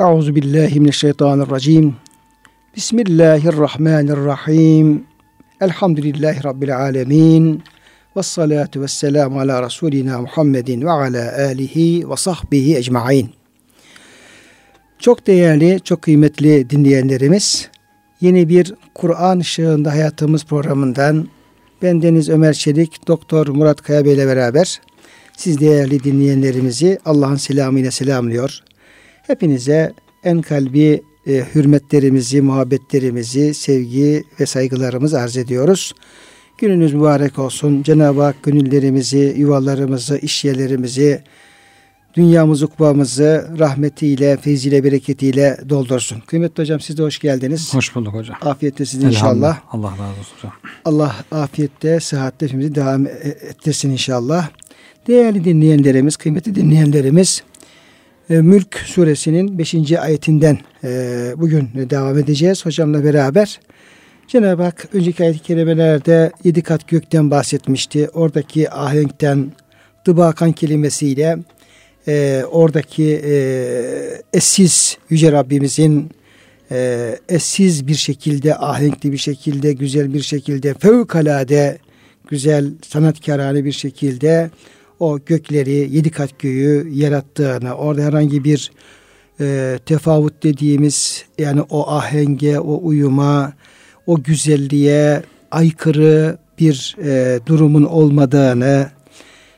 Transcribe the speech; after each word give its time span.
Euzu 0.00 0.34
billahi 0.34 0.80
mineşşeytanirracim. 0.80 1.96
Bismillahirrahmanirrahim. 2.76 5.04
Elhamdülillahi 5.60 6.44
rabbil 6.44 6.76
alamin. 6.76 7.62
Ves 8.16 8.26
salatu 8.26 8.80
vesselamu 8.80 9.40
ala 9.40 9.62
rasulina 9.62 10.20
Muhammedin 10.20 10.82
ve 10.82 10.90
ala 10.90 11.32
alihi 11.38 12.10
ve 12.10 12.16
sahbihi 12.16 12.76
ecmaîn. 12.76 13.30
Çok 14.98 15.26
değerli, 15.26 15.80
çok 15.84 16.02
kıymetli 16.02 16.70
dinleyenlerimiz, 16.70 17.68
yeni 18.20 18.48
bir 18.48 18.74
Kur'an 18.94 19.38
ışığında 19.38 19.92
hayatımız 19.92 20.44
programından 20.44 21.28
ben 21.82 22.02
Deniz 22.02 22.28
Ömer 22.28 22.52
Çelik, 22.52 23.08
Doktor 23.08 23.48
Murat 23.48 23.82
Kaya 23.82 24.04
Bey 24.04 24.14
ile 24.14 24.26
beraber 24.26 24.80
siz 25.36 25.60
değerli 25.60 26.04
dinleyenlerimizi 26.04 26.98
Allah'ın 27.04 27.36
selamıyla 27.36 27.90
selamlıyor. 27.90 28.62
Hepinize 29.26 29.92
en 30.24 30.42
kalbi 30.42 31.02
e, 31.26 31.44
hürmetlerimizi, 31.54 32.42
muhabbetlerimizi, 32.42 33.54
sevgi 33.54 34.24
ve 34.40 34.46
saygılarımızı 34.46 35.20
arz 35.20 35.36
ediyoruz. 35.36 35.92
Gününüz 36.58 36.94
mübarek 36.94 37.38
olsun. 37.38 37.82
Cenab-ı 37.82 38.22
Hak 38.22 38.42
gönüllerimizi, 38.42 39.34
yuvalarımızı, 39.36 40.18
işyerlerimizi, 40.18 41.22
dünyamızı, 42.14 42.66
kupamızı 42.66 43.50
rahmetiyle, 43.58 44.36
feyziyle, 44.36 44.84
bereketiyle 44.84 45.58
doldursun. 45.68 46.20
Kıymetli 46.20 46.62
hocam 46.62 46.80
siz 46.80 46.98
de 46.98 47.02
hoş 47.02 47.18
geldiniz. 47.18 47.74
Hoş 47.74 47.94
bulduk 47.94 48.14
hocam. 48.14 48.36
Afiyette 48.42 48.86
sizin 48.86 49.08
inşallah. 49.08 49.60
Allah 49.70 49.90
razı 49.90 50.20
olsun 50.20 50.36
hocam. 50.36 50.52
Allah 50.84 51.16
afiyette, 51.30 52.00
sıhhatte 52.00 52.46
hepimizi 52.46 52.74
devam 52.74 53.06
ettirsin 53.06 53.90
inşallah. 53.90 54.48
Değerli 55.06 55.44
dinleyenlerimiz, 55.44 56.16
kıymetli 56.16 56.54
dinleyenlerimiz, 56.54 57.42
e, 57.42 57.53
Mülk 58.28 58.78
suresinin 58.86 59.58
5. 59.58 59.92
ayetinden 59.92 60.58
e, 60.84 61.32
bugün 61.36 61.68
devam 61.90 62.18
edeceğiz 62.18 62.66
hocamla 62.66 63.04
beraber. 63.04 63.60
Cenab-ı 64.28 64.62
Hak 64.62 64.88
önceki 64.92 65.22
ayet-i 65.22 65.38
kerimelerde 65.38 66.32
yedi 66.44 66.62
kat 66.62 66.88
gökten 66.88 67.30
bahsetmişti. 67.30 68.08
Oradaki 68.08 68.70
ahenkten, 68.70 69.52
dıbakan 70.06 70.52
kelimesiyle 70.52 71.38
e, 72.08 72.44
oradaki 72.50 73.22
e, 73.24 75.00
Yüce 75.10 75.32
Rabbimizin 75.32 76.10
e, 76.70 77.18
bir 77.86 77.94
şekilde, 77.94 78.56
ahenkli 78.56 79.12
bir 79.12 79.18
şekilde, 79.18 79.72
güzel 79.72 80.14
bir 80.14 80.22
şekilde, 80.22 80.74
fevkalade 80.74 81.78
güzel, 82.30 82.70
sanatkarane 82.88 83.64
bir 83.64 83.72
şekilde 83.72 84.50
o 85.04 85.18
gökleri, 85.26 85.88
yedi 85.96 86.10
kat 86.10 86.38
göğü 86.38 86.88
yarattığını, 86.92 87.74
orada 87.74 88.02
herhangi 88.02 88.44
bir 88.44 88.72
e, 89.40 89.78
tefavut 89.86 90.42
dediğimiz 90.42 91.24
yani 91.38 91.60
o 91.60 91.90
ahenge, 91.90 92.58
o 92.58 92.80
uyuma, 92.82 93.52
o 94.06 94.22
güzelliğe 94.22 95.22
aykırı 95.50 96.38
bir 96.58 96.96
e, 97.04 97.40
durumun 97.46 97.84
olmadığını, 97.84 98.88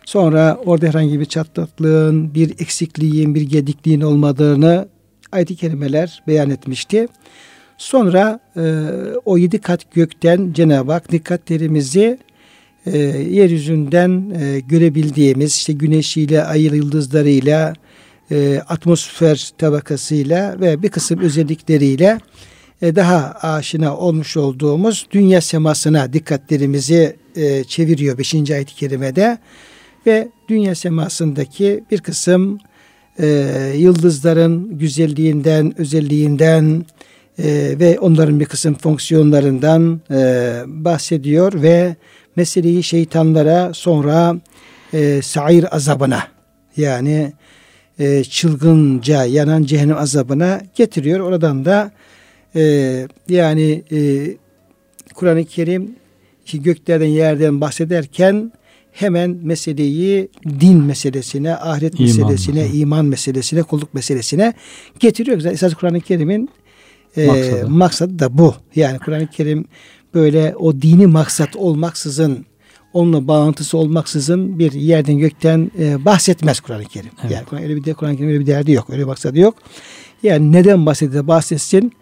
sonra 0.05 0.58
orada 0.67 0.86
herhangi 0.86 1.20
bir 1.20 1.24
çatlaklığın, 1.24 2.34
bir 2.34 2.50
eksikliğin, 2.50 3.34
bir 3.34 3.42
gedikliğin 3.42 4.00
olmadığını 4.00 4.89
ayet-i 5.33 5.56
kerimeler 5.56 6.22
beyan 6.27 6.50
etmişti. 6.50 7.08
Sonra 7.78 8.41
e, 8.56 8.62
o 9.24 9.36
yedi 9.36 9.58
kat 9.58 9.94
gökten 9.94 10.52
Cenab-ı 10.52 10.92
Hak 10.92 11.12
dikkatlerimizi 11.12 12.19
e, 12.87 12.98
yeryüzünden 13.31 14.31
e, 14.41 14.61
görebildiğimiz 14.61 15.55
işte 15.55 15.73
güneşiyle, 15.73 16.45
ay 16.45 16.62
yıldızlarıyla, 16.62 17.75
e, 18.31 18.62
atmosfer 18.69 19.51
tabakasıyla 19.59 20.61
ve 20.61 20.83
bir 20.83 20.89
kısım 20.89 21.20
özellikleriyle 21.20 22.19
e, 22.83 22.97
daha 22.97 23.33
aşina 23.42 23.97
olmuş 23.97 24.37
olduğumuz 24.37 25.07
dünya 25.11 25.41
semasına 25.41 26.12
dikkatlerimizi 26.12 27.17
e, 27.37 27.64
çeviriyor 27.64 28.19
5. 28.19 28.35
ayet-i 28.35 28.75
kerimede 28.75 29.39
ve 30.07 30.29
dünya 30.48 30.75
semasındaki 30.75 31.85
bir 31.91 32.01
kısım 32.01 32.58
e, 33.19 33.27
yıldızların 33.77 34.79
güzelliğinden, 34.79 35.80
özelliğinden 35.80 36.85
e, 37.39 37.45
ve 37.80 37.98
onların 38.01 38.41
bir 38.41 38.45
kısım 38.45 38.75
fonksiyonlarından 38.75 40.01
e, 40.11 40.63
bahsediyor 40.67 41.63
ve 41.63 41.96
meseleyi 42.36 42.83
şeytanlara 42.83 43.74
sonra 43.74 44.36
e, 44.92 45.23
sair 45.23 45.77
azabına 45.77 46.23
yani 46.77 47.33
e, 47.98 48.24
çılgınca 48.24 49.24
yanan 49.24 49.63
cehennem 49.63 49.97
azabına 49.97 50.61
getiriyor. 50.75 51.20
Oradan 51.20 51.64
da 51.64 51.91
e, 52.57 52.63
yani 53.29 53.85
e, 53.92 54.27
Kur'an-ı 55.14 55.45
Kerim 55.45 55.96
işte 56.46 56.58
göklerden 56.58 57.07
yerden 57.07 57.61
bahsederken 57.61 58.52
hemen 58.92 59.39
meseleyi 59.42 60.29
din 60.61 60.83
meselesine, 60.83 61.57
ahiret 61.57 61.95
iman. 61.95 62.07
meselesine, 62.07 62.69
iman 62.69 63.05
meselesine, 63.05 63.63
kulluk 63.63 63.95
meselesine 63.95 64.55
getiriyor. 65.01 65.45
Esas 65.45 65.75
Kur'an-ı 65.75 66.01
Kerim'in 66.01 66.51
e, 67.17 67.27
maksadı. 67.27 67.69
maksadı 67.69 68.19
da 68.19 68.39
bu. 68.39 68.55
Yani 68.75 68.98
Kur'an-ı 68.98 69.27
Kerim 69.27 69.64
böyle 70.16 70.54
o 70.56 70.82
dini 70.82 71.06
maksat 71.06 71.56
olmaksızın 71.56 72.46
onunla 72.92 73.28
bağlantısı 73.28 73.78
olmaksızın 73.78 74.58
bir 74.58 74.72
yerden 74.72 75.18
gökten 75.18 75.70
e, 75.78 76.04
bahsetmez 76.04 76.60
Kur'an-ı 76.60 76.84
Kerim. 76.84 77.10
Evet. 77.22 77.32
Yani 77.32 77.44
Kur'an 77.44 77.62
öyle 77.62 77.77
bir 77.77 77.84
de 77.84 77.94
Kur'an-ı 77.94 78.16
Kerim 78.16 78.28
öyle 78.28 78.40
bir 78.40 78.46
derdi 78.46 78.72
yok. 78.72 78.90
Öyle 78.90 79.00
bir 79.02 79.06
maksadı 79.06 79.38
yok. 79.38 79.54
Yani 80.22 80.52
neden 80.52 80.86
bahsediyor 80.86 81.27
bahsetsin. 81.27 81.92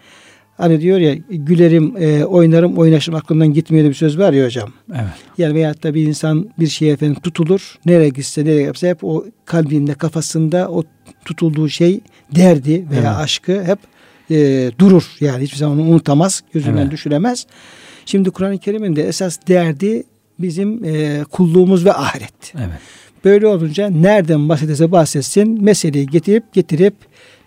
Hani 0.57 0.81
diyor 0.81 0.99
ya 0.99 1.15
gülerim, 1.31 1.97
e, 1.99 2.25
oynarım, 2.25 2.79
oynaşım 2.79 3.15
aklımdan 3.15 3.53
gitmiyor 3.53 3.89
bir 3.89 3.95
söz 3.95 4.19
var 4.19 4.33
ya 4.33 4.47
hocam. 4.47 4.73
Evet. 4.91 5.05
Yani 5.39 5.55
veyahut 5.55 5.83
da 5.83 5.95
bir 5.95 6.07
insan 6.07 6.49
bir 6.59 6.67
şeye 6.67 6.93
efendim 6.93 7.21
tutulur. 7.23 7.79
Nereye 7.87 8.09
gitse, 8.09 8.45
nereye 8.45 8.63
yapsa 8.63 8.87
hep 8.87 9.05
o 9.05 9.25
kalbinde, 9.45 9.95
kafasında 9.95 10.69
o 10.71 10.85
tutulduğu 11.25 11.69
şey 11.69 12.01
derdi 12.35 12.87
veya 12.91 13.03
evet. 13.03 13.17
aşkı 13.17 13.65
hep 13.65 13.79
e, 14.31 14.71
durur. 14.79 15.05
Yani 15.21 15.43
hiçbir 15.43 15.57
zaman 15.57 15.81
onu 15.81 15.89
unutamaz, 15.91 16.43
gözünden 16.53 16.83
evet. 16.83 16.93
düşüremez. 16.93 17.47
Şimdi 18.07 18.31
Kur'an-ı 18.31 18.59
Kerim'in 18.59 18.97
de 18.97 19.09
esas 19.09 19.39
derdi 19.49 20.03
bizim 20.39 20.85
e, 20.85 21.25
kulluğumuz 21.31 21.85
ve 21.85 21.93
ahiret. 21.93 22.55
Evet. 22.55 22.81
Böyle 23.25 23.47
olunca 23.47 23.91
nereden 23.91 24.49
bahsederse 24.49 24.93
bahsetsin 24.93 25.65
meseleyi 25.65 26.07
getirip 26.07 26.53
getirip 26.53 26.95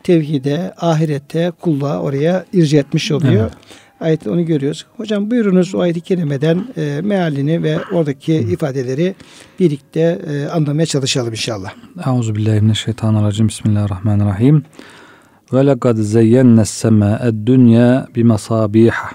tevhide, 0.04 0.74
ahirette, 0.78 1.52
kulluğa 1.62 2.02
oraya 2.02 2.46
irci 2.54 2.78
etmiş 2.78 3.12
oluyor. 3.12 3.42
Evet. 3.42 3.54
Ayette 4.00 4.30
onu 4.30 4.46
görüyoruz. 4.46 4.86
Hocam 4.98 5.32
buyurunuz 5.32 5.76
o 5.76 5.80
ayet-i 5.80 6.02
kerimeden 6.02 6.68
e, 6.78 7.02
mealini 7.04 7.64
ve 7.64 7.78
oradaki 7.92 8.48
Hı. 8.48 8.52
ifadeleri 8.52 9.16
birlikte 9.60 10.22
e, 10.30 10.46
anlamaya 10.46 10.86
çalışalım 10.86 11.32
inşallah. 11.32 11.74
Euzubillahimineşşeytanirracim. 12.08 13.48
Bismillahirrahmanirrahim. 13.48 14.64
Ve 15.54 15.68
lekad 15.68 15.98
zeyyennes 15.98 16.70
semâ'ed 16.70 17.48
dünya 17.48 18.08
bimasâbîhâ 18.16 19.10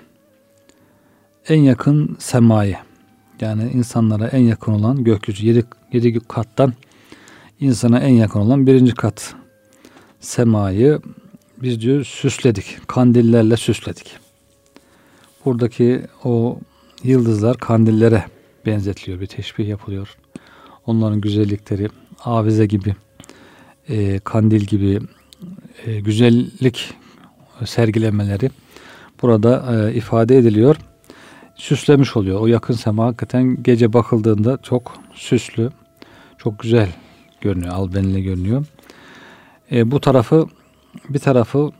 en 1.48 1.62
yakın 1.62 2.16
semayı 2.18 2.76
yani 3.40 3.70
insanlara 3.70 4.26
en 4.28 4.42
yakın 4.42 4.72
olan 4.72 5.04
gökyüzü 5.04 5.46
yedi, 5.46 5.64
yedi 5.92 6.20
kattan 6.20 6.72
insana 7.60 8.00
en 8.00 8.14
yakın 8.14 8.40
olan 8.40 8.66
birinci 8.66 8.94
kat 8.94 9.34
semayı 10.20 11.00
biz 11.62 11.80
diyor 11.80 12.04
süsledik. 12.04 12.78
Kandillerle 12.86 13.56
süsledik. 13.56 14.16
Buradaki 15.44 16.02
o 16.24 16.58
yıldızlar 17.02 17.56
kandillere 17.56 18.24
benzetiliyor. 18.66 19.20
Bir 19.20 19.26
teşbih 19.26 19.68
yapılıyor. 19.68 20.16
Onların 20.86 21.20
güzellikleri 21.20 21.88
avize 22.24 22.66
gibi 22.66 22.94
e, 23.88 24.18
kandil 24.18 24.60
gibi 24.60 25.00
e, 25.86 26.00
güzellik 26.00 26.94
sergilemeleri 27.64 28.50
burada 29.22 29.74
e, 29.88 29.94
ifade 29.94 30.38
ediliyor 30.38 30.76
süslemiş 31.54 32.16
oluyor. 32.16 32.40
O 32.40 32.46
yakın 32.46 32.74
sema 32.74 33.06
hakikaten 33.06 33.62
gece 33.62 33.92
bakıldığında 33.92 34.58
çok 34.62 34.92
süslü, 35.14 35.70
çok 36.38 36.58
güzel 36.58 36.88
görünüyor, 37.40 37.72
albenili 37.72 38.22
görünüyor. 38.22 38.66
E, 39.72 39.90
bu 39.90 40.00
tarafı 40.00 40.46
bir 41.08 41.18
tarafı 41.18 41.70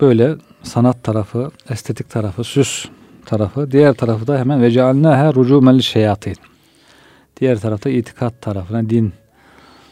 böyle 0.00 0.34
sanat 0.62 1.02
tarafı, 1.02 1.50
estetik 1.70 2.10
tarafı, 2.10 2.44
süs 2.44 2.86
tarafı. 3.26 3.70
Diğer 3.70 3.94
tarafı 3.94 4.26
da 4.26 4.38
hemen 4.38 4.62
ve 4.62 4.70
her 5.14 5.34
rucumel 5.34 5.80
şeyatin. 5.80 6.36
Diğer 7.40 7.60
tarafta 7.60 7.90
itikat 7.90 8.42
tarafına, 8.42 8.90
din 8.90 9.12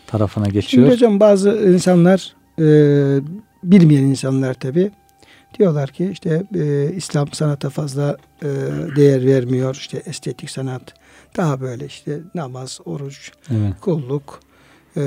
tarafına 0.06 0.46
geçiyor. 0.46 0.86
Şimdi 0.86 0.94
hocam 0.94 1.20
bazı 1.20 1.50
insanlar 1.50 2.34
e, 2.58 2.64
bilmeyen 3.64 4.02
insanlar 4.02 4.54
tabi 4.54 4.90
Diyorlar 5.58 5.90
ki 5.90 6.08
işte 6.12 6.42
e, 6.54 6.92
İslam 6.96 7.32
sanata 7.32 7.70
fazla 7.70 8.16
e, 8.42 8.48
değer 8.96 9.26
vermiyor. 9.26 9.74
İşte 9.74 10.02
estetik 10.06 10.50
sanat 10.50 10.94
daha 11.36 11.60
böyle 11.60 11.86
işte 11.86 12.20
namaz, 12.34 12.80
oruç, 12.84 13.32
evet. 13.50 13.72
kulluk 13.80 14.40
e, 14.96 15.00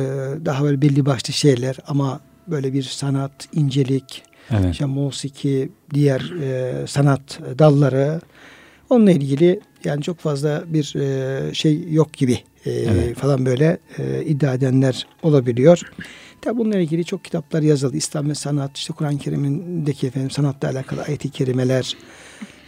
daha 0.45 0.63
böyle 0.63 0.81
belli 0.81 1.05
başlı 1.05 1.33
şeyler 1.33 1.77
ama 1.87 2.19
böyle 2.47 2.73
bir 2.73 2.83
sanat, 2.83 3.31
incelik, 3.53 4.23
Evet. 4.51 4.71
işte 4.73 4.85
musiki, 4.85 5.69
diğer 5.93 6.33
e, 6.41 6.87
sanat 6.87 7.39
dalları 7.59 8.21
onunla 8.89 9.11
ilgili 9.11 9.59
yani 9.83 10.01
çok 10.01 10.19
fazla 10.19 10.63
bir 10.67 10.95
e, 10.95 11.53
şey 11.53 11.93
yok 11.93 12.13
gibi 12.13 12.39
e, 12.65 12.71
Evet. 12.71 13.17
falan 13.17 13.45
böyle 13.45 13.77
e, 13.97 14.23
iddia 14.23 14.53
edenler 14.53 15.07
olabiliyor. 15.23 15.81
Tabi 16.45 16.57
bununla 16.57 16.77
ilgili 16.77 17.05
çok 17.05 17.23
kitaplar 17.23 17.61
yazıldı. 17.61 17.97
İslam 17.97 18.29
ve 18.29 18.35
sanat, 18.35 18.77
işte 18.77 18.93
Kur'an-ı 18.93 19.17
Kerim'indeki 19.17 20.07
efendim 20.07 20.31
sanatla 20.31 20.69
alakalı 20.69 21.01
ayet-i 21.01 21.29
kerimeler. 21.29 21.97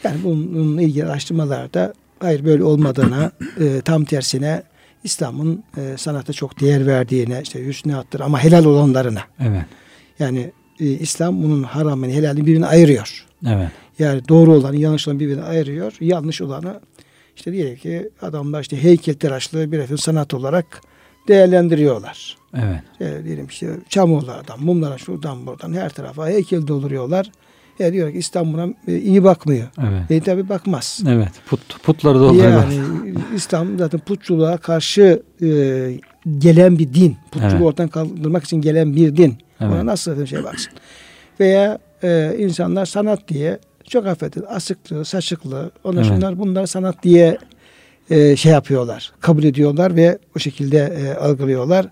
Yani 0.03 0.23
bununla 0.23 0.81
ilgili 0.81 1.05
araştırmalarda 1.05 1.93
hayır 2.19 2.45
böyle 2.45 2.63
olmadığına, 2.63 3.31
e, 3.59 3.81
tam 3.81 4.05
tersine 4.05 4.63
İslam'ın 5.03 5.63
e, 5.77 5.97
sanata 5.97 6.33
çok 6.33 6.59
değer 6.59 6.87
verdiğine, 6.87 7.41
işte 7.43 7.65
hüsnüattır 7.65 8.19
ama 8.19 8.43
helal 8.43 8.65
olanlarına. 8.65 9.21
Evet. 9.39 9.65
Yani 10.19 10.51
e, 10.79 10.85
İslam 10.85 11.43
bunun 11.43 11.63
haramını, 11.63 12.11
helalini 12.11 12.45
birbirine 12.45 12.65
ayırıyor. 12.65 13.25
Evet. 13.47 13.69
Yani 13.99 14.27
doğru 14.27 14.53
olanı, 14.53 14.75
yanlış 14.75 15.07
olanı 15.07 15.19
birbirine 15.19 15.43
ayırıyor. 15.43 15.93
Yanlış 15.99 16.41
olanı 16.41 16.81
işte 17.35 17.51
diyelim 17.51 17.77
ki 17.77 18.09
adamlar 18.21 18.61
işte 18.61 18.83
heykeltıraşlığı 18.83 19.71
bir 19.71 19.77
efendim 19.77 19.97
sanat 19.97 20.33
olarak 20.33 20.81
değerlendiriyorlar. 21.27 22.37
Evet. 22.65 23.11
E, 23.21 23.23
diyelim 23.23 23.47
işte 23.47 23.67
çamurlardan, 23.89 24.63
mumlara 24.63 24.97
şuradan 24.97 25.45
buradan 25.45 25.73
her 25.73 25.89
tarafa 25.89 26.27
heykel 26.27 26.67
dolduruyorlar. 26.67 27.31
E 27.79 27.93
diyor 27.93 28.11
ki 28.11 28.17
İslam 28.17 28.53
buna 28.53 28.67
e, 28.87 28.97
iyi 28.97 29.23
bakmıyor. 29.23 29.67
Evet. 29.81 30.11
E 30.11 30.21
tabi 30.21 30.49
bakmaz. 30.49 30.99
Evet. 31.07 31.29
Put, 31.49 31.83
putları 31.83 32.19
dolduruyorlar. 32.19 32.67
Yani 32.67 33.13
İslam 33.35 33.77
zaten 33.77 33.99
putçuluğa 33.99 34.57
karşı 34.57 35.23
e, 35.41 35.47
gelen 36.37 36.79
bir 36.79 36.93
din. 36.93 37.17
Putçuluğu 37.31 37.51
Evet. 37.51 37.61
ortadan 37.61 37.89
kaldırmak 37.89 38.43
için 38.43 38.61
gelen 38.61 38.95
bir 38.95 39.17
din. 39.17 39.37
Evet. 39.61 39.71
Ona 39.73 39.85
nasıl 39.85 40.19
bir 40.19 40.27
şey 40.27 40.43
baksın. 40.43 40.73
Veya 41.39 41.79
e, 42.03 42.35
insanlar 42.39 42.85
sanat 42.85 43.27
diye 43.27 43.59
çok 43.89 44.07
affedin 44.07 44.43
asıklı, 44.47 45.05
saçıklı, 45.05 45.71
onlar 45.83 46.01
Evet. 46.01 46.07
şunlar 46.07 46.39
bunlar 46.39 46.65
sanat 46.65 47.03
diye 47.03 47.37
e, 48.09 48.35
şey 48.35 48.51
yapıyorlar. 48.51 49.11
Kabul 49.19 49.43
ediyorlar 49.43 49.95
ve 49.95 50.17
o 50.35 50.39
şekilde 50.39 50.77
e, 50.77 51.13
algılıyorlar. 51.19 51.87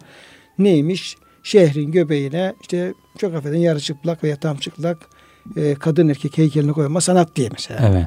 Neymiş? 0.59 1.17
Şehrin 1.43 1.91
göbeğine 1.91 2.53
işte 2.61 2.93
çok 3.17 3.35
affedin 3.35 3.57
yarı 3.57 3.79
çıplak 3.79 4.23
veya 4.23 4.35
tam 4.35 4.57
çıplak 4.57 4.97
e, 5.57 5.73
kadın 5.75 6.07
erkek 6.09 6.37
heykelini 6.37 6.73
koyma 6.73 7.01
sanat 7.01 7.35
diye 7.35 7.49
mesela 7.51 7.89
Evet. 7.89 8.05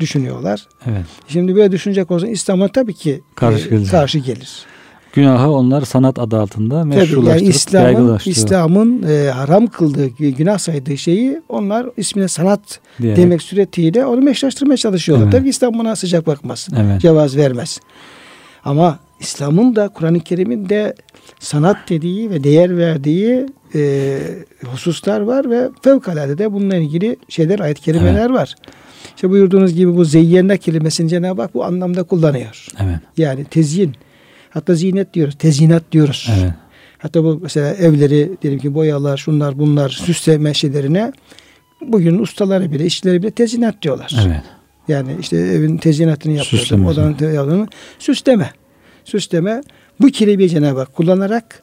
düşünüyorlar. 0.00 0.66
Evet. 0.86 1.04
Şimdi 1.28 1.56
böyle 1.56 1.72
düşünecek 1.72 2.10
olursa 2.10 2.26
İslam'a 2.26 2.68
tabii 2.68 2.94
ki 2.94 3.20
Karşı 3.34 3.66
e, 3.66 3.70
gelir. 3.70 3.88
karşı 3.88 4.18
gelir. 4.18 4.62
Günahı 5.12 5.50
onlar 5.50 5.82
sanat 5.82 6.18
adı 6.18 6.40
altında 6.40 6.84
meşrulaştırıp 6.84 7.40
yani 7.42 7.48
İslam'ın 7.56 8.18
İslam'ın 8.24 9.02
e, 9.08 9.30
haram 9.30 9.66
kıldığı, 9.66 10.06
günah 10.08 10.58
saydığı 10.58 10.98
şeyi 10.98 11.42
onlar 11.48 11.86
ismine 11.96 12.28
sanat 12.28 12.80
diyerek. 13.02 13.16
demek 13.18 13.42
suretiyle 13.42 14.06
onu 14.06 14.20
meşrulaştırmaya 14.20 14.76
çalışıyorlar. 14.76 15.24
Evet. 15.24 15.32
Tabii 15.32 15.44
ki 15.44 15.50
İslam 15.50 15.74
buna 15.78 15.96
sıcak 15.96 16.26
bakmaz. 16.26 16.68
Evet. 16.76 17.00
Cevaz 17.00 17.36
vermez. 17.36 17.80
Ama 18.64 18.98
İslam'ın 19.20 19.76
da 19.76 19.88
Kur'an-ı 19.88 20.20
Kerim'in 20.20 20.68
de 20.68 20.94
sanat 21.40 21.76
dediği 21.88 22.30
ve 22.30 22.44
değer 22.44 22.76
verdiği 22.78 23.46
e, 23.74 24.18
hususlar 24.66 25.20
var 25.20 25.50
ve 25.50 25.68
fevkalade 25.82 26.38
de 26.38 26.52
bununla 26.52 26.76
ilgili 26.76 27.16
şeyler 27.28 27.58
ayet-i 27.60 27.80
kerimeler 27.82 28.30
var. 28.30 28.54
İşte 29.16 29.30
buyurduğunuz 29.30 29.74
gibi 29.74 29.96
bu 29.96 30.04
zeyyenne 30.04 30.58
kelimesini 30.58 31.08
Cenab-ı 31.08 31.42
Hak 31.42 31.54
bu 31.54 31.64
anlamda 31.64 32.02
kullanıyor. 32.02 32.66
Evet. 32.82 32.98
Yani 33.16 33.44
tezyin. 33.44 33.94
Hatta 34.50 34.74
zinet 34.74 35.14
diyoruz. 35.14 35.34
Tezinat 35.38 35.82
diyoruz. 35.92 36.30
Evet. 36.40 36.52
Hatta 36.98 37.24
bu 37.24 37.38
mesela 37.42 37.74
evleri 37.74 38.30
diyelim 38.42 38.60
ki 38.60 38.74
boyalar, 38.74 39.16
şunlar 39.16 39.58
bunlar 39.58 39.88
süsleme 39.88 40.54
şeylerine 40.54 41.12
bugün 41.80 42.18
ustaları 42.18 42.72
bile, 42.72 42.84
işçileri 42.86 43.22
bile 43.22 43.30
tezinat 43.30 43.82
diyorlar. 43.82 44.16
Evet. 44.26 44.42
Yani 44.88 45.16
işte 45.20 45.36
evin 45.36 45.76
tezinatını 45.76 46.32
yapıyorsun. 46.32 46.84
Odanın 46.84 47.14
te- 47.14 47.26
yaptığını. 47.26 47.68
Süsleme. 47.98 48.50
Süsleme. 49.04 49.60
Bu 50.00 50.06
kelimeyi 50.06 50.48
Cenab-ı 50.48 50.78
Hak 50.78 50.94
kullanarak 50.94 51.60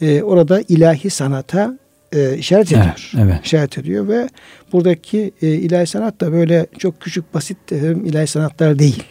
e, 0.00 0.22
orada 0.22 0.62
ilahi 0.68 1.10
sanata 1.10 1.78
e, 2.12 2.36
işaret 2.36 2.72
ediyor. 2.72 3.12
Evet. 3.18 3.40
İşaret 3.44 3.78
ediyor 3.78 4.08
ve 4.08 4.28
buradaki 4.72 5.32
e, 5.42 5.48
ilahi 5.48 5.86
sanat 5.86 6.20
da 6.20 6.32
böyle 6.32 6.66
çok 6.78 7.00
küçük 7.00 7.34
basit 7.34 7.72
ilahi 7.72 8.26
sanatlar 8.26 8.78
değil. 8.78 9.04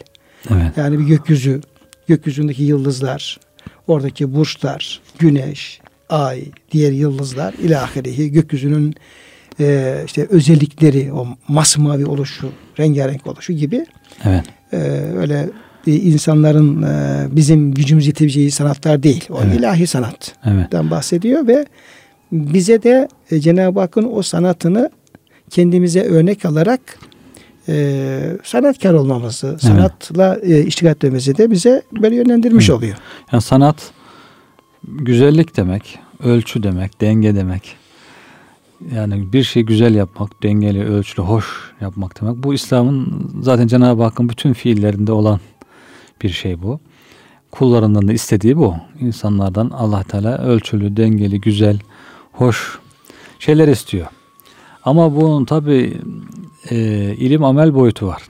Evet. 0.51 0.77
Yani 0.77 0.99
bir 0.99 1.03
gökyüzü, 1.03 1.61
gökyüzündeki 2.07 2.63
yıldızlar, 2.63 3.39
oradaki 3.87 4.35
burçlar, 4.35 5.01
güneş, 5.19 5.81
ay, 6.09 6.43
diğer 6.71 6.91
yıldızlar 6.91 7.53
ilahirihi 7.53 8.31
gökyüzünün 8.31 8.95
e, 9.59 9.97
işte 10.05 10.27
özellikleri, 10.29 11.13
o 11.13 11.27
masmavi 11.47 12.05
oluşu, 12.05 12.51
rengarenk 12.79 13.27
oluşu 13.27 13.53
gibi 13.53 13.85
Evet. 14.25 14.43
e, 14.73 14.77
öyle 15.17 15.49
insanların 15.85 16.81
e, 16.81 17.27
bizim 17.31 17.73
gücümüz 17.73 18.07
yetebileceği 18.07 18.51
sanatlar 18.51 19.03
değil. 19.03 19.25
O 19.29 19.39
Evet. 19.43 19.59
ilahi 19.59 19.87
sanattan 19.87 20.53
Evet. 20.53 20.91
bahsediyor 20.91 21.47
ve 21.47 21.65
bize 22.31 22.83
de 22.83 23.07
e, 23.31 23.39
Cenab-ı 23.39 23.79
Hakk'ın 23.79 24.09
o 24.13 24.21
sanatını 24.21 24.89
kendimize 25.49 26.01
örnek 26.01 26.45
alarak 26.45 26.81
e, 27.67 28.37
sanatkar 28.43 28.93
olmamızı, 28.93 29.57
sanatla 29.59 30.39
e, 30.43 30.61
iştigal 30.63 30.91
etmemizi 30.91 31.37
de 31.37 31.51
bize 31.51 31.81
böyle 32.01 32.15
yönlendirmiş 32.15 32.69
Evet. 32.69 32.77
oluyor. 32.77 32.97
Yani 33.31 33.41
sanat 33.41 33.91
güzellik 34.87 35.57
demek, 35.57 35.99
ölçü 36.23 36.63
demek, 36.63 37.01
denge 37.01 37.35
demek. 37.35 37.75
Yani 38.95 39.33
bir 39.33 39.43
şey 39.43 39.63
güzel 39.63 39.95
yapmak, 39.95 40.43
dengeli, 40.43 40.85
ölçülü, 40.85 41.25
hoş 41.25 41.45
yapmak 41.81 42.21
demek. 42.21 42.35
Bu 42.43 42.53
İslam'ın 42.53 43.29
zaten 43.41 43.67
Cenab-ı 43.67 44.03
Hakk'ın 44.03 44.29
bütün 44.29 44.53
fiillerinde 44.53 45.11
olan 45.11 45.39
bir 46.21 46.29
şey 46.29 46.61
bu. 46.61 46.79
Kullarından 47.51 48.07
da 48.07 48.13
istediği 48.13 48.57
bu. 48.57 48.75
İnsanlardan 48.99 49.69
Allah 49.69 50.03
Teala 50.03 50.37
ölçülü, 50.37 50.97
dengeli, 50.97 51.41
güzel, 51.41 51.79
hoş 52.31 52.79
şeyler 53.39 53.67
istiyor. 53.67 54.07
Ama 54.83 55.15
bunun 55.15 55.45
tabi 55.45 55.97
e, 56.69 56.75
ilim 57.17 57.43
amel 57.43 57.75
boyutu 57.75 58.07
var. 58.07 58.23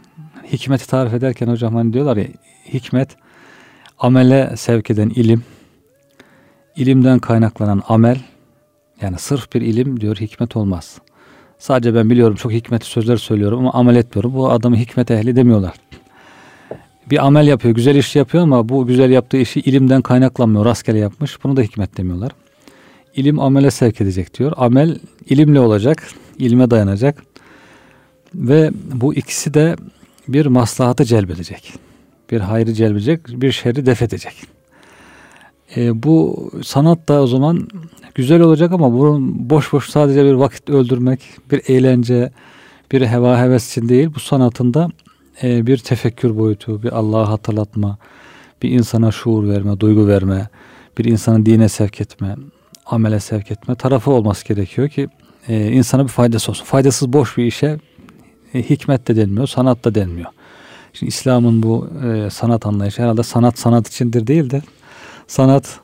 Hikmeti 0.51 0.87
tarif 0.87 1.13
ederken 1.13 1.47
hocam 1.47 1.75
hani 1.75 1.93
diyorlar 1.93 2.17
ya 2.17 2.27
hikmet 2.73 3.15
amele 3.99 4.53
sevk 4.57 4.89
eden 4.91 5.09
ilim, 5.09 5.43
ilimden 6.75 7.19
kaynaklanan 7.19 7.83
amel, 7.87 8.21
yani 9.01 9.19
sırf 9.19 9.53
bir 9.53 9.61
ilim 9.61 10.01
diyor 10.01 10.17
hikmet 10.17 10.55
olmaz. 10.55 10.99
Sadece 11.57 11.95
ben 11.95 12.09
biliyorum 12.09 12.35
çok 12.35 12.51
hikmetli 12.51 12.85
sözler 12.85 13.17
söylüyorum 13.17 13.59
ama 13.59 13.73
amel 13.73 13.95
etmiyorum. 13.95 14.33
Bu 14.33 14.51
adamı 14.51 14.75
hikmet 14.75 15.11
ehli 15.11 15.35
demiyorlar. 15.35 15.73
Bir 17.09 17.25
amel 17.25 17.47
yapıyor, 17.47 17.75
güzel 17.75 17.95
iş 17.95 18.15
yapıyor 18.15 18.43
ama 18.43 18.69
bu 18.69 18.87
güzel 18.87 19.09
yaptığı 19.09 19.37
işi 19.37 19.59
ilimden 19.59 20.01
kaynaklanmıyor, 20.01 20.65
rastgele 20.65 20.97
yapmış. 20.97 21.43
Bunu 21.43 21.57
da 21.57 21.61
hikmet 21.61 21.97
demiyorlar. 21.97 22.31
İlim 23.15 23.39
amele 23.39 23.71
sevk 23.71 24.01
edecek 24.01 24.39
diyor. 24.39 24.53
Amel 24.57 24.99
ilimle 25.29 25.59
olacak, 25.59 26.07
ilme 26.37 26.71
dayanacak. 26.71 27.23
Ve 28.35 28.71
bu 28.93 29.13
ikisi 29.13 29.53
de 29.53 29.75
bir 30.27 30.45
maslahatı 30.45 31.05
celbedecek. 31.05 31.73
Bir 32.31 32.39
hayrı 32.39 32.73
celbedecek, 32.73 33.27
bir 33.27 33.51
şerri 33.51 33.85
def 33.85 34.01
edecek. 34.01 34.33
E, 35.75 36.03
bu 36.03 36.49
sanat 36.63 37.07
da 37.07 37.21
o 37.21 37.27
zaman 37.27 37.67
güzel 38.15 38.41
olacak 38.41 38.71
ama 38.71 38.93
bunun 38.93 39.49
boş 39.49 39.73
boş 39.73 39.89
sadece 39.89 40.25
bir 40.25 40.33
vakit 40.33 40.69
öldürmek, 40.69 41.21
bir 41.51 41.61
eğlence, 41.67 42.31
bir 42.91 43.01
heva 43.01 43.41
heves 43.41 43.71
için 43.71 43.89
değil. 43.89 44.09
Bu 44.15 44.19
sanatında 44.19 44.89
e, 45.43 45.67
bir 45.67 45.77
tefekkür 45.77 46.37
boyutu, 46.37 46.83
bir 46.83 46.91
Allah'ı 46.91 47.25
hatırlatma, 47.25 47.97
bir 48.61 48.71
insana 48.71 49.11
şuur 49.11 49.49
verme, 49.49 49.79
duygu 49.79 50.07
verme, 50.07 50.49
bir 50.97 51.05
insanı 51.05 51.45
dine 51.45 51.69
sevk 51.69 52.01
etme, 52.01 52.35
amele 52.85 53.19
sevk 53.19 53.51
etme 53.51 53.75
tarafı 53.75 54.11
olması 54.11 54.47
gerekiyor 54.47 54.89
ki 54.89 55.09
e, 55.47 55.71
insana 55.71 56.03
bir 56.03 56.09
faydası 56.09 56.51
olsun. 56.51 56.65
Faydasız 56.65 57.13
boş 57.13 57.37
bir 57.37 57.45
işe 57.45 57.79
e, 58.53 58.69
hikmet 58.69 59.07
de 59.07 59.15
denmiyor, 59.15 59.47
sanat 59.47 59.85
da 59.85 59.95
denmiyor. 59.95 60.29
Şimdi 60.93 61.09
İslam'ın 61.09 61.63
bu 61.63 61.89
e, 62.05 62.29
sanat 62.29 62.65
anlayışı 62.65 63.01
herhalde 63.01 63.23
sanat 63.23 63.59
sanat 63.59 63.87
içindir 63.87 64.27
değil 64.27 64.49
de 64.49 64.61
sanat 65.27 65.79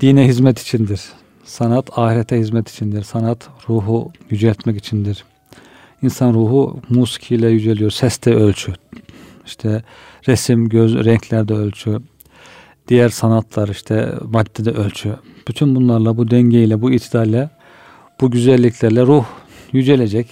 dine 0.00 0.26
hizmet 0.26 0.58
içindir. 0.58 1.02
Sanat 1.44 1.98
ahirete 1.98 2.38
hizmet 2.38 2.68
içindir. 2.68 3.02
Sanat 3.02 3.48
ruhu 3.68 4.12
yüceltmek 4.30 4.76
içindir. 4.76 5.24
İnsan 6.02 6.34
ruhu 6.34 6.80
musikiyle 6.90 7.48
yüceliyor. 7.48 7.90
Seste 7.90 8.34
ölçü. 8.34 8.72
İşte 9.46 9.82
resim, 10.28 10.68
göz, 10.68 11.04
renklerde 11.04 11.54
ölçü. 11.54 11.98
Diğer 12.88 13.08
sanatlar 13.08 13.68
işte 13.68 14.14
maddede 14.30 14.70
ölçü. 14.70 15.16
Bütün 15.48 15.74
bunlarla 15.74 16.16
bu 16.16 16.30
dengeyle, 16.30 16.82
bu 16.82 16.90
itidalle, 16.90 17.50
bu 18.20 18.30
güzelliklerle 18.30 19.02
ruh 19.02 19.24
yücelecek. 19.72 20.26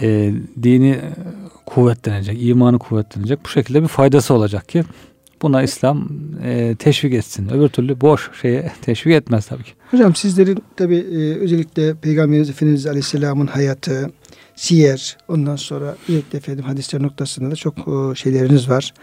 E, 0.00 0.32
dini 0.62 0.98
kuvvetlenecek, 1.66 2.38
imanı 2.42 2.78
kuvvetlenecek. 2.78 3.44
Bu 3.44 3.48
şekilde 3.48 3.82
bir 3.82 3.88
faydası 3.88 4.34
olacak 4.34 4.68
ki 4.68 4.84
Buna 5.42 5.62
İslam 5.62 6.08
e, 6.44 6.76
teşvik 6.78 7.14
etsin. 7.14 7.48
Öbür 7.48 7.68
türlü 7.68 8.00
boş 8.00 8.30
şeye 8.40 8.72
teşvik 8.82 9.14
etmez 9.14 9.46
tabii 9.46 9.62
ki. 9.62 9.72
Hocam 9.90 10.14
sizlerin 10.14 10.58
tabi 10.76 10.96
e, 10.96 11.34
özellikle 11.38 11.94
Peygamberimiz 11.94 12.50
Efendimiz 12.50 12.86
Aleyhisselam'ın 12.86 13.46
hayatı, 13.46 14.10
siyer, 14.58 15.16
ondan 15.28 15.56
sonra 15.56 15.96
özellikle 16.08 16.38
efendim 16.38 16.64
hadisler 16.64 17.02
noktasında 17.02 17.50
da 17.50 17.56
çok 17.56 17.78
e, 17.78 18.14
şeyleriniz 18.14 18.68
var. 18.68 18.94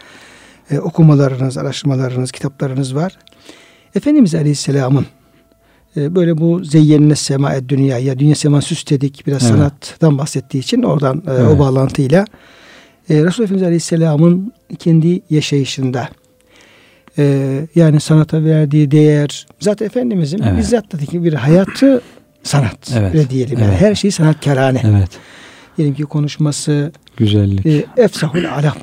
E, 0.70 0.78
okumalarınız, 0.78 1.58
araştırmalarınız, 1.58 2.32
kitaplarınız 2.32 2.94
var. 2.94 3.18
Efendimiz 3.94 4.34
Aleyhisselam'ın 4.34 5.06
e, 5.96 6.14
böyle 6.14 6.38
bu 6.38 6.64
zeyyenne 6.64 7.14
sema 7.14 7.68
dünya 7.68 7.98
ya 7.98 8.18
dünya 8.18 8.34
sema 8.34 8.62
süsledik 8.62 9.26
biraz 9.26 9.42
evet. 9.42 9.52
sanattan 9.52 10.18
bahsettiği 10.18 10.62
için 10.62 10.82
oradan 10.82 11.22
e, 11.26 11.30
evet. 11.30 11.48
o 11.48 11.58
bağlantıyla 11.58 12.24
e, 13.10 13.14
Resulullah 13.14 13.30
Efendimiz 13.30 13.62
Aleyhisselam'ın 13.62 14.52
kendi 14.78 15.20
yaşayışında 15.30 16.08
e, 17.18 17.66
yani 17.74 18.00
sanata 18.00 18.44
verdiği 18.44 18.90
değer 18.90 19.46
zaten 19.60 19.86
Efendimizin 19.86 20.42
evet. 20.42 20.58
bizzat 20.58 21.06
ki 21.06 21.24
bir 21.24 21.32
hayatı 21.32 22.02
sanat 22.42 22.92
evet. 22.96 23.14
öyle 23.14 23.30
diyelim. 23.30 23.58
Evet. 23.58 23.68
Yani 23.68 23.76
her 23.76 23.94
şey 23.94 24.10
sanatkarane. 24.10 24.82
Evet. 24.84 25.10
Diyelim 25.76 25.94
ki 25.94 26.02
konuşması 26.02 26.92
güzellik. 27.16 27.66
E, 27.66 27.84
efsahul 27.96 28.44
alab. 28.44 28.76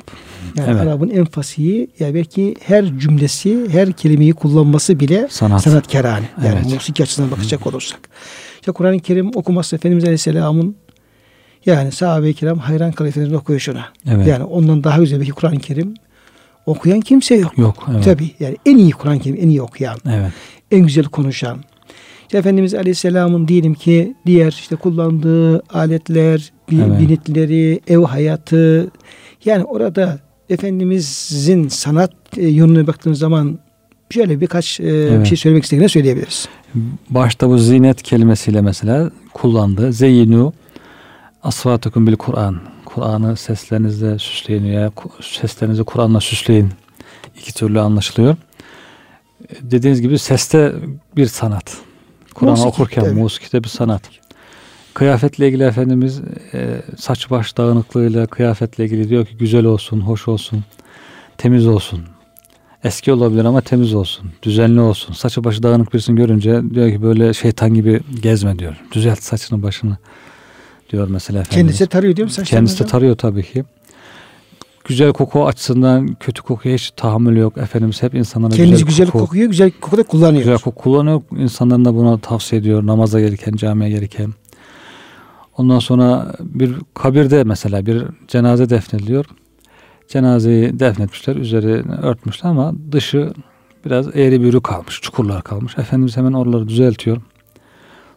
Yani 0.56 0.70
evet. 0.70 0.80
Arap'ın 0.80 1.10
en 1.10 1.24
fasihi 1.24 1.88
yani 1.98 2.14
belki 2.14 2.54
her 2.60 2.98
cümlesi, 2.98 3.68
her 3.68 3.92
kelimeyi 3.92 4.32
kullanması 4.32 5.00
bile 5.00 5.26
Sanat. 5.30 5.62
sanatkarane. 5.62 6.28
Yani 6.44 6.58
evet. 6.62 6.74
musiki 6.74 7.02
açısından 7.02 7.30
bakacak 7.30 7.66
olursak. 7.66 8.00
İşte 8.54 8.72
Kur'an-ı 8.72 9.00
Kerim 9.00 9.30
okuması 9.34 9.76
Efendimiz 9.76 10.04
Aleyhisselam'ın 10.04 10.76
yani 11.66 11.92
sahabe-i 11.92 12.34
kiram 12.34 12.58
hayran 12.58 12.92
kalıyor 12.92 13.12
Efendimiz'in 13.12 13.36
okuyuşuna. 13.36 13.84
Evet. 14.08 14.26
Yani 14.26 14.44
ondan 14.44 14.84
daha 14.84 14.98
güzel 14.98 15.20
bir 15.20 15.30
Kur'an-ı 15.30 15.58
Kerim 15.58 15.94
okuyan 16.66 17.00
kimse 17.00 17.34
yok. 17.34 17.58
Yok. 17.58 17.88
Evet. 17.92 18.04
Tabii 18.04 18.30
yani 18.40 18.56
en 18.66 18.76
iyi 18.76 18.90
Kur'an-ı 18.90 19.20
Kerim 19.20 19.38
en 19.40 19.48
iyi 19.48 19.62
okuyan. 19.62 19.96
Evet. 20.10 20.32
En 20.70 20.80
güzel 20.80 21.04
konuşan. 21.04 21.58
İşte 22.22 22.38
Efendimiz 22.38 22.74
Aleyhisselam'ın 22.74 23.48
diyelim 23.48 23.74
ki 23.74 24.14
diğer 24.26 24.52
işte 24.52 24.76
kullandığı 24.76 25.60
aletler, 25.60 26.52
evet. 26.72 27.00
binitleri, 27.00 27.80
ev 27.88 28.02
hayatı 28.02 28.90
yani 29.44 29.64
orada 29.64 30.18
Efendimizin 30.50 31.68
sanat 31.68 32.12
yönüne 32.36 32.86
baktığımız 32.86 33.18
zaman 33.18 33.58
şöyle 34.10 34.40
birkaç 34.40 34.80
e, 34.80 34.84
evet. 34.84 35.20
bir 35.20 35.26
şey 35.26 35.36
söylemek 35.36 35.64
istediğini 35.64 35.88
söyleyebiliriz. 35.88 36.48
Başta 37.10 37.48
bu 37.48 37.58
zinet 37.58 38.02
kelimesiyle 38.02 38.60
mesela 38.60 39.10
kullandı. 39.32 39.92
Zeyyinu 39.92 40.52
asvatukum 41.42 42.06
bil 42.06 42.16
Kur'an. 42.16 42.60
Kur'an'ı 42.84 43.36
seslerinizle 43.36 44.18
süsleyin 44.18 44.64
ya 44.64 44.92
seslerinizi 45.20 45.84
Kur'an'la 45.84 46.20
süsleyin. 46.20 46.70
İki 47.38 47.54
türlü 47.54 47.80
anlaşılıyor. 47.80 48.36
Dediğiniz 49.60 50.00
gibi 50.00 50.18
seste 50.18 50.72
bir 51.16 51.26
sanat. 51.26 51.76
Kur'an 52.34 52.58
okurken 52.58 53.04
tabii. 53.04 53.64
bir 53.64 53.68
sanat. 53.68 54.02
Kıyafetle 54.94 55.48
ilgili 55.48 55.64
Efendimiz 55.64 56.20
e, 56.54 56.82
saç 56.96 57.30
baş 57.30 57.56
dağınıklığıyla 57.56 58.26
kıyafetle 58.26 58.84
ilgili 58.84 59.08
diyor 59.08 59.26
ki 59.26 59.36
güzel 59.36 59.64
olsun, 59.64 60.00
hoş 60.00 60.28
olsun, 60.28 60.64
temiz 61.38 61.66
olsun. 61.66 62.00
Eski 62.84 63.12
olabilir 63.12 63.44
ama 63.44 63.60
temiz 63.60 63.94
olsun, 63.94 64.30
düzenli 64.42 64.80
olsun. 64.80 65.14
Saçı 65.14 65.44
başı 65.44 65.62
dağınık 65.62 65.92
birisini 65.92 66.16
görünce 66.16 66.62
diyor 66.74 66.90
ki 66.90 67.02
böyle 67.02 67.34
şeytan 67.34 67.74
gibi 67.74 68.00
gezme 68.22 68.58
diyor. 68.58 68.76
Düzelt 68.92 69.22
saçını 69.22 69.62
başını 69.62 69.96
diyor 70.90 71.08
mesela 71.08 71.40
Efendimiz. 71.40 71.66
Kendisi 71.66 71.86
tarıyor 71.86 72.16
değil 72.16 72.26
mi 72.26 72.32
saçlarını? 72.32 72.66
Kendisi 72.66 72.84
de 72.84 72.88
tarıyor 72.88 73.16
tabii 73.16 73.42
ki. 73.42 73.64
Güzel 74.84 75.12
koku 75.12 75.46
açısından 75.46 76.14
kötü 76.20 76.42
kokuya 76.42 76.74
hiç 76.74 76.90
tahammül 76.90 77.36
yok. 77.36 77.58
Efendimiz 77.58 78.02
hep 78.02 78.14
insanlara 78.14 78.54
Kendisi 78.54 78.84
güzel, 78.84 79.06
koku, 79.06 79.18
kokuyor, 79.18 79.48
güzel 79.48 79.70
koku 79.80 79.96
da 79.96 80.02
kullanıyor. 80.02 80.42
Güzel 80.42 80.58
koku 80.58 80.82
kullanıyor. 80.82 81.22
İnsanların 81.36 81.84
da 81.84 81.94
buna 81.94 82.18
tavsiye 82.18 82.60
ediyor. 82.60 82.86
Namaza 82.86 83.20
gelirken, 83.20 83.52
camiye 83.52 83.90
gelirken. 83.90 84.34
Ondan 85.56 85.78
sonra 85.78 86.32
bir 86.40 86.74
kabirde 86.94 87.44
mesela 87.44 87.86
bir 87.86 88.04
cenaze 88.28 88.70
defnediliyor. 88.70 89.24
Cenazeyi 90.08 90.80
defnetmişler, 90.80 91.36
üzerini 91.36 91.94
örtmüşler 91.94 92.50
ama 92.50 92.74
dışı 92.92 93.32
biraz 93.84 94.16
eğri 94.16 94.42
büğrü 94.42 94.60
kalmış, 94.60 95.00
çukurlar 95.00 95.42
kalmış. 95.42 95.78
Efendimiz 95.78 96.16
hemen 96.16 96.32
oraları 96.32 96.68
düzeltiyor. 96.68 97.20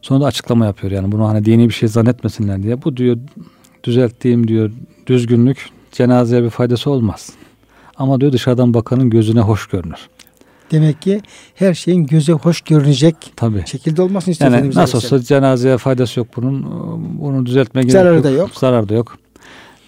Sonra 0.01 0.21
da 0.21 0.25
açıklama 0.25 0.65
yapıyor 0.65 0.91
yani 0.91 1.11
bunu 1.11 1.27
hani 1.27 1.45
dini 1.45 1.69
bir 1.69 1.73
şey 1.73 1.89
zannetmesinler 1.89 2.63
diye. 2.63 2.83
Bu 2.83 2.97
diyor 2.97 3.17
düzelttiğim 3.83 4.47
diyor 4.47 4.71
düzgünlük 5.07 5.69
cenazeye 5.91 6.43
bir 6.43 6.49
faydası 6.49 6.89
olmaz. 6.91 7.29
Ama 7.97 8.21
diyor 8.21 8.31
dışarıdan 8.31 8.73
bakanın 8.73 9.09
gözüne 9.09 9.39
hoş 9.39 9.67
görünür. 9.67 10.09
Demek 10.71 11.01
ki 11.01 11.21
her 11.55 11.73
şeyin 11.73 12.05
göze 12.05 12.33
hoş 12.33 12.61
görünecek 12.61 13.15
Tabii. 13.35 13.63
şekilde 13.65 14.01
olmasını 14.01 14.31
istiyor. 14.31 14.51
Yani 14.51 14.75
nasıl 14.75 14.97
olsa 14.97 15.19
cenazeye 15.19 15.77
faydası 15.77 16.19
yok 16.19 16.27
bunun. 16.35 16.65
Bunu 17.21 17.45
düzeltmek 17.45 17.91
Zararı 17.91 18.15
yok. 18.15 18.23
da 18.23 18.29
yok. 18.29 18.49
Zarar 18.53 18.89
da 18.89 18.93
yok. 18.93 19.17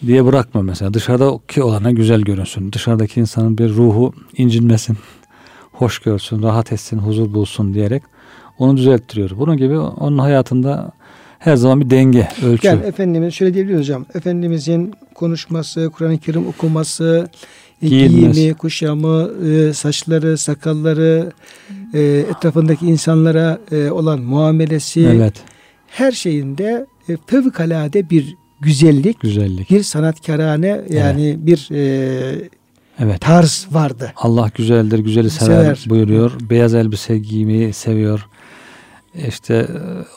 Diye 0.05 0.25
bırakma 0.25 0.62
mesela. 0.62 0.93
Dışarıdaki 0.93 1.63
olana 1.63 1.91
güzel 1.91 2.21
görünsün. 2.21 2.71
Dışarıdaki 2.71 3.19
insanın 3.19 3.57
bir 3.57 3.69
ruhu 3.69 4.13
incinmesin. 4.38 4.98
Hoş 5.71 6.00
görsün, 6.00 6.43
rahat 6.43 6.71
etsin, 6.71 6.98
huzur 6.98 7.33
bulsun 7.33 7.74
diyerek 7.74 8.03
onu 8.59 8.77
düzelttiriyor. 8.77 9.29
Bunun 9.38 9.57
gibi 9.57 9.77
onun 9.77 10.17
hayatında 10.17 10.91
her 11.39 11.55
zaman 11.55 11.81
bir 11.81 11.89
denge, 11.89 12.27
ölçü. 12.43 12.67
Yani 12.67 12.86
Efendimiz 12.86 13.33
şöyle 13.33 13.53
diyebiliriz 13.53 13.79
hocam. 13.79 14.05
Efendimizin 14.13 14.93
konuşması, 15.15 15.91
Kur'an-ı 15.95 16.17
Kerim 16.17 16.48
okuması, 16.48 17.29
Giyinmez. 17.81 18.36
giyimi, 18.36 18.53
kuşamı, 18.53 19.31
e, 19.48 19.74
saçları, 19.74 20.38
sakalları, 20.38 21.31
e, 21.93 22.01
etrafındaki 22.01 22.86
insanlara 22.86 23.59
e, 23.71 23.91
olan 23.91 24.19
muamelesi, 24.21 25.01
evet. 25.01 25.33
her 25.88 26.12
şeyinde 26.12 26.86
fevkalade 27.27 28.09
bir 28.09 28.36
güzellik, 28.62 29.19
güzellik. 29.19 29.69
bir 29.69 29.83
sanatkarane 29.83 30.81
yani 30.89 31.27
evet. 31.27 31.38
bir 31.45 31.67
evet. 33.00 33.21
tarz 33.21 33.67
vardı. 33.71 34.12
Allah 34.15 34.51
güzeldir, 34.55 35.00
güzeli 35.00 35.29
sever, 35.29 35.75
sever 35.75 35.86
buyuruyor. 35.89 36.31
Beyaz 36.50 36.74
elbise 36.74 37.17
giymeyi 37.17 37.74
seviyor. 37.74 38.27
İşte 39.27 39.67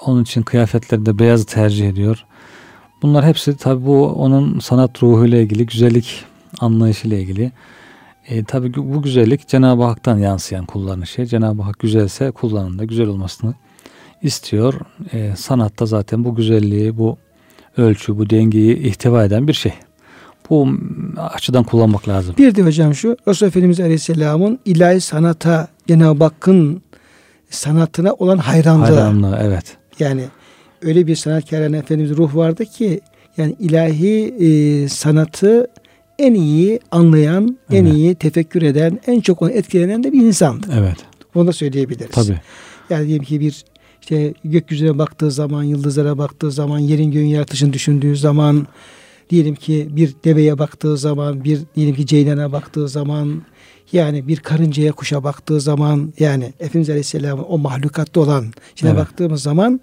onun 0.06 0.22
için 0.22 0.42
kıyafetlerinde 0.42 1.18
beyazı 1.18 1.46
tercih 1.46 1.88
ediyor. 1.88 2.24
Bunlar 3.02 3.24
hepsi 3.24 3.56
tabi 3.56 3.86
bu 3.86 4.06
onun 4.06 4.58
sanat 4.58 5.02
ruhuyla 5.02 5.38
ilgili, 5.38 5.66
güzellik 5.66 6.24
anlayışıyla 6.60 7.16
ilgili. 7.16 7.52
E, 8.28 8.44
tabii 8.44 8.74
bu 8.74 9.02
güzellik 9.02 9.48
Cenab-ı 9.48 9.82
Hak'tan 9.82 10.18
yansıyan 10.18 10.66
kulların 10.66 11.04
şey. 11.04 11.26
Cenab-ı 11.26 11.62
Hak 11.62 11.78
güzelse 11.78 12.30
kullanın 12.30 12.78
da 12.78 12.84
güzel 12.84 13.06
olmasını 13.06 13.54
istiyor. 14.22 14.74
E, 15.12 15.36
sanatta 15.36 15.86
zaten 15.86 16.24
bu 16.24 16.34
güzelliği, 16.34 16.98
bu 16.98 17.18
ölçü, 17.76 18.18
bu 18.18 18.30
dengeyi 18.30 18.78
ihtiva 18.78 19.24
eden 19.24 19.48
bir 19.48 19.52
şey. 19.52 19.72
Bu 20.50 20.68
açıdan 21.16 21.64
kullanmak 21.64 22.08
lazım. 22.08 22.34
Bir 22.38 22.54
de 22.54 22.62
hocam 22.62 22.94
şu 22.94 23.16
Resulullah 23.28 23.50
Efendimiz 23.50 23.80
Aleyhisselam'ın 23.80 24.58
ilahi 24.64 25.00
sanata 25.00 25.68
Cenab-ı 25.88 26.24
Hakk'ın 26.24 26.82
sanatına 27.50 28.12
olan 28.12 28.38
hayranlığı. 28.38 28.84
Hayranlığı 28.84 29.38
evet. 29.42 29.76
Yani 29.98 30.24
öyle 30.82 31.06
bir 31.06 31.16
sanatkar 31.16 31.60
Efendimiz 31.60 32.16
ruh 32.16 32.36
vardı 32.36 32.64
ki 32.64 33.00
yani 33.36 33.56
ilahi 33.58 34.34
e, 34.40 34.88
sanatı 34.88 35.66
en 36.18 36.34
iyi 36.34 36.80
anlayan, 36.90 37.58
evet. 37.70 37.80
en 37.80 37.86
iyi 37.86 38.14
tefekkür 38.14 38.62
eden, 38.62 39.00
en 39.06 39.20
çok 39.20 39.42
onu 39.42 39.50
etkilenen 39.50 40.04
de 40.04 40.12
bir 40.12 40.22
insandı. 40.22 40.66
Evet. 40.78 40.96
Bunu 41.34 41.46
da 41.46 41.52
söyleyebiliriz. 41.52 42.10
Tabii. 42.10 42.40
Yani 42.90 43.06
diyelim 43.06 43.24
ki 43.24 43.40
bir 43.40 43.64
işte 44.00 44.34
gökyüzüne 44.44 44.98
baktığı 44.98 45.30
zaman, 45.30 45.62
yıldızlara 45.62 46.18
baktığı 46.18 46.50
zaman, 46.50 46.78
yerin 46.78 47.10
göğün 47.10 47.26
yaratışını 47.26 47.72
düşündüğü 47.72 48.16
zaman, 48.16 48.66
diyelim 49.30 49.54
ki 49.54 49.88
bir 49.90 50.14
deveye 50.24 50.58
baktığı 50.58 50.96
zaman, 50.96 51.44
bir 51.44 51.60
diyelim 51.76 51.94
ki 51.94 52.06
ceylana 52.06 52.52
baktığı 52.52 52.88
zaman, 52.88 53.42
yani 53.92 54.28
bir 54.28 54.36
karıncaya 54.36 54.92
kuşa 54.92 55.24
baktığı 55.24 55.60
zaman, 55.60 56.12
yani 56.18 56.44
Efendimiz 56.44 56.90
Aleyhisselam'ın 56.90 57.44
o 57.48 57.58
mahlukatta 57.58 58.20
olan 58.20 58.46
içine 58.72 58.90
evet. 58.90 59.00
baktığımız 59.00 59.42
zaman, 59.42 59.80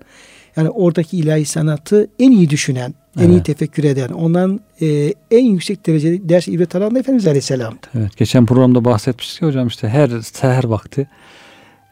yani 0.55 0.69
oradaki 0.69 1.17
ilahi 1.17 1.45
sanatı 1.45 2.09
en 2.19 2.31
iyi 2.31 2.49
düşünen, 2.49 2.93
en 3.17 3.23
evet. 3.23 3.29
iyi 3.29 3.43
tefekkür 3.43 3.83
eden, 3.83 4.09
ondan 4.09 4.59
e, 4.81 5.13
en 5.31 5.45
yüksek 5.45 5.87
derecede 5.87 6.29
ders 6.29 6.47
ibret 6.47 6.75
alan 6.75 6.95
da 6.95 6.99
Efendimiz 6.99 7.27
Aleyhisselam'dı. 7.27 7.87
Evet, 7.95 8.17
geçen 8.17 8.45
programda 8.45 8.85
bahsetmiştik 8.85 9.41
hocam 9.41 9.67
işte 9.67 9.89
her 9.89 10.09
seher 10.21 10.63
vakti 10.63 11.07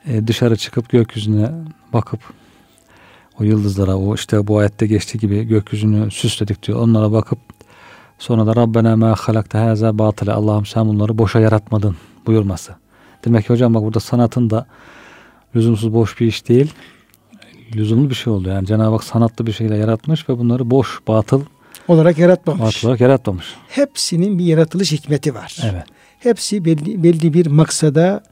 e, 0.07 0.27
dışarı 0.27 0.55
çıkıp 0.55 0.89
gökyüzüne 0.89 1.51
bakıp 1.93 2.19
o 3.39 3.43
yıldızlara, 3.43 3.95
o 3.95 4.15
işte 4.15 4.47
bu 4.47 4.57
ayette 4.57 4.87
geçtiği 4.87 5.17
gibi 5.17 5.43
gökyüzünü 5.43 6.11
süsledik 6.11 6.67
diyor. 6.67 6.79
Onlara 6.79 7.11
bakıp 7.11 7.39
sonra 8.19 8.45
da 8.45 8.55
Rabbena 8.55 8.97
ma 8.97 9.15
halakta 9.15 9.61
haza 9.61 9.97
batıle 9.97 10.31
Allah'ım 10.31 10.65
sen 10.65 10.87
bunları 10.87 11.17
boşa 11.17 11.39
yaratmadın 11.39 11.95
buyurması. 12.25 12.75
Demek 13.25 13.47
ki 13.47 13.53
hocam 13.53 13.73
bak 13.73 13.83
burada 13.83 13.99
sanatın 13.99 14.49
da 14.49 14.65
lüzumsuz 15.55 15.93
boş 15.93 16.19
bir 16.19 16.27
iş 16.27 16.49
değil 16.49 16.73
lüzumlu 17.75 18.09
bir 18.09 18.15
şey 18.15 18.33
oldu. 18.33 18.49
Yani 18.49 18.67
Cenab-ı 18.67 18.91
Hak 18.95 19.03
sanatlı 19.03 19.47
bir 19.47 19.51
şeyle 19.51 19.77
yaratmış 19.77 20.29
ve 20.29 20.37
bunları 20.39 20.71
boş, 20.71 20.99
batıl 21.07 21.41
olarak 21.87 22.17
yaratmamış. 22.17 22.61
Batıl 22.61 22.87
olarak 22.87 23.01
yaratmamış. 23.01 23.45
Hepsinin 23.67 24.39
bir 24.39 24.45
yaratılış 24.45 24.91
hikmeti 24.91 25.35
var. 25.35 25.57
Evet. 25.63 25.83
hepsi 26.19 26.65
belli, 26.65 27.03
belli 27.03 27.33
bir 27.33 27.45
maksada, 27.47 28.23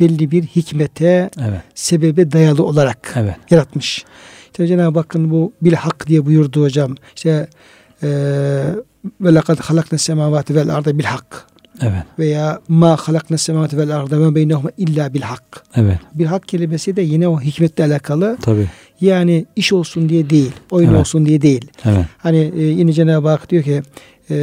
belli 0.00 0.30
bir 0.30 0.42
hikmete, 0.42 1.30
Evet. 1.40 1.60
sebebe 1.74 2.32
dayalı 2.32 2.64
olarak 2.64 3.14
Evet. 3.16 3.36
yaratmış. 3.50 4.04
İşte 4.46 4.66
Cenab-ı 4.66 4.98
Hakk'ın 4.98 5.30
bu 5.30 5.52
bil 5.62 5.72
hak 5.72 6.06
diye 6.06 6.26
buyurdu 6.26 6.62
hocam. 6.62 6.94
İşte 7.16 7.48
ve 9.20 9.34
lekad 9.34 9.58
halakna 9.60 9.98
semavati 9.98 10.54
vel 10.54 10.74
arda 10.74 10.98
bil 10.98 11.04
hak 11.04 11.46
Evet. 11.82 12.02
veya 12.18 12.60
ma 12.68 12.96
halakna 12.96 13.38
semavati 13.38 13.78
vel 13.78 13.96
arda 13.96 14.20
ve 14.20 14.34
beynehuma 14.34 14.70
illa 14.78 15.14
bil 15.14 15.20
hak. 15.20 15.42
Evet. 15.76 15.98
Bil 16.14 16.24
hak 16.26 16.48
kelimesi 16.48 16.96
de 16.96 17.02
yine 17.02 17.28
o 17.28 17.40
hikmetle 17.40 17.84
alakalı. 17.84 18.36
Tabii. 18.42 18.66
Yani 19.00 19.46
iş 19.56 19.72
olsun 19.72 20.08
diye 20.08 20.30
değil, 20.30 20.52
oyun 20.70 20.88
Evet. 20.88 21.00
olsun 21.00 21.26
diye 21.26 21.42
değil. 21.42 21.70
Evet. 21.84 22.04
Hani 22.18 22.52
e, 22.56 22.62
yine 22.62 22.92
Cenab-ı 22.92 23.28
Hak 23.28 23.50
diyor 23.50 23.62
ki 23.62 23.82
e, 24.30 24.36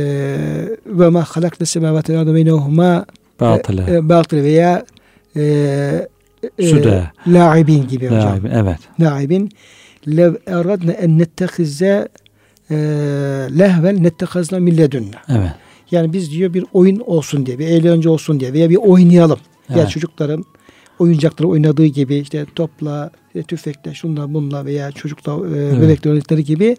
ve 0.85 1.09
ma 1.09 1.23
halakna 1.23 1.65
semavati 1.65 2.13
vel 2.13 2.19
arda 2.19 2.33
beynehuma 2.35 3.05
Batılı. 3.39 3.85
e, 3.89 4.09
batıl 4.09 4.37
veya 4.37 4.85
e, 5.35 5.41
e, 6.59 6.67
Süde. 6.67 7.03
laibin 7.27 7.87
gibi 7.87 8.07
hocam. 8.07 8.23
Laib. 8.31 8.45
Evet. 8.53 8.79
laibin 8.99 9.49
lev 10.07 10.33
eradna 10.47 10.91
en 10.91 11.19
nettehize 11.19 12.07
e, 12.71 12.75
lehvel 13.59 13.99
nettehazna 13.99 14.59
min 14.59 14.77
ledunna. 14.77 15.15
Evet. 15.29 15.51
Yani 15.91 16.13
biz 16.13 16.31
diyor 16.31 16.53
bir 16.53 16.65
oyun 16.73 16.99
olsun 16.99 17.45
diye, 17.45 17.59
bir 17.59 17.67
eğlence 17.67 18.09
olsun 18.09 18.39
diye 18.39 18.53
veya 18.53 18.69
bir 18.69 18.75
oynayalım. 18.75 19.39
Yani 19.69 19.79
Evet. 19.79 19.89
çocukların 19.89 20.45
oyuncakları 20.99 21.47
oynadığı 21.47 21.85
gibi 21.85 22.15
işte 22.15 22.45
topla, 22.55 23.11
işte 23.27 23.43
tüfekle, 23.43 23.93
şunla 23.93 24.33
bunla 24.33 24.65
veya 24.65 24.91
çocukla 24.91 25.47
e, 25.47 25.81
bebekle 25.81 26.09
oynadıkları 26.09 26.41
gibi 26.41 26.77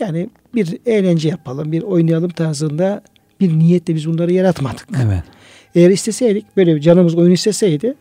yani 0.00 0.30
bir 0.54 0.78
eğlence 0.86 1.28
yapalım, 1.28 1.72
bir 1.72 1.82
oynayalım 1.82 2.30
tarzında 2.30 3.02
bir 3.40 3.58
niyetle 3.58 3.94
biz 3.94 4.08
bunları 4.08 4.32
yaratmadık. 4.32 4.88
Evet. 5.04 5.22
Eğer 5.74 5.90
isteseydik 5.90 6.56
böyle 6.56 6.76
bir 6.76 6.80
canımız 6.80 7.14
oyun 7.14 7.30
isteseydi 7.30 7.94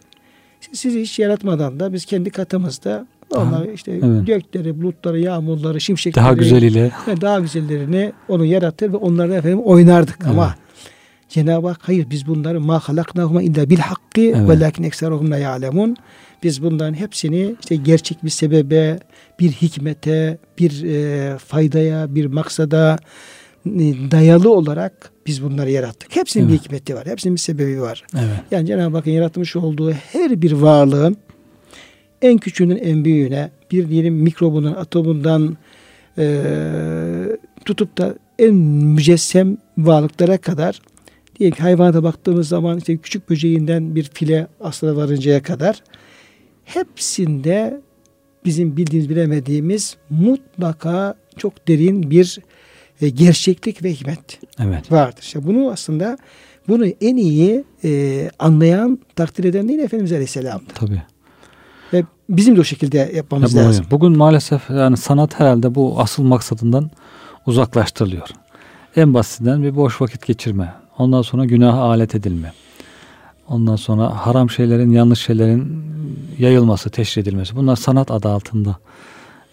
sizi 0.74 1.02
hiç 1.02 1.20
yaratmadan 1.20 1.80
da 1.80 1.94
biz 1.94 2.06
kendi 2.06 2.30
katımızda 2.30 3.08
onlar 3.36 3.66
işte 3.66 3.92
evet. 3.92 4.28
gökleri, 4.28 4.82
bulutları, 4.82 5.20
yağmurları, 5.20 5.82
şimşekleri 5.82 6.26
Daha 6.26 6.34
güzeliyle. 6.34 6.92
ve 7.08 7.22
daha 7.22 7.40
güzellerini 7.40 8.14
onu 8.28 8.46
yaratır 8.46 8.94
ve 8.94 8.98
onlarla 8.98 9.36
efendim 9.36 9.60
oynardık 9.60 10.18
Evet. 10.22 10.32
ama 10.32 10.56
Cenab-ı 11.30 11.68
Hak 11.68 11.80
hayır 11.82 12.10
biz 12.10 12.28
bunları 12.28 12.62
ma 12.62 12.80
halaknahuma 12.80 13.42
illa 13.42 13.70
bil 13.70 13.78
hakkı 13.78 14.22
Evet. 14.22 14.50
ve 14.50 14.60
lakin 14.60 14.84
ekseruhum 14.84 15.32
la 15.32 15.38
ya'lemun. 15.38 15.96
Biz 16.44 16.64
bunların 16.64 16.94
hepsini 16.94 17.56
işte 17.60 17.76
gerçek 17.76 18.24
bir 18.24 18.30
sebebe, 18.30 19.00
bir 19.40 19.52
hikmete, 19.52 20.38
bir 20.60 20.84
e, 20.86 21.38
faydaya, 21.38 22.16
bir 22.16 22.26
maksada 22.26 22.98
e, 23.66 23.80
dayalı 24.12 24.54
olarak 24.54 25.12
biz 25.28 25.44
bunları 25.44 25.72
yarattık. 25.72 26.16
Hepsinin 26.16 26.48
bir 26.48 26.52
Evet. 26.54 26.62
hikmeti 26.62 26.96
var. 26.96 27.06
Hepsinin 27.08 27.36
bir 27.36 27.40
sebebi 27.40 27.82
var. 27.82 28.04
Evet. 28.14 28.40
Yani 28.52 28.68
Cenab-ı 28.68 28.98
Hakk'ın 28.98 29.12
yaratmış 29.12 29.56
olduğu 29.56 29.92
her 29.92 30.42
bir 30.42 30.52
varlığın 30.52 31.18
en 32.22 32.38
küçüğünün 32.38 32.78
en 32.78 33.06
büyüğüne 33.06 33.50
bir 33.72 33.90
diyelim 33.90 34.14
mikrobundan, 34.16 34.74
atomundan 34.74 35.58
eee, 36.18 37.38
tutup 37.66 37.98
da 37.98 38.16
en 38.40 38.56
mücessem 38.56 39.58
varlıklara 39.78 40.38
kadar 40.38 40.82
diyelim 41.40 41.56
ki 41.56 41.62
hayvanata 41.62 42.04
baktığımız 42.04 42.48
zaman 42.48 42.78
işte 42.78 42.98
küçük 42.98 43.30
böceğinden 43.30 43.96
bir 43.96 44.04
file 44.04 44.48
aslına 44.60 44.96
varıncaya 44.96 45.44
kadar 45.44 45.84
hepsinde 46.66 47.82
bizim 48.46 48.78
bildiğimiz 48.78 49.10
bilemediğimiz 49.10 49.98
mutlaka 50.10 51.16
çok 51.38 51.68
derin 51.68 52.12
bir 52.12 52.40
e, 53.02 53.10
gerçeklik 53.10 53.84
ve 53.84 53.92
hikmet 53.94 54.40
Evet. 54.60 54.92
vardır. 54.92 55.22
İşte 55.22 55.48
bunu 55.48 55.72
aslında 55.72 56.18
bunu 56.68 56.86
en 57.02 57.18
iyi 57.18 57.64
e, 57.84 58.30
anlayan, 58.40 59.00
takdir 59.16 59.44
eden 59.44 59.68
değil 59.70 59.80
Efendimiz 59.80 60.12
Aleyhisselam'dır. 60.12 60.76
Tabii. 60.76 61.02
Bizim 62.30 62.56
de 62.56 62.62
o 62.62 62.64
şekilde 62.64 63.12
yapmamız 63.16 63.54
Ya 63.54 63.64
lazım. 63.66 63.86
Bugün 63.92 64.18
maalesef 64.18 64.70
yani 64.70 64.98
sanat 64.98 65.40
herhalde 65.40 65.76
bu 65.76 65.96
asıl 66.00 66.24
maksadından 66.24 66.92
uzaklaştırılıyor. 67.46 68.28
En 68.96 69.14
basitinden 69.14 69.64
bir 69.64 69.76
boş 69.76 70.02
vakit 70.02 70.26
geçirme. 70.26 70.74
Ondan 70.98 71.22
sonra 71.22 71.46
günaha 71.46 71.80
alet 71.82 72.16
edilme. 72.16 72.52
Ondan 73.48 73.76
sonra 73.76 74.26
haram 74.26 74.50
şeylerin, 74.50 74.92
yanlış 74.92 75.20
şeylerin 75.22 75.84
yayılması, 76.40 76.90
teşhir 76.90 77.22
edilmesi. 77.22 77.56
Bunlar 77.56 77.76
sanat 77.76 78.12
adı 78.12 78.30
altında 78.30 78.76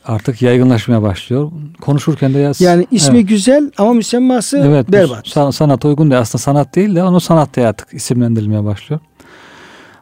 artık 0.04 0.42
yaygınlaşmaya 0.42 1.02
başlıyor. 1.02 1.50
Konuşurken 1.80 2.34
de 2.34 2.38
ya 2.38 2.52
Yani 2.58 2.86
ismi 2.90 3.16
Evet. 3.18 3.28
güzel 3.28 3.70
ama 3.78 3.92
müsemması 3.92 4.58
Evet, 4.58 4.92
berbat. 4.92 5.26
san- 5.28 5.50
sanata 5.50 5.88
uygun 5.88 6.10
değil. 6.10 6.20
Aslında 6.20 6.42
sanat 6.42 6.74
değil 6.76 6.94
de 6.94 7.04
onu 7.04 7.20
sanat 7.20 7.56
diye 7.56 7.66
artık 7.66 7.94
isimlendirilmeye 7.94 8.64
başlıyor. 8.64 9.00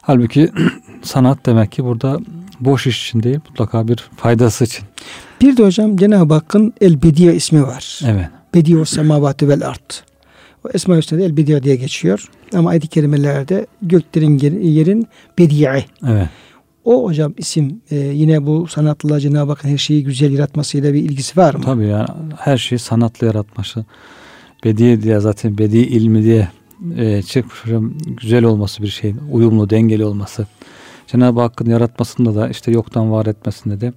Halbuki 0.01 0.51
sanat 1.01 1.45
demek 1.45 1.71
ki 1.71 1.83
burada 1.85 2.19
boş 2.65 2.87
iş 2.87 3.07
için 3.07 3.23
değil, 3.23 3.39
mutlaka 3.49 3.87
bir 3.87 4.09
faydası 4.17 4.63
için. 4.63 4.85
Bir 5.41 5.57
de 5.57 5.63
hocam 5.65 5.97
Cenab-ı 5.97 6.33
Hakk'ın 6.33 6.73
El 6.81 7.01
Bediye 7.03 7.35
ismi 7.35 7.63
var. 7.63 7.99
Evet. 8.07 8.25
Bediye 8.55 8.85
semavati 8.85 9.49
vel 9.49 9.67
art. 9.67 10.03
O 10.65 10.69
Esma 10.73 10.97
Hüsna'da 10.97 11.23
El 11.23 11.37
Bediye 11.37 11.63
diye 11.63 11.75
geçiyor. 11.75 12.29
Ama 12.55 12.69
ayet-i 12.69 12.87
kerimelerde 12.87 13.67
göklerin 13.81 14.37
yer- 14.39 14.61
yerin 14.61 15.07
Bediye. 15.37 15.85
Evet. 16.07 16.27
O 16.85 17.03
hocam 17.03 17.33
isim 17.37 17.81
e, 17.91 17.95
yine 17.95 18.45
bu 18.45 18.67
sanatla 18.67 19.19
Cenab-ı 19.19 19.51
Hakk'ın 19.51 19.69
her 19.69 19.77
şeyi 19.77 20.03
güzel 20.03 20.31
yaratmasıyla 20.33 20.93
bir 20.93 20.99
ilgisi 21.03 21.37
var 21.39 21.53
mı? 21.53 21.61
Tabii 21.65 21.87
yani 21.87 22.07
her 22.39 22.57
şeyi 22.57 22.79
sanatla 22.79 23.27
yaratması. 23.27 23.85
Bedi 24.63 25.03
diye 25.03 25.19
zaten 25.19 25.57
bedi 25.57 25.77
ilmi 25.77 26.23
diye 26.23 26.47
e, 26.97 27.21
çıkmış 27.21 27.63
güzel 28.21 28.43
olması 28.43 28.83
bir 28.83 28.87
şeyin, 28.87 29.19
uyumlu, 29.31 29.69
dengeli 29.69 30.05
olması. 30.05 30.47
Cenab-ı 31.07 31.41
Hakk'ın 31.41 31.69
yaratmasında 31.69 32.35
da 32.35 32.49
işte 32.49 32.71
yoktan 32.71 33.11
var 33.11 33.25
etmesinde 33.25 33.81
de 33.81 33.93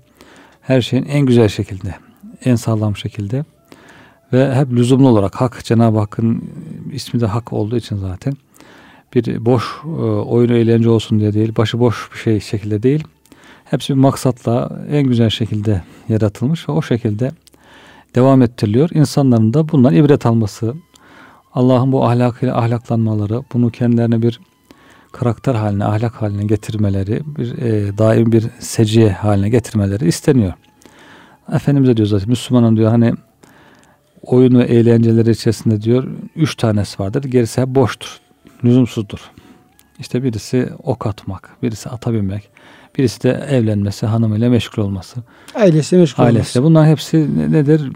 her 0.61 0.81
şeyin 0.81 1.05
en 1.05 1.27
güzel 1.27 1.49
şekilde, 1.49 1.95
en 2.45 2.55
sağlam 2.55 2.97
şekilde 2.97 3.45
ve 4.33 4.55
hep 4.55 4.73
lüzumlu 4.73 5.09
olarak 5.09 5.35
hak 5.35 5.65
Cenab-ı 5.65 5.99
Hakk'ın 5.99 6.51
ismi 6.93 7.21
de 7.21 7.27
hak 7.27 7.53
olduğu 7.53 7.77
için 7.77 7.97
zaten 7.97 8.35
bir 9.15 9.45
boş 9.45 9.65
e, 9.85 9.89
oyun 10.07 10.49
eğlence 10.49 10.89
olsun 10.89 11.21
diye 11.21 11.33
değil, 11.33 11.57
başıboş 11.57 12.09
bir 12.13 12.19
şey 12.19 12.41
şekilde 12.41 12.83
değil. 12.83 13.05
Hepsi 13.65 13.95
bir 13.95 13.99
maksatla 13.99 14.81
en 14.91 15.03
güzel 15.03 15.31
şekilde 15.31 15.83
yaratılmış 16.09 16.69
ve 16.69 16.73
o 16.73 16.83
şekilde 16.83 17.31
devam 18.15 18.43
ettiriliyor. 18.43 18.91
İnsanların 18.95 19.55
da 19.55 19.69
bundan 19.69 19.95
ibret 19.95 20.27
alması, 20.27 20.75
Allah'ın 21.55 21.93
bu 21.93 22.05
ahlakıyla 22.05 22.59
ahlaklanmaları, 22.59 23.43
bunu 23.53 23.71
kendilerine 23.71 24.23
bir 24.23 24.41
karakter 25.19 25.55
haline, 25.55 25.85
ahlak 25.85 26.23
haline 26.23 26.45
getirmeleri, 26.45 27.21
bir 27.27 27.59
e, 27.59 27.99
daim 27.99 28.33
bir 28.33 28.45
seciye 28.59 29.11
haline 29.13 29.49
getirmeleri 29.49 30.09
isteniyor. 30.09 30.53
Efendimiz 31.53 31.89
de 31.89 31.97
diyor 31.97 32.09
zaten 32.09 32.29
Müslümanın 32.29 32.77
diyor 32.77 32.91
hani 32.91 33.13
oyun 34.23 34.59
ve 34.59 34.65
eğlenceleri 34.65 35.31
içerisinde 35.31 35.83
diyor 35.83 36.09
üç 36.37 36.55
tanesi 36.55 37.03
vardır. 37.03 37.23
Gerisi 37.25 37.61
hep 37.61 37.69
boştur. 37.69 38.21
Lüzumsuzdur. 38.65 39.21
İşte 39.99 40.23
birisi 40.23 40.69
ok 40.83 41.07
atmak, 41.07 41.51
birisi 41.63 41.89
ata 41.89 42.13
binmek, 42.13 42.49
birisi 42.99 43.23
de 43.23 43.47
evlenmesi, 43.51 44.07
hanımıyla 44.07 44.51
meşgul 44.51 44.83
olması, 44.83 45.21
Ailesi 45.55 45.97
meşgul 45.97 46.23
olması. 46.23 46.37
ailesi. 46.37 46.63
Bunların 46.63 46.91
hepsi 46.91 47.39
ne- 47.39 47.53
nedir? 47.53 47.93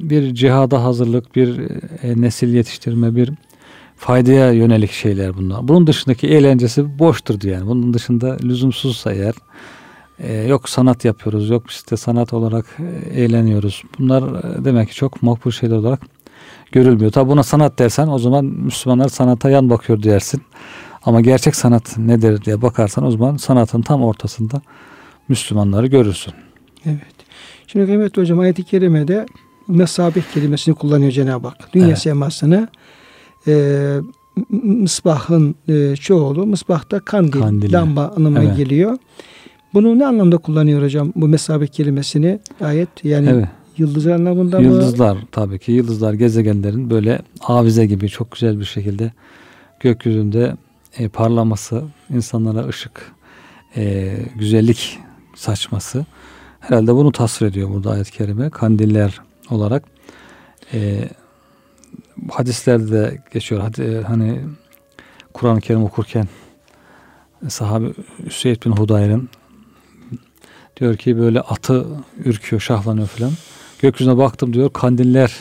Bir 0.00 0.34
cihada 0.34 0.84
hazırlık, 0.84 1.36
bir 1.36 1.58
e, 2.02 2.20
nesil 2.20 2.54
yetiştirme, 2.54 3.16
bir 3.16 3.30
faydaya 4.00 4.52
yönelik 4.52 4.90
şeyler 4.90 5.36
bunlar. 5.36 5.68
Bunun 5.68 5.86
dışındaki 5.86 6.28
eğlencesi 6.28 6.98
boştur 6.98 7.40
diyor 7.40 7.58
yani. 7.58 7.66
Bunun 7.66 7.94
dışında 7.94 8.36
lüzumsuzsa 8.42 9.12
eğer 9.12 9.34
e, 10.18 10.32
yok 10.32 10.68
sanat 10.68 11.04
yapıyoruz, 11.04 11.50
yok 11.50 11.70
işte 11.70 11.96
sanat 11.96 12.32
olarak 12.32 12.66
e, 12.78 13.22
eğleniyoruz. 13.22 13.82
Bunlar 13.98 14.22
e, 14.22 14.64
demek 14.64 14.88
ki 14.88 14.94
çok 14.94 15.22
makbul 15.22 15.50
şeyler 15.50 15.76
olarak 15.76 16.00
görülmüyor. 16.72 17.12
Tabi 17.12 17.30
buna 17.30 17.42
sanat 17.42 17.78
dersen 17.78 18.08
o 18.08 18.18
zaman 18.18 18.44
Müslümanlar 18.44 19.08
sanata 19.08 19.50
yan 19.50 19.70
bakıyor 19.70 20.02
dersin. 20.02 20.42
Ama 21.02 21.20
gerçek 21.20 21.56
sanat 21.56 21.98
nedir 21.98 22.44
diye 22.44 22.62
bakarsan 22.62 23.04
o 23.04 23.10
zaman 23.10 23.36
sanatın 23.36 23.82
tam 23.82 24.02
ortasında 24.02 24.62
Müslümanları 25.28 25.86
görürsün. 25.86 26.34
Evet. 26.86 27.16
Şimdi 27.66 27.86
kıymetli 27.86 28.22
hocam 28.22 28.38
ayet-i 28.38 28.64
kerimede 28.64 29.26
mesabih 29.68 30.22
kelimesini 30.34 30.74
kullanıyor 30.74 31.12
Cenab-ı 31.12 31.48
Hak. 31.48 31.74
Dünya 31.74 31.86
Evet. 31.86 31.98
semasını 31.98 32.68
e, 33.48 33.96
mısbahın 34.62 35.54
e, 35.68 35.96
çoğulu. 35.96 36.46
Mısbahta 36.46 37.00
kandil, 37.00 37.40
Kandiller. 37.40 37.80
lamba 37.80 38.12
anlamına 38.16 38.42
Evet. 38.44 38.56
geliyor. 38.56 38.98
Bunu 39.74 39.98
ne 39.98 40.06
anlamda 40.06 40.38
kullanıyor 40.38 40.82
hocam 40.82 41.12
bu 41.16 41.28
mesabih 41.28 41.66
kelimesini? 41.68 42.40
Ayet 42.60 43.04
yani 43.04 43.28
Evet. 43.30 43.48
yıldızlar 43.78 44.12
anlamında 44.12 44.60
mı? 44.60 44.66
Yıldızlar 44.66 45.18
tabii 45.32 45.58
ki 45.58 45.72
yıldızlar 45.72 46.12
gezegenlerin 46.14 46.90
böyle 46.90 47.22
avize 47.40 47.86
gibi 47.86 48.08
çok 48.08 48.30
güzel 48.32 48.60
bir 48.60 48.64
şekilde 48.64 49.12
gökyüzünde 49.80 50.56
e, 50.98 51.08
parlaması, 51.08 51.82
insanlara 52.14 52.66
ışık, 52.68 53.12
e, 53.76 54.12
güzellik 54.38 54.98
saçması. 55.36 56.06
Herhalde 56.60 56.94
bunu 56.94 57.12
tasvir 57.12 57.46
ediyor 57.46 57.70
burada 57.70 57.90
ayet-i 57.90 58.12
kerime. 58.12 58.50
Kandiller 58.50 59.20
olarak. 59.50 59.84
E, 60.74 61.08
hadislerde 62.28 62.92
de 62.92 63.18
geçiyor. 63.32 63.78
E, 63.78 64.02
hani 64.02 64.40
Kur'an-ı 65.34 65.60
Kerim 65.60 65.84
okurken 65.84 66.28
sahabe 67.48 67.86
Üseyd 68.26 68.64
bin 68.66 68.70
Hudayr'ın 68.70 69.28
diyor 70.80 70.96
ki 70.96 71.18
böyle 71.18 71.40
atı 71.40 71.86
ürküyor, 72.24 72.60
şahlanıyor 72.60 73.06
falan. 73.06 73.32
Gökyüzüne 73.82 74.16
baktım 74.16 74.52
diyor 74.52 74.72
kandiller 74.72 75.36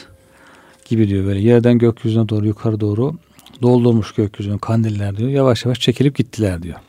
gibi 0.85 1.07
diyor 1.07 1.25
böyle 1.25 1.39
yerden 1.39 1.77
gökyüzüne 1.77 2.29
doğru 2.29 2.47
yukarı 2.47 2.79
doğru 2.79 3.15
doldurmuş 3.61 4.11
gökyüzünü 4.11 4.59
kandiller 4.59 5.17
diyor. 5.17 5.29
Yavaş 5.29 5.65
yavaş 5.65 5.79
çekilip 5.79 6.15
gittiler 6.15 6.63
diyor. 6.63 6.79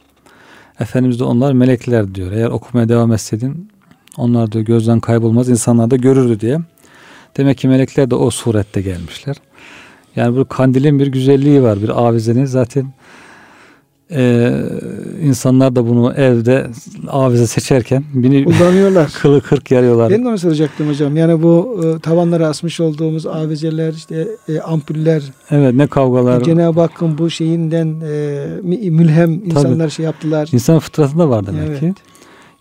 Efendimiz 0.80 1.20
de 1.20 1.24
onlar 1.24 1.52
melekler 1.52 2.14
diyor. 2.14 2.32
Eğer 2.32 2.48
okumaya 2.48 2.88
devam 2.88 3.12
etseydin 3.12 3.70
onlar 4.16 4.52
diyor 4.52 4.64
gözden 4.64 5.00
kaybolmaz 5.00 5.48
insanlar 5.48 5.90
da 5.90 5.96
görürdü 5.96 6.40
diye. 6.40 6.58
Demek 7.36 7.58
ki 7.58 7.68
melekler 7.68 8.10
de 8.10 8.14
o 8.14 8.30
surette 8.30 8.82
gelmişler. 8.82 9.36
Yani 10.16 10.36
bu 10.36 10.44
kandilin 10.44 10.98
bir 10.98 11.06
güzelliği 11.06 11.62
var. 11.62 11.82
Bir 11.82 11.88
avizenin 11.88 12.44
zaten 12.44 12.86
e, 14.12 14.52
insanlar 15.22 15.76
da 15.76 15.88
bunu 15.88 16.12
evde 16.12 16.66
avize 17.08 17.46
seçerken 17.46 18.04
bini 18.14 18.44
kullanıyorlar. 18.58 19.12
kılı 19.22 19.40
kırk 19.40 19.70
yarıyorlar. 19.70 20.10
Ben 20.10 20.24
de 20.24 20.28
onu 20.28 20.38
soracaktım 20.38 20.88
hocam. 20.88 21.16
Yani 21.16 21.42
bu 21.42 21.80
e, 21.84 21.98
tavanlara 22.00 22.48
asmış 22.48 22.80
olduğumuz 22.80 23.26
avizeler, 23.26 23.92
işte 23.92 24.28
e, 24.48 24.60
ampuller, 24.60 25.22
Evet 25.50 25.74
ne 25.74 25.86
kavgalar. 25.86 26.40
e, 26.40 26.44
Cenab-ı 26.44 26.80
Hakk'ın 26.80 27.18
bu 27.18 27.30
şeyinden 27.30 27.86
e, 27.86 28.46
mü- 28.62 28.90
mülhem 28.90 29.32
insanlar 29.44 29.88
şey 29.88 30.04
yaptılar. 30.04 30.48
İnsan 30.52 30.78
fıtratında 30.78 31.28
var 31.30 31.46
demek 31.46 31.68
Evet. 31.68 31.80
ki. 31.80 31.94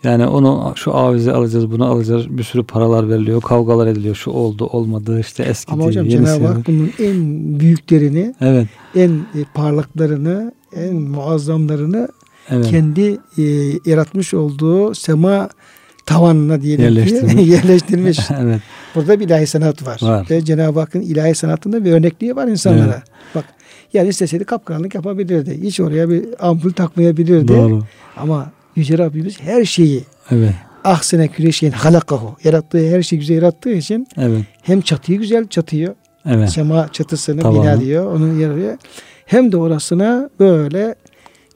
Yani 0.04 0.28
onu 0.28 0.74
şu 0.76 0.96
avize 0.96 1.32
alacağız, 1.32 1.72
bunu 1.72 1.86
alacağız. 1.86 2.38
Bir 2.38 2.44
sürü 2.44 2.64
paralar 2.64 3.10
veriliyor, 3.10 3.42
kavgalar 3.42 3.88
ediliyor. 3.88 4.16
Şu 4.16 4.32
oldu, 4.32 4.66
olmadı, 4.66 5.20
işte 5.20 5.44
eski 5.44 5.72
Ama 5.72 5.86
hocam. 5.86 6.10
Cenab-ı 6.10 6.48
Hak 6.48 6.68
bunun 6.68 6.92
en 7.00 7.60
büyüklerini, 7.60 8.36
Evet, 8.42 8.68
en 8.96 9.10
e, 9.10 9.44
parlaklarını, 9.54 10.54
en 10.76 10.96
muazzamlarını 10.96 12.08
evet. 12.50 12.68
kendi 12.68 13.18
e, 13.38 13.44
yaratmış 13.86 14.34
olduğu 14.34 14.96
sema 14.96 15.50
tavanına 16.06 16.62
diyelim 16.62 16.84
Yerleştirmiş. 16.84 17.36
ki 17.36 17.42
yerleştirmiş. 17.42 18.20
evet. 18.42 18.62
Burada 18.96 19.20
bir 19.20 19.26
ilahi 19.26 19.48
sanat 19.48 19.88
var. 19.88 20.00
Var. 20.02 20.28
Ve 20.30 20.46
Cenab-ı 20.46 20.80
Hakk'ın 20.80 21.02
ilahi 21.02 21.36
sanatında 21.36 21.86
bir 21.86 21.92
örnekliği 21.92 22.36
var 22.36 22.48
insanlara. 22.48 22.94
Evet. 22.94 23.36
Bak 23.36 23.46
yani 23.94 24.10
isteseydi 24.10 24.46
kapkaranlık 24.46 24.96
yapabilirdi. 24.96 25.60
Hiç 25.62 25.80
oraya 25.80 26.10
bir 26.10 26.26
ampul 26.40 26.72
takmayabilirdi. 26.72 27.48
Doğru. 27.48 27.80
Ama 28.18 28.52
Yüce 28.80 28.98
Rabbimiz 28.98 29.42
her 29.42 29.66
şeyi 29.66 30.04
Evet, 30.32 30.54
ahsene 30.84 31.28
küreşeyin 31.28 31.74
halakahu 31.74 32.36
yarattığı 32.44 32.90
her 32.96 33.04
şeyi 33.04 33.20
güzel 33.20 33.36
yarattığı 33.36 33.70
için 33.74 34.08
evet, 34.18 34.42
hem 34.62 34.82
çatıyı 34.82 35.20
güzel 35.20 35.48
çatıyor. 35.48 35.96
evet. 36.26 36.50
Sema 36.50 36.90
çatısını 36.92 37.42
Tavanı. 37.42 37.62
bina 37.62 37.82
diyor. 37.82 38.16
Onun 38.16 38.40
yarıyor. 38.40 38.78
Hem 39.26 39.52
de 39.52 39.58
orasına 39.58 40.30
böyle 40.40 40.96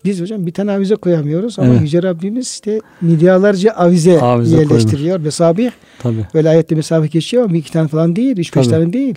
biz 0.05 0.21
hocam 0.21 0.45
bir 0.45 0.53
tane 0.53 0.71
avize 0.71 0.95
koyamıyoruz 0.95 1.59
ama 1.59 1.67
Evet. 1.71 1.81
Yüce 1.81 2.03
Rabbimiz 2.03 2.47
işte 2.47 2.79
milyarlarca 3.01 3.71
avize, 3.71 4.21
Avize 4.21 4.55
yerleştiriyor. 4.57 5.19
Mesabih. 5.19 5.71
Tabii. 5.99 6.25
Böyle 6.33 6.49
ayette 6.49 6.75
mesabih 6.75 7.11
geçiyor 7.11 7.43
ama 7.43 7.57
iki 7.57 7.71
tane 7.71 7.87
falan 7.87 8.15
değil. 8.15 8.37
Üç 8.37 8.55
beş 8.55 8.67
Tabii. 8.67 8.75
tane 8.75 8.93
değil. 8.93 9.15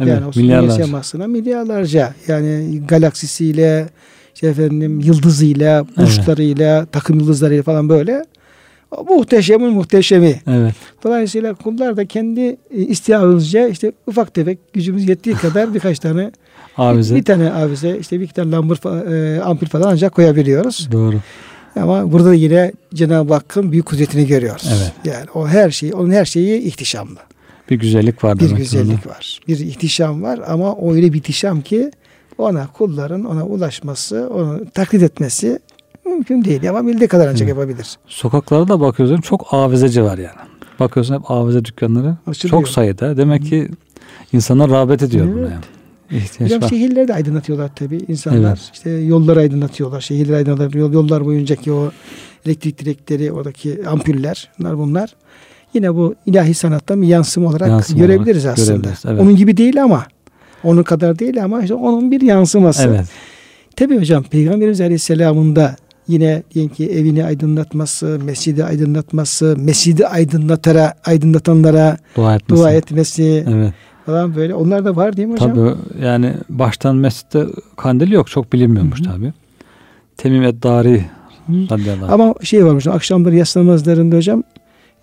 Evet, 0.00 0.08
yani 0.08 0.26
o 0.26 0.30
milyarlarca. 0.36 0.84
semasına 0.84 1.26
milyarlarca. 1.26 2.14
Yani 2.28 2.80
galaksisiyle, 2.88 3.88
işte 4.38 4.46
efendim 4.46 5.00
yıldızıyla, 5.00 5.86
burçlarıyla, 5.96 6.86
takım 6.86 7.20
yıldızlarıyla 7.20 7.62
falan 7.62 7.88
böyle. 7.88 8.24
O 8.90 9.04
muhteşemin 9.16 9.70
muhteşemi. 9.72 10.40
Evet, 10.46 10.74
Dolayısıyla 11.04 11.54
kullar 11.54 11.96
da 11.96 12.06
kendi 12.06 12.40
e, 12.40 12.56
istihadımızca 12.70 13.68
işte 13.68 13.92
ufak 14.06 14.34
tefek 14.34 14.58
gücümüz 14.72 15.08
yettiği 15.08 15.36
kadar 15.42 15.74
birkaç 15.74 15.98
tane 15.98 16.30
avize. 16.76 17.16
bir 17.16 17.22
tane 17.22 17.52
avize 17.52 17.98
işte 18.00 18.20
bir 18.20 18.24
iki 18.24 18.34
tane 18.34 18.50
lambur 18.50 18.76
fa- 18.76 19.36
e, 19.36 19.40
ampul 19.40 19.66
falan 19.66 19.92
ancak 19.92 20.14
koyabiliyoruz. 20.14 20.88
Doğru. 20.92 21.16
Ama 21.76 22.12
burada 22.12 22.28
da 22.28 22.34
yine 22.34 22.72
Cenab-ı 22.94 23.34
Hakk'ın 23.34 23.72
büyük 23.72 23.86
kudretini 23.86 24.26
görüyoruz. 24.26 24.68
Evet. 24.68 24.92
Yani 25.04 25.26
o 25.34 25.48
her 25.48 25.70
şeyi, 25.70 25.94
onun 25.94 26.10
her 26.10 26.24
şeyi 26.24 26.62
ihtişamlı. 26.62 27.18
Bir 27.70 27.76
güzellik 27.78 28.24
var 28.24 28.38
Bir 28.40 28.50
güzellik 28.50 29.06
var. 29.06 29.40
Bir 29.48 29.58
ihtişam 29.58 30.22
var 30.22 30.40
ama 30.46 30.72
o 30.72 30.94
öyle 30.94 31.12
bir 31.12 31.18
ihtişam 31.18 31.60
ki 31.60 31.90
ona 32.38 32.66
kulların 32.66 33.24
ona 33.24 33.46
ulaşması, 33.46 34.30
onu 34.34 34.60
taklit 34.74 35.02
etmesi 35.02 35.58
mümkün 36.06 36.44
değil. 36.44 36.70
Ama 36.70 36.86
bildiği 36.86 37.08
kadar 37.08 37.28
ancak 37.28 37.48
yapabilir. 37.48 37.86
Sokaklarda 38.06 38.68
da 38.68 38.80
bakıyorsun 38.80 39.16
çok 39.20 39.46
avizeci 39.54 40.02
var 40.04 40.18
yani. 40.18 40.36
Bakıyorsun 40.80 41.14
hep 41.14 41.30
avize 41.30 41.64
dükkanları 41.64 42.16
Açılıyor. 42.26 42.60
çok 42.60 42.68
sayıda. 42.68 43.16
Demek 43.16 43.42
ki 43.44 43.68
insanlar 44.32 44.70
rağbet 44.70 45.02
ediyor 45.02 45.26
buna 45.26 45.40
Evet. 45.40 45.50
yani. 45.50 45.64
İhtiyaç 46.22 46.50
Hocam 46.50 46.62
var. 46.62 46.68
şehirleri 46.68 47.08
de 47.08 47.14
aydınlatıyorlar 47.14 47.70
tabii 47.76 48.00
insanlar. 48.08 48.48
Evet. 48.48 48.70
İşte 48.74 48.90
yolları 48.90 49.40
aydınlatıyorlar. 49.40 50.00
Şehirleri 50.00 50.36
aydınlatıyorlar. 50.36 50.80
Yol- 50.80 50.92
Yollar 50.92 51.24
boyuncaki 51.24 51.72
o 51.72 51.90
elektrik 52.46 52.78
direkleri, 52.78 53.32
oradaki 53.32 53.88
ampuller, 53.88 54.50
bunlar 54.58 54.78
bunlar. 54.78 55.14
Yine 55.74 55.94
bu 55.94 56.14
ilahi 56.26 56.54
sanattan 56.54 57.02
bir 57.02 57.06
yansıma 57.06 57.48
olarak 57.48 57.68
Yansıma 57.68 57.98
görebiliriz 57.98 58.44
olarak 58.44 58.58
aslında. 58.58 58.76
görebiliriz, 58.76 59.02
evet. 59.06 59.20
Onun 59.20 59.36
gibi 59.36 59.56
değil 59.56 59.82
ama 59.82 60.06
onun 60.64 60.82
kadar 60.82 61.18
değil 61.18 61.44
ama 61.44 61.62
işte 61.62 61.74
onun 61.74 62.10
bir 62.10 62.20
yansıması. 62.20 62.88
Evet. 62.88 63.06
Tabii 63.76 63.98
hocam 63.98 64.22
Peygamberimiz 64.22 64.80
Aleyhisselam'ın 64.80 65.56
da 65.56 65.76
yine 66.08 66.42
diyelim 66.54 66.72
ki 66.74 66.90
evini 66.90 67.24
aydınlatması, 67.24 68.18
mescidi 68.24 68.64
aydınlatması, 68.64 69.56
mescidi 69.58 70.06
aydınlatara, 70.06 70.94
aydınlatanlara 71.04 71.96
Dua 72.16 72.34
etmesi. 72.34 72.60
dua 72.62 72.72
etmesi 72.72 73.44
Evet. 73.50 73.72
falan 74.06 74.36
böyle. 74.36 74.54
Onlar 74.54 74.84
da 74.84 74.96
var 74.96 75.16
değil 75.16 75.28
mi 75.28 75.34
hocam? 75.34 75.54
Tabii 75.54 76.04
yani 76.04 76.34
baştan 76.48 76.96
mescitte 76.96 77.44
kandil 77.76 78.10
yok. 78.12 78.30
Çok 78.30 78.52
bilinmiyormuş 78.52 79.00
tabii. 79.02 79.32
Temim 80.16 80.42
Eddari. 80.42 81.04
Ama 82.08 82.34
şey 82.42 82.64
var 82.66 82.74
hocam 82.74 82.94
akşamları 82.96 83.34
yatsı 83.36 83.58
namazlarında 83.58 84.16
hocam 84.16 84.42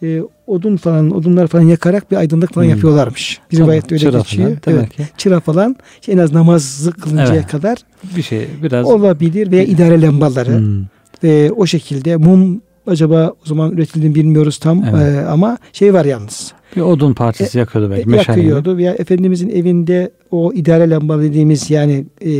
e, 0.03 0.21
odun 0.47 0.77
falan 0.77 1.11
odunlar 1.11 1.47
falan 1.47 1.63
yakarak 1.63 2.11
bir 2.11 2.15
aydınlık 2.15 2.53
falan 2.53 2.65
Hmm. 2.65 2.71
yapıyorlarmış. 2.71 3.39
Bir 3.51 3.57
Tabii, 3.57 3.65
rivayette 3.65 3.95
öyle 3.95 4.03
çıra 4.05 4.17
geçiyor. 4.17 4.57
falan, 4.65 4.77
evet. 4.77 4.89
ki. 4.95 5.03
Çıra 5.17 5.39
falan 5.39 5.75
işte 6.01 6.11
en 6.11 6.17
az 6.17 6.33
namazı 6.33 6.91
kılıncaya 6.91 7.33
Evet. 7.35 7.47
kadar 7.47 7.77
Bir 8.17 8.21
şey 8.21 8.47
biraz 8.63 8.85
olabilir 8.85 9.51
veya 9.51 9.63
idare 9.63 10.01
lambaları 10.01 10.57
Hmm, 10.57 10.83
ve 11.23 11.51
o 11.51 11.65
şekilde 11.65 12.15
mum 12.17 12.61
acaba 12.87 13.29
o 13.29 13.47
zaman 13.47 13.71
üretildiğini 13.71 14.15
bilmiyoruz 14.15 14.57
tam 14.57 14.83
Evet. 14.83 15.15
e, 15.15 15.25
ama 15.27 15.57
şey 15.73 15.93
var 15.93 16.05
yalnız. 16.05 16.53
bir 16.75 16.81
odun 16.81 17.13
parçası 17.13 17.57
yakıyordu 17.57 17.91
belki. 17.91 18.09
E, 18.11 18.15
yakıyordu 18.15 18.77
veya 18.77 18.93
Efendimizin 18.93 19.49
evinde 19.49 20.11
o 20.31 20.53
idare 20.53 20.89
lamba 20.89 21.21
dediğimiz 21.21 21.69
yani 21.71 22.05
e, 22.25 22.31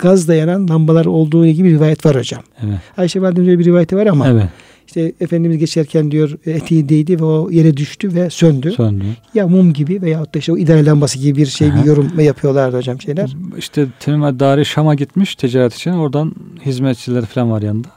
gaz 0.00 0.28
dayanan 0.28 0.68
lambalar 0.68 1.04
olduğu 1.04 1.46
gibi 1.46 1.68
bir 1.68 1.74
rivayet 1.74 2.06
var 2.06 2.16
hocam. 2.16 2.42
Evet. 2.66 2.78
Ayşe 2.96 3.22
Validemizin 3.22 3.58
bir 3.58 3.64
rivayeti 3.64 3.96
var 3.96 4.06
ama 4.06 4.28
Evet. 4.28 4.44
İşte 4.86 5.12
Efendimiz 5.20 5.58
geçerken 5.58 6.10
diyor 6.10 6.38
eteği 6.46 6.88
değdi 6.88 7.20
ve 7.20 7.24
o 7.24 7.50
yere 7.50 7.76
düştü 7.76 8.14
ve 8.14 8.30
söndü. 8.30 8.72
Söndü. 8.72 9.04
Ya 9.34 9.48
mum 9.48 9.72
gibi 9.72 10.02
veyahut 10.02 10.34
da 10.34 10.38
işte 10.38 10.52
o 10.52 10.56
idare 10.56 10.86
lambası 10.86 11.18
gibi 11.18 11.38
bir 11.38 11.46
şey 11.46 11.68
Aha. 11.68 11.82
bir 11.82 11.88
yorum 11.88 12.20
yapıyorlardı 12.20 12.76
hocam 12.76 13.00
şeyler. 13.00 13.36
İşte 13.58 13.86
Temim 14.00 14.24
Eddari 14.24 14.64
Şam'a 14.64 14.94
gitmiş 14.94 15.34
ticaret 15.34 15.74
için. 15.74 15.90
Oradan 15.92 16.32
hizmetçileri 16.66 17.26
falan 17.26 17.50
var 17.50 17.62
yanında. 17.62 17.88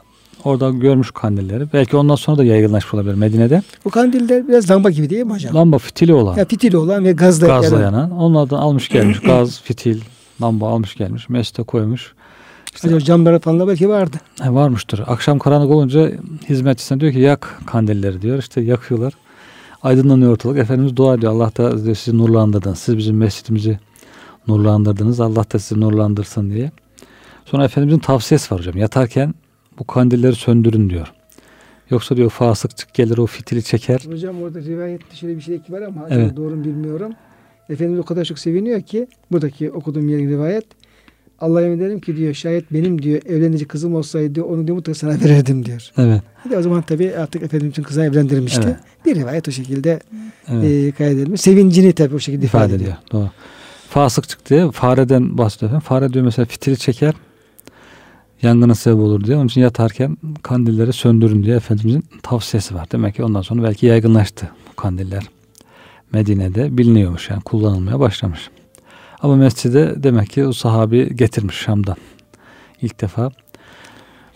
Orada 0.44 0.70
görmüş 0.70 1.10
kandilleri. 1.10 1.66
Belki 1.72 1.96
ondan 1.96 2.14
sonra 2.14 2.38
da 2.38 2.44
yaygınlaşmış 2.44 2.94
olabilir 2.94 3.14
Medine'de. 3.14 3.62
O 3.84 3.90
kandiller 3.90 4.48
biraz 4.48 4.70
lamba 4.70 4.90
gibi 4.90 5.10
değil 5.10 5.24
mi 5.24 5.32
hocam? 5.32 5.54
Lamba 5.54 5.78
fitili 5.78 6.14
olan. 6.14 6.36
Ya 6.36 6.44
fitili 6.44 6.76
olan 6.76 7.04
ve 7.04 7.12
gazla, 7.12 7.46
gazla 7.46 7.80
yanan. 7.80 8.00
yanan. 8.00 8.10
Onlardan 8.10 8.56
almış 8.56 8.88
gelmiş. 8.88 9.20
Gaz, 9.20 9.60
fitil, 9.62 10.00
lamba 10.42 10.68
almış 10.68 10.96
gelmiş. 10.96 11.28
Mescide 11.28 11.62
koymuş. 11.62 12.14
İşte 12.78 12.88
Acaba 12.88 13.00
camları 13.00 13.38
falan 13.40 13.60
da 13.60 13.68
belki 13.68 13.88
vardı. 13.88 14.16
he, 14.40 14.54
varmıştır. 14.54 15.02
Akşam 15.06 15.38
karanlık 15.38 15.70
olunca 15.70 16.12
hizmetçisine 16.48 17.00
diyor 17.00 17.12
ki 17.12 17.18
yak 17.18 17.60
kandilleri 17.66 18.22
diyor. 18.22 18.38
İşte 18.38 18.60
yakıyorlar. 18.60 19.12
Aydınlanıyor 19.82 20.32
ortalık. 20.32 20.58
Efendimiz 20.58 20.96
dua 20.96 21.14
ediyor. 21.14 21.32
Allah 21.32 21.50
da 21.56 21.84
diyor, 21.84 21.96
sizi 21.96 22.18
nurlandırdınız. 22.18 22.78
Siz 22.78 22.96
bizim 22.98 23.16
mescidimizi 23.16 23.78
nurlandırdınız. 24.48 25.20
Allah 25.20 25.44
da 25.52 25.58
sizi 25.58 25.80
nurlandırsın 25.80 26.50
diye. 26.50 26.70
Sonra 27.44 27.64
Efendimizin 27.64 27.98
tavsiyesi 27.98 28.54
var 28.54 28.60
hocam. 28.60 28.76
Yatarken 28.76 29.34
bu 29.78 29.84
kandilleri 29.86 30.34
söndürün 30.34 30.90
diyor. 30.90 31.12
Yoksa 31.90 32.16
diyor 32.16 32.30
fasıkçık 32.30 32.94
gelir 32.94 33.18
o 33.18 33.26
fitili 33.26 33.62
çeker. 33.62 34.00
Hocam 34.10 34.42
orada 34.42 34.60
rivayette 34.60 35.16
şöyle 35.16 35.36
bir 35.36 35.42
şey 35.42 35.60
var 35.68 35.82
ama 35.82 36.06
Evet. 36.10 36.36
doğru 36.36 36.64
bilmiyorum. 36.64 37.12
Efendimiz 37.68 38.00
o 38.00 38.02
kadar 38.02 38.24
çok 38.24 38.38
seviniyor 38.38 38.82
ki 38.82 39.06
buradaki 39.32 39.70
okuduğum 39.70 40.08
yerin 40.08 40.28
rivayet 40.28 40.66
Allah'a 41.40 41.60
yemin 41.60 41.78
ederim 41.78 42.00
ki 42.00 42.16
diyor 42.16 42.34
şayet 42.34 42.72
benim 42.72 43.02
diyor 43.02 43.20
evlenici 43.26 43.64
kızım 43.64 43.94
olsaydı 43.94 44.42
onu 44.42 44.66
diyor 44.66 44.76
mutlaka 44.76 44.98
sana 44.98 45.20
verirdim 45.24 45.64
diyor. 45.64 45.90
Evet. 45.98 46.22
De 46.50 46.58
o 46.58 46.62
zaman 46.62 46.82
tabii 46.82 47.16
artık 47.16 47.42
Efendimizin 47.42 47.82
kızını 47.82 48.04
evlendirmişti. 48.04 48.62
Evet. 48.64 48.76
Bir 49.06 49.14
rivayet 49.14 49.48
o 49.48 49.50
şekilde 49.50 50.00
evet. 50.48 50.64
e, 50.64 50.92
kaydedilmiş. 50.92 51.40
Sevincini 51.40 51.92
tabii 51.92 52.14
o 52.14 52.18
şekilde 52.18 52.46
ifade, 52.46 52.64
ifade 52.64 52.74
ediyor. 52.74 52.96
ediyor. 53.08 53.22
Doğru. 53.22 53.30
Fasıkçık 53.88 54.50
diye 54.50 54.70
fareden 54.70 55.38
bahsediyor. 55.38 55.80
Fare 55.80 56.12
diyor 56.12 56.24
mesela 56.24 56.46
fitili 56.46 56.76
çeker 56.76 57.14
yangına 58.42 58.74
sebep 58.74 58.98
olur 58.98 59.24
diye. 59.24 59.36
Onun 59.36 59.46
için 59.46 59.60
yatarken 59.60 60.16
kandilleri 60.42 60.92
söndürün 60.92 61.42
diye 61.42 61.56
Efendimizin 61.56 62.04
tavsiyesi 62.22 62.74
var. 62.74 62.86
Demek 62.92 63.14
ki 63.14 63.24
ondan 63.24 63.42
sonra 63.42 63.62
belki 63.62 63.86
yaygınlaştı 63.86 64.50
bu 64.70 64.76
kandiller. 64.76 65.22
Medine'de 66.12 66.78
biliniyormuş 66.78 67.30
yani 67.30 67.42
kullanılmaya 67.42 68.00
başlamış. 68.00 68.50
Ama 69.20 69.36
mescide 69.36 70.02
demek 70.02 70.30
ki 70.30 70.46
o 70.46 70.52
sahabi 70.52 71.16
getirmiş 71.16 71.56
Şam'dan. 71.56 71.96
ilk 72.82 73.00
defa. 73.00 73.30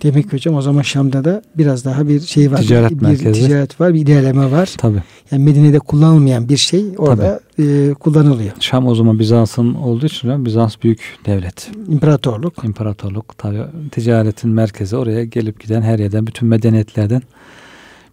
Demek 0.02 0.30
ki 0.30 0.36
hocam 0.36 0.54
o 0.54 0.62
zaman 0.62 0.82
Şam'da 0.82 1.24
da 1.24 1.42
biraz 1.58 1.84
daha 1.84 2.08
bir 2.08 2.20
şey 2.20 2.52
var. 2.52 2.58
Ticaret 2.58 2.90
bir, 2.90 3.02
merkezi. 3.02 3.46
ticaret 3.46 3.80
var, 3.80 3.94
bir 3.94 4.00
ilerleme 4.00 4.50
var. 4.50 4.74
Tabi. 4.78 5.02
Yani 5.30 5.44
Medine'de 5.44 5.78
kullanılmayan 5.78 6.48
bir 6.48 6.56
şey 6.56 6.84
orada 6.98 7.40
e, 7.58 7.94
kullanılıyor. 7.94 8.52
Şam 8.60 8.86
o 8.86 8.94
zaman 8.94 9.18
Bizans'ın 9.18 9.74
olduğu 9.74 10.06
için 10.06 10.44
Bizans 10.44 10.76
büyük 10.82 11.18
devlet. 11.26 11.70
İmparatorluk. 11.88 12.64
İmparatorluk 12.64 13.38
tabi 13.38 13.58
ticaretin 13.90 14.50
merkezi 14.50 14.96
oraya 14.96 15.24
gelip 15.24 15.60
giden 15.60 15.82
her 15.82 15.98
yerden 15.98 16.26
bütün 16.26 16.48
medeniyetlerden 16.48 17.22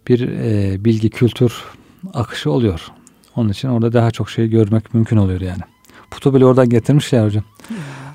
bir 0.08 0.28
e, 0.28 0.76
bilgi 0.84 1.10
kültür 1.10 1.52
akışı 2.14 2.50
oluyor. 2.50 2.80
Onun 3.36 3.48
için 3.48 3.68
orada 3.68 3.92
daha 3.92 4.10
çok 4.10 4.30
şey 4.30 4.48
görmek 4.48 4.94
mümkün 4.94 5.16
oluyor 5.16 5.40
yani. 5.40 5.62
Putu 6.10 6.34
bile 6.34 6.46
oradan 6.46 6.68
getirmişler 6.68 7.24
hocam. 7.24 7.44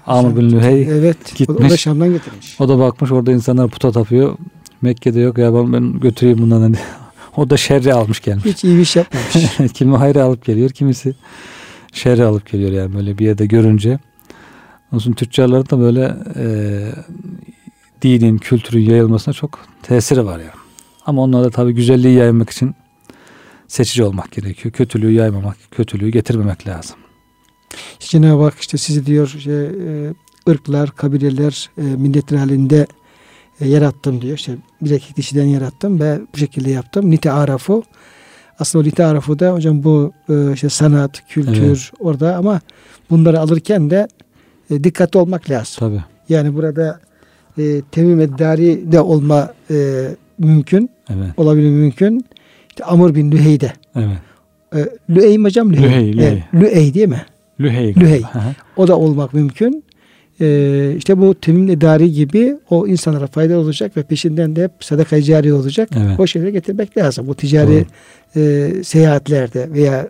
Amr 0.07 0.35
bin 0.35 0.51
Lühey 0.51 0.83
evet, 0.83 1.35
gitmiş. 1.35 1.67
O 1.67 1.69
da 1.69 1.77
Şam'dan 1.77 2.09
getirmiş. 2.09 2.61
O 2.61 2.69
da 2.69 2.79
bakmış 2.79 3.11
orada 3.11 3.31
insanlar 3.31 3.69
puta 3.69 3.91
tapıyor. 3.91 4.37
Mekke'de 4.81 5.19
yok 5.19 5.37
ya 5.37 5.53
ben, 5.53 5.73
ben 5.73 5.99
götüreyim 5.99 6.37
bundan 6.37 6.61
hani. 6.61 6.75
O 7.37 7.49
da 7.49 7.57
şerri 7.57 7.93
almış 7.93 8.21
gelmiş. 8.21 8.45
Hiç 8.45 8.63
iyi 8.63 8.77
bir 8.77 8.81
iş 8.81 8.95
yapmamış. 8.95 9.35
Kimi 9.73 9.97
hayra 9.97 10.23
alıp 10.23 10.45
geliyor, 10.45 10.69
kimisi 10.69 11.15
şerri 11.93 12.23
alıp 12.23 12.51
geliyor 12.51 12.71
yani 12.71 12.95
böyle 12.95 13.17
bir 13.17 13.25
yerde 13.25 13.45
görünce. 13.45 13.99
Onun 14.91 15.13
tüccarların 15.13 15.69
da 15.69 15.79
böyle 15.79 16.15
e, 16.35 16.45
dinin, 18.01 18.37
kültürün 18.37 18.89
yayılmasına 18.89 19.33
çok 19.33 19.59
tesiri 19.83 20.25
var 20.25 20.39
yani. 20.39 20.49
Ama 21.05 21.21
onlar 21.21 21.43
da 21.43 21.49
tabii 21.49 21.73
güzelliği 21.73 22.15
yaymak 22.15 22.49
için 22.49 22.75
seçici 23.67 24.03
olmak 24.03 24.31
gerekiyor. 24.31 24.73
Kötülüğü 24.73 25.11
yaymamak, 25.11 25.57
kötülüğü 25.71 26.09
getirmemek 26.09 26.67
lazım. 26.67 26.97
Cenab-ı 27.99 28.43
Hak 28.43 28.59
işte 28.59 28.77
sizi 28.77 29.05
diyor 29.05 29.33
işte, 29.37 29.51
e, 29.51 30.13
ırklar, 30.51 30.91
kabileler, 30.91 31.69
e, 31.77 31.81
milletler 31.81 32.37
halinde 32.37 32.87
e, 33.61 33.67
yarattım 33.67 34.21
diyor. 34.21 34.37
İşte 34.37 34.55
bir 34.81 34.91
erkek 34.91 35.17
dişiden 35.17 35.45
yarattım 35.45 35.99
ve 35.99 36.19
bu 36.33 36.37
şekilde 36.37 36.71
yaptım. 36.71 37.11
Nite 37.11 37.31
arafu. 37.31 37.83
Aslında 38.59 38.83
o 38.83 38.87
nite 38.87 39.05
arafu 39.05 39.39
da 39.39 39.53
hocam 39.53 39.83
bu 39.83 40.11
e, 40.29 40.53
işte 40.53 40.69
sanat, 40.69 41.27
kültür 41.29 41.65
Evet. 41.65 41.91
orada 41.99 42.35
ama 42.35 42.61
bunları 43.09 43.39
alırken 43.39 43.89
de 43.89 44.07
e, 44.71 44.83
dikkatli 44.83 45.19
olmak 45.19 45.49
lazım. 45.49 45.75
Tabii. 45.79 46.03
Yani 46.29 46.55
burada 46.55 46.99
e, 47.57 47.81
temim 47.91 48.19
eddari 48.19 48.91
de 48.91 49.01
olma 49.01 49.53
e, 49.71 50.07
mümkün. 50.37 50.89
Evet. 51.09 51.29
Olabilir 51.37 51.69
mümkün. 51.69 52.25
İşte 52.69 52.83
Amr 52.83 53.15
bin 53.15 53.31
Lühey'de. 53.31 53.73
Evet. 53.95 54.17
E, 54.75 54.89
Lüey 55.09 55.37
mi 55.37 55.43
hocam? 55.45 55.73
Lühey. 55.73 55.89
Lühey, 55.89 56.17
Lühey. 56.17 56.43
Lüey 56.53 56.93
değil 56.93 57.07
mi? 57.07 57.25
Lühey. 57.59 57.95
Lühey. 57.95 58.23
O 58.77 58.87
da 58.87 58.97
olmak 58.97 59.33
mümkün. 59.33 59.83
Ee, 60.41 60.93
işte 60.97 61.17
bu 61.17 61.35
temin 61.35 61.67
idari 61.67 62.11
gibi 62.11 62.57
o 62.69 62.87
insanlara 62.87 63.27
faydalı 63.27 63.59
olacak 63.59 63.97
ve 63.97 64.03
peşinden 64.03 64.55
de 64.55 64.63
hep 64.63 64.71
sadaka 64.79 65.21
cari 65.21 65.53
olacak. 65.53 65.89
Evet. 65.97 66.19
O 66.19 66.27
şeyleri 66.27 66.51
getirmek 66.51 66.97
lazım. 66.97 67.27
Bu 67.27 67.35
ticari 67.35 67.85
e, 68.35 68.71
seyahatlerde 68.83 69.73
veya 69.73 70.07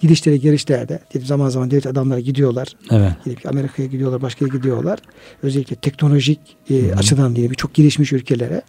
gidişlere 0.00 0.36
gelişlerde 0.36 1.00
diyelim 1.12 1.26
zaman 1.26 1.48
zaman 1.48 1.70
devlet 1.70 1.86
adamları 1.86 2.20
gidiyorlar. 2.20 2.68
Evet. 2.90 3.12
Gidip 3.24 3.46
Amerika'ya 3.46 3.88
gidiyorlar, 3.88 4.22
başka 4.22 4.44
yere 4.44 4.56
gidiyorlar. 4.56 4.98
Özellikle 5.42 5.76
teknolojik 5.76 6.40
e, 6.70 6.94
açıdan 6.94 7.36
diye 7.36 7.48
çok 7.48 7.74
gelişmiş 7.74 8.12
ülkelere 8.12 8.62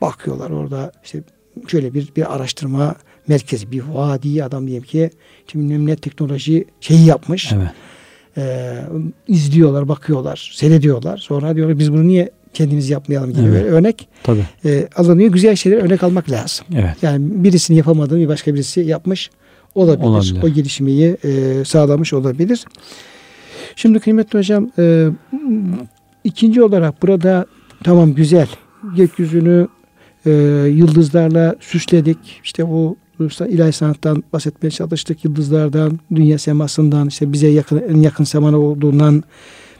bakıyorlar 0.00 0.50
orada 0.50 0.92
işte 1.04 1.22
şöyle 1.68 1.94
bir 1.94 2.08
bir 2.16 2.34
araştırma 2.34 2.94
merkezi, 3.28 3.72
bir 3.72 3.82
vadi 3.94 4.44
adam 4.44 4.66
diyelim 4.66 4.86
ki 4.86 5.10
şimdi 5.52 5.86
ne 5.86 5.96
teknoloji 5.96 6.64
şeyi 6.80 7.06
yapmış. 7.06 7.52
Evet. 7.52 7.70
Ee, 8.36 8.78
izliyorlar, 9.28 9.88
bakıyorlar, 9.88 10.50
seyrediyorlar. 10.54 11.16
Sonra 11.18 11.56
diyorlar 11.56 11.78
biz 11.78 11.92
bunu 11.92 12.08
niye 12.08 12.30
kendimiz 12.54 12.90
yapmayalım 12.90 13.30
gibi 13.30 13.42
Evet. 13.42 13.52
böyle 13.52 13.68
örnek 13.68 14.08
Tabii. 14.22 14.46
e, 14.64 14.88
alınıyor. 14.96 15.32
Güzel 15.32 15.56
şeyler 15.56 15.76
örnek 15.76 16.02
almak 16.02 16.30
lazım. 16.30 16.66
Evet. 16.74 16.96
Yani 17.02 17.44
birisinin 17.44 17.78
yapamadığını 17.78 18.20
bir 18.20 18.28
başka 18.28 18.54
birisi 18.54 18.80
yapmış 18.80 19.30
olabilir. 19.74 20.06
Olabilir. 20.06 20.42
O 20.42 20.48
gelişmeyi 20.48 21.16
e, 21.24 21.64
sağlamış 21.64 22.12
olabilir. 22.12 22.64
Şimdi 23.76 24.00
kıymetli 24.00 24.38
hocam 24.38 24.70
e, 24.78 25.08
ikinci 26.24 26.62
olarak 26.62 27.02
burada 27.02 27.46
tamam 27.84 28.14
güzel 28.14 28.48
gökyüzünü 28.96 29.68
e, 30.25 30.31
yıldızlarla 30.69 31.55
süsledik. 31.59 32.17
İşte 32.43 32.67
bu 32.67 32.97
ilahi 33.49 33.71
sanattan 33.71 34.23
bahsetmeye 34.33 34.71
çalıştık. 34.71 35.25
Yıldızlardan, 35.25 35.99
dünya 36.15 36.37
semasından, 36.37 37.07
işte 37.07 37.33
bize 37.33 37.47
yakın, 37.47 37.83
en 37.89 38.01
yakın 38.01 38.23
semana 38.23 38.59
olduğundan 38.59 39.23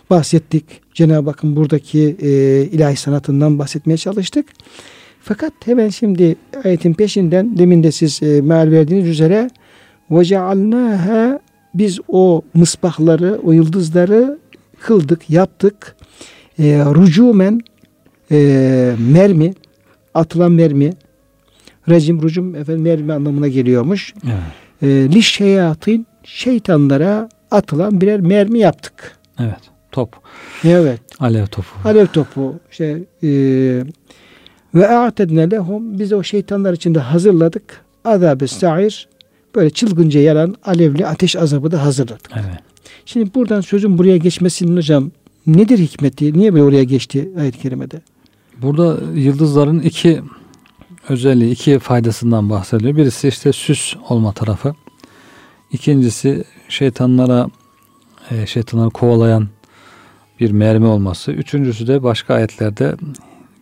bahsettik. 0.09 0.65
Cenab-ı 0.93 1.29
Hakk'ın 1.29 1.55
buradaki 1.55 2.17
e, 2.21 2.29
ilahi 2.71 2.95
sanatından 2.95 3.59
bahsetmeye 3.59 3.97
çalıştık. 3.97 4.45
Fakat 5.21 5.53
hemen 5.65 5.89
şimdi 5.89 6.35
ayetin 6.63 6.93
peşinden 6.93 7.57
demin 7.57 7.83
de 7.83 7.91
siz 7.91 8.23
e, 8.23 8.41
meal 8.41 8.71
verdiğiniz 8.71 9.07
üzere 9.07 9.49
وَجَعَلْنَاهَا 10.11 11.39
Biz 11.73 11.99
o 12.07 12.41
mısbahları, 12.53 13.39
o 13.43 13.51
yıldızları 13.51 14.39
kıldık, 14.79 15.29
yaptık. 15.29 15.95
E, 16.59 16.63
rucumen 16.79 17.61
e, 18.31 18.95
mermi, 19.11 19.53
atılan 20.14 20.52
mermi, 20.52 20.90
rejim, 21.88 22.22
rucum 22.22 22.54
efendim 22.54 22.82
mermi 22.82 23.12
anlamına 23.12 23.48
geliyormuş. 23.48 24.14
Evet. 24.24 24.82
E, 24.82 25.14
lişşeyatin 25.14 26.06
şeytanlara 26.24 27.28
atılan 27.50 28.00
birer 28.00 28.20
mermi 28.20 28.58
yaptık. 28.58 29.18
Evet. 29.40 29.60
Top. 29.92 30.16
Evet. 30.64 31.00
Alev 31.20 31.46
topu. 31.46 31.68
Alev 31.84 32.06
topu 32.06 32.54
işte 32.70 33.04
e, 33.22 33.28
ve 34.74 34.88
a'tedne 34.88 35.50
lehum 35.50 35.98
biz 35.98 36.12
o 36.12 36.22
şeytanlar 36.22 36.72
için 36.72 36.94
de 36.94 36.98
hazırladık. 36.98 37.80
Azab-ı 38.04 38.48
sa'ir 38.48 39.08
böyle 39.54 39.70
çılgınca 39.70 40.20
yaran 40.20 40.54
alevli 40.64 41.06
ateş 41.06 41.36
azabı 41.36 41.70
da 41.70 41.84
hazırladık. 41.84 42.30
Evet. 42.34 42.60
Şimdi 43.06 43.34
buradan 43.34 43.60
sözün 43.60 43.98
buraya 43.98 44.16
geçmesinin 44.16 44.76
hocam 44.76 45.10
nedir 45.46 45.78
hikmeti? 45.78 46.38
Niye 46.38 46.52
böyle 46.52 46.64
oraya 46.64 46.84
geçti 46.84 47.30
ayet-i 47.40 47.58
kerimede? 47.58 48.00
Burada 48.58 48.98
yıldızların 49.14 49.80
iki 49.80 50.22
özelliği, 51.08 51.52
iki 51.52 51.78
faydasından 51.78 52.50
bahsediliyor. 52.50 52.96
Birisi 52.96 53.28
işte 53.28 53.52
süs 53.52 53.94
olma 54.08 54.32
tarafı. 54.32 54.74
İkincisi 55.72 56.44
şeytanlara 56.68 57.48
e, 58.30 58.46
şeytanları 58.46 58.90
kovalayan 58.90 59.48
bir 60.40 60.50
mermi 60.50 60.86
olması. 60.86 61.32
Üçüncüsü 61.32 61.86
de 61.86 62.02
başka 62.02 62.34
ayetlerde 62.34 62.96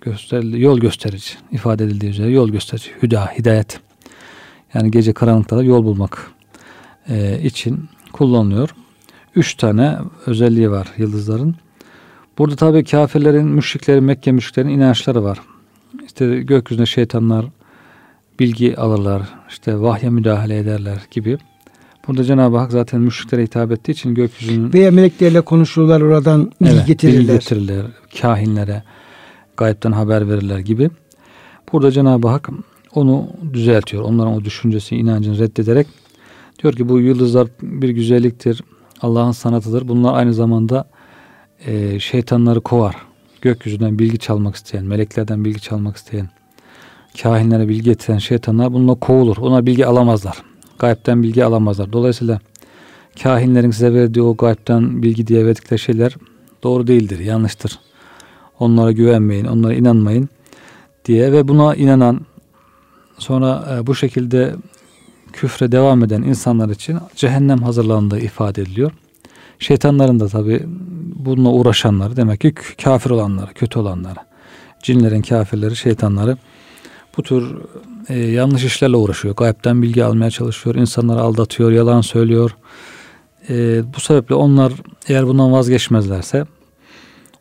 gösterili, 0.01 0.63
yol 0.63 0.79
gösterici 0.79 1.35
ifade 1.53 1.85
edildiği 1.85 2.11
üzere 2.11 2.31
yol 2.31 2.49
gösterici, 2.49 2.91
hüda, 3.03 3.27
hidayet. 3.39 3.81
Yani 4.75 4.91
gece 4.91 5.13
karanlıkta 5.13 5.63
yol 5.63 5.85
bulmak 5.85 6.31
e, 7.09 7.41
için 7.43 7.89
kullanılıyor. 8.13 8.75
Üç 9.35 9.55
tane 9.55 9.99
özelliği 10.27 10.71
var 10.71 10.89
yıldızların. 10.97 11.57
Burada 12.39 12.57
tabii 12.57 12.85
kafirlerin, 12.85 13.47
müşriklerin, 13.47 14.05
Mekke 14.05 14.33
müşriklerin 14.33 14.69
inançları 14.69 15.25
var. 15.25 15.41
İşte 16.07 16.43
gökyüzünde 16.43 16.87
şeytanlar 16.87 17.47
bilgi 18.41 18.77
alırlar, 18.77 19.23
işte 19.49 19.81
vahye 19.81 20.11
müdahale 20.11 20.59
ederler 20.59 20.99
gibi. 21.11 21.39
Burada 22.09 22.25
Cenab-ı 22.25 22.57
Hak 22.57 22.73
zaten 22.73 23.01
müşriklere 23.01 23.43
hitap 23.43 23.73
ettiği 23.73 23.93
için 23.93 24.15
gökyüzünün 24.15 24.73
Veya 24.73 24.91
meleklerle 24.91 25.41
konuşurlar 25.41 26.01
oradan 26.01 26.53
bilgi 26.61 26.73
Evet, 26.75 26.87
getirirler. 26.87 27.21
bilgi 27.21 27.33
getirirler. 27.33 27.87
Kahinlere 28.21 28.83
gayipten 29.57 29.93
haber 29.93 30.29
verirler 30.29 30.59
gibi. 30.59 30.91
Burada 31.73 31.91
Cenab-ı 31.91 32.29
Hak 32.29 32.49
onu 32.95 33.29
düzeltiyor. 33.53 34.03
Onların 34.03 34.33
o 34.35 34.45
düşüncesini, 34.45 34.99
inancını 34.99 35.39
reddederek 35.39 35.87
diyor 36.63 36.75
ki 36.75 36.89
bu 36.89 37.01
yıldızlar 37.01 37.49
bir 37.63 37.89
güzelliktir. 37.89 38.63
Allah'ın 39.03 39.33
sanatıdır. 39.33 39.89
Bunlar 39.89 40.15
aynı 40.15 40.35
zamanda 40.35 40.85
e, 41.67 42.01
şeytanları 42.01 42.61
kovar. 42.61 42.97
Gökyüzünden 43.41 43.99
bilgi 43.99 44.19
çalmak 44.19 44.55
isteyen, 44.55 44.85
meleklerden 44.85 45.45
bilgi 45.45 45.61
çalmak 45.61 45.97
isteyen, 45.97 46.29
kahinlere 47.23 47.69
bilgi 47.69 47.83
getiren 47.83 48.19
şeytanlar 48.19 48.73
bununla 48.73 48.95
kovulur. 48.95 49.37
Ona 49.37 49.67
bilgi 49.67 49.87
alamazlar. 49.87 50.43
Gayipten 50.79 51.23
bilgi 51.23 51.45
alamazlar. 51.45 51.93
Dolayısıyla 51.93 52.41
kahinlerin 53.23 53.71
size 53.71 53.95
verdiği 53.95 54.23
o 54.23 54.37
gayipten 54.37 55.03
bilgi 55.03 55.27
diye 55.27 55.47
verdikleri 55.47 55.79
şeyler 55.79 56.17
doğru 56.63 56.87
değildir, 56.87 57.19
yanlıştır. 57.19 57.79
Onlara 58.59 58.93
güvenmeyin, 58.93 59.45
onlara 59.45 59.75
inanmayın 59.75 60.29
diye 61.05 61.33
ve 61.33 61.49
buna 61.49 61.75
inanan 61.75 62.21
sonra 63.19 63.69
e, 63.73 63.87
bu 63.87 63.95
şekilde 63.95 64.55
küfre 65.33 65.73
devam 65.73 66.05
eden 66.05 66.23
insanlar 66.23 66.69
için 66.69 66.99
cehennem 67.17 67.59
hazırlandığı 67.59 68.19
ifade 68.19 68.63
ediliyor. 68.63 68.93
Şeytanların 69.61 70.21
da 70.21 70.29
tabi 70.29 70.63
bununla 71.15 71.51
uğraşanları 71.51 72.17
demek 72.17 72.41
ki 72.41 72.55
kafir 72.85 73.11
olanları, 73.11 73.55
kötü 73.55 73.79
olanları, 73.79 74.19
cinlerin 74.83 75.23
kafirleri, 75.23 75.77
şeytanları 75.77 76.37
bu 77.17 77.23
tür 77.23 77.57
e, 78.09 78.19
yanlış 78.19 78.65
işlerle 78.65 78.97
uğraşıyor. 78.97 79.37
Gayipten 79.37 79.83
bilgi 79.83 80.05
almaya 80.05 80.31
çalışıyor, 80.31 80.75
insanları 80.75 81.21
aldatıyor, 81.21 81.73
yalan 81.73 82.01
söylüyor. 82.01 82.57
E, 83.49 83.83
bu 83.97 84.01
sebeple 84.01 84.35
onlar 84.35 84.73
eğer 85.09 85.27
bundan 85.27 85.53
vazgeçmezlerse 85.53 86.45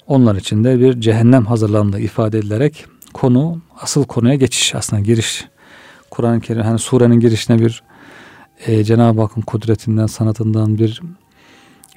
onlar 0.08 0.36
için 0.36 0.64
de 0.64 0.80
bir 0.80 1.02
cehennem 1.02 1.46
hazırlandığı 1.46 2.00
ifade 2.00 2.38
edilerek 2.38 2.86
konu 3.14 3.62
asıl 3.82 4.04
konuya 4.06 4.36
geçiş 4.36 4.76
aslında 4.76 5.02
giriş. 5.02 5.46
Kur'an-ı 6.12 6.42
Kerim 6.42 6.62
hani 6.62 6.80
surenin 6.80 7.20
girişine 7.20 7.60
bir 7.60 7.84
e, 8.68 8.84
Cenab-ı 8.84 9.22
Hakk'ın 9.22 9.42
kudretinden, 9.42 10.06
sanatından 10.06 10.78
bir 10.78 11.02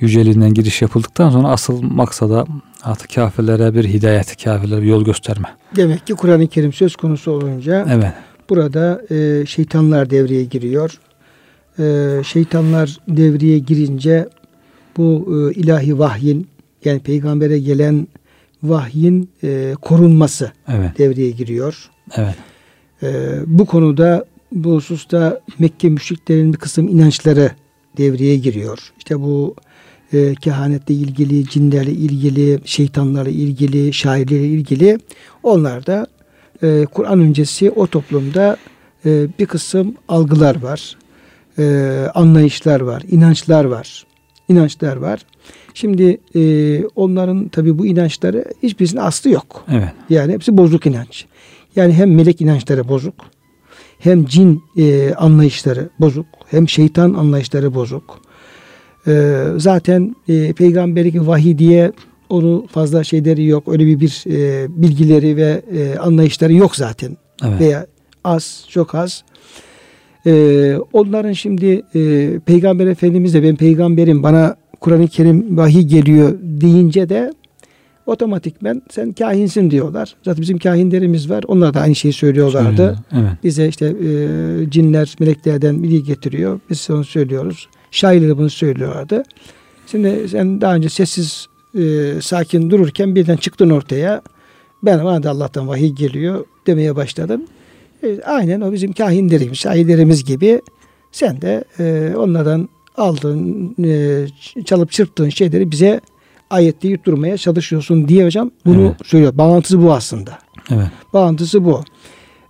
yüceliğinden 0.01 0.55
giriş 0.55 0.83
yapıldıktan 0.83 1.31
sonra 1.31 1.49
asıl 1.49 1.83
maksada 1.83 2.47
artık 2.83 3.15
kafirlere 3.15 3.75
bir 3.75 3.85
hidayet, 3.85 4.45
kafirlere 4.45 4.83
bir 4.83 4.87
yol 4.87 5.05
gösterme. 5.05 5.49
Demek 5.77 6.07
ki 6.07 6.15
Kur'an-ı 6.15 6.47
Kerim 6.47 6.73
söz 6.73 6.97
konusu 6.97 7.31
olunca 7.31 7.87
evet. 7.91 8.13
burada 8.51 9.03
e, 9.11 9.47
şeytanlar 9.47 10.11
devreye 10.11 10.45
giriyor. 10.45 11.01
E, 11.79 12.17
şeytanlar 12.25 12.99
devreye 13.09 13.59
girince 13.59 14.29
bu 14.97 15.27
e, 15.29 15.61
ilahi 15.61 15.99
vahyin 15.99 16.49
yani 16.85 17.01
peygambere 17.01 17.59
gelen 17.59 18.09
vahyin 18.63 19.31
e, 19.45 19.75
korunması 19.83 20.53
evet. 20.69 20.99
devreye 20.99 21.31
giriyor. 21.31 21.91
Evet. 22.17 22.35
E, 23.03 23.39
bu 23.47 23.67
konuda 23.67 24.25
bu 24.53 24.75
hususta 24.75 25.41
Mekke 25.59 25.89
müşriklerin 25.89 26.53
bir 26.53 26.59
kısım 26.59 26.89
inançları 26.89 27.51
devreye 27.97 28.37
giriyor. 28.37 28.93
İşte 28.99 29.21
bu 29.21 29.55
e, 30.13 30.35
kehanetle 30.35 30.95
ilgili, 30.95 31.49
cinlerle 31.49 31.93
ilgili, 31.93 32.61
şeytanlarla 32.65 33.31
ilgili, 33.31 33.93
şairlerle 33.93 34.47
ilgili 34.47 34.99
onlar 35.43 35.87
da 35.87 36.07
e, 36.63 36.87
Kur'an 36.93 37.21
öncesi 37.21 37.71
o 37.71 37.87
toplumda 37.87 38.57
e, 39.07 39.27
bir 39.39 39.47
kısım 39.47 39.95
algılar 40.09 40.63
var, 40.63 40.97
e, 41.59 41.65
anlayışlar 42.15 42.81
var, 42.81 43.03
inançlar 43.11 43.65
var, 43.65 44.07
inançlar 44.49 44.97
var. 44.97 45.21
Şimdi 45.75 46.19
e, 46.35 46.85
onların 46.87 47.49
tabi 47.49 47.79
bu 47.79 47.87
inançları 47.87 48.45
hiçbirisinin 48.63 49.01
aslı 49.01 49.31
yok. 49.31 49.65
Evet. 49.71 49.93
Yani 50.11 50.33
hepsi 50.33 50.57
bozuk 50.57 50.87
inanç. 50.87 51.27
Yani 51.77 51.93
hem 51.93 52.15
melek 52.15 52.41
inançları 52.41 52.89
bozuk, 52.89 53.15
hem 53.99 54.25
cin 54.25 54.63
e, 54.77 55.15
anlayışları 55.15 55.91
bozuk, 56.01 56.27
hem 56.47 56.69
şeytan 56.69 57.15
anlayışları 57.15 57.75
bozuk. 57.75 58.21
E, 59.07 59.45
zaten 59.57 60.17
e, 60.29 60.53
peygamberlik 60.53 61.27
vahiy 61.27 61.59
diye 61.59 61.93
onu 62.29 62.67
fazla 62.71 63.05
şeyleri 63.05 63.45
yok. 63.45 63.69
Öyle 63.69 63.87
bir, 63.87 64.01
bir 64.01 64.25
e, 64.27 64.67
bilgileri 64.83 65.37
ve 65.37 65.63
e, 65.75 65.99
anlayışları 65.99 66.53
yok 66.53 66.77
zaten. 66.77 67.17
Evet. 67.45 67.61
Veya 67.61 67.87
az, 68.25 68.65
çok 68.69 68.95
az. 68.95 69.25
E, 70.27 70.75
onların 70.93 71.33
şimdi 71.33 71.83
e, 71.95 72.31
Peygamber 72.47 72.87
Efendimiz 72.87 73.35
de 73.35 73.43
ben 73.43 73.57
peygamberim 73.57 74.23
bana 74.23 74.57
Kur'an-ı 74.81 75.09
Kerim 75.09 75.57
vahiy 75.57 75.83
geliyor 75.83 76.39
deyince 76.43 77.09
de 77.09 77.33
otomatikmen 78.07 78.83
sen 78.91 79.13
kahinsin 79.13 79.71
diyorlar. 79.71 80.15
Zaten 80.25 80.43
bizim 80.43 80.59
kahinlerimiz 80.59 81.31
var. 81.31 81.45
Onlar 81.49 81.75
da 81.75 81.81
aynı 81.81 81.95
şeyi 81.95 82.13
söylüyorlardı. 82.13 82.99
Evet. 83.13 83.31
Bize 83.45 83.69
işte 83.69 83.87
e, 83.87 84.71
cinler, 84.71 85.15
meleklerden 85.21 85.83
bilgi 85.83 86.05
getiriyor. 86.05 86.61
Biz 86.71 86.91
onu 86.91 87.05
söylüyoruz. 87.05 87.69
Şairler 87.93 88.39
bunu 88.39 88.51
söylüyorlardı. 88.51 89.23
Şimdi 89.87 90.29
sen 90.29 90.61
daha 90.61 90.75
önce 90.75 90.89
sessiz, 90.89 91.47
e, 91.79 92.13
sakin 92.21 92.71
dururken 92.71 93.15
birden 93.15 93.37
çıktın 93.37 93.71
ortaya. 93.71 94.23
Ben 94.83 95.05
bana 95.05 95.23
da 95.23 95.31
Allah'tan 95.31 95.69
vahiy 95.69 95.91
geliyor 95.93 96.45
demeye 96.67 96.97
başladın. 96.97 97.49
E, 98.03 98.21
aynen 98.23 98.61
o 98.61 98.73
bizim 98.73 98.93
kahinlerimiz, 98.93 99.59
şairlerimiz 99.59 100.25
gibi 100.25 100.63
sen 101.13 101.41
de 101.41 101.65
e, 101.79 102.17
onlardan 102.17 102.69
aldığın, 102.97 103.77
e, 103.85 104.27
çalıp 104.65 104.91
çırptığın 104.91 105.29
şeyleri 105.29 105.71
bize 105.71 106.01
ayetleyip 106.51 107.05
durmaya 107.05 107.37
çalışıyorsun 107.37 108.09
diye 108.09 108.25
hocam 108.25 108.51
bunu 108.67 108.83
Evet. 108.83 109.07
söylüyor. 109.07 109.39
Bağlantısı 109.39 109.83
bu 109.83 109.93
aslında. 109.93 110.39
Evet. 110.71 110.87
Bağlantısı 111.13 111.65
bu. 111.65 111.85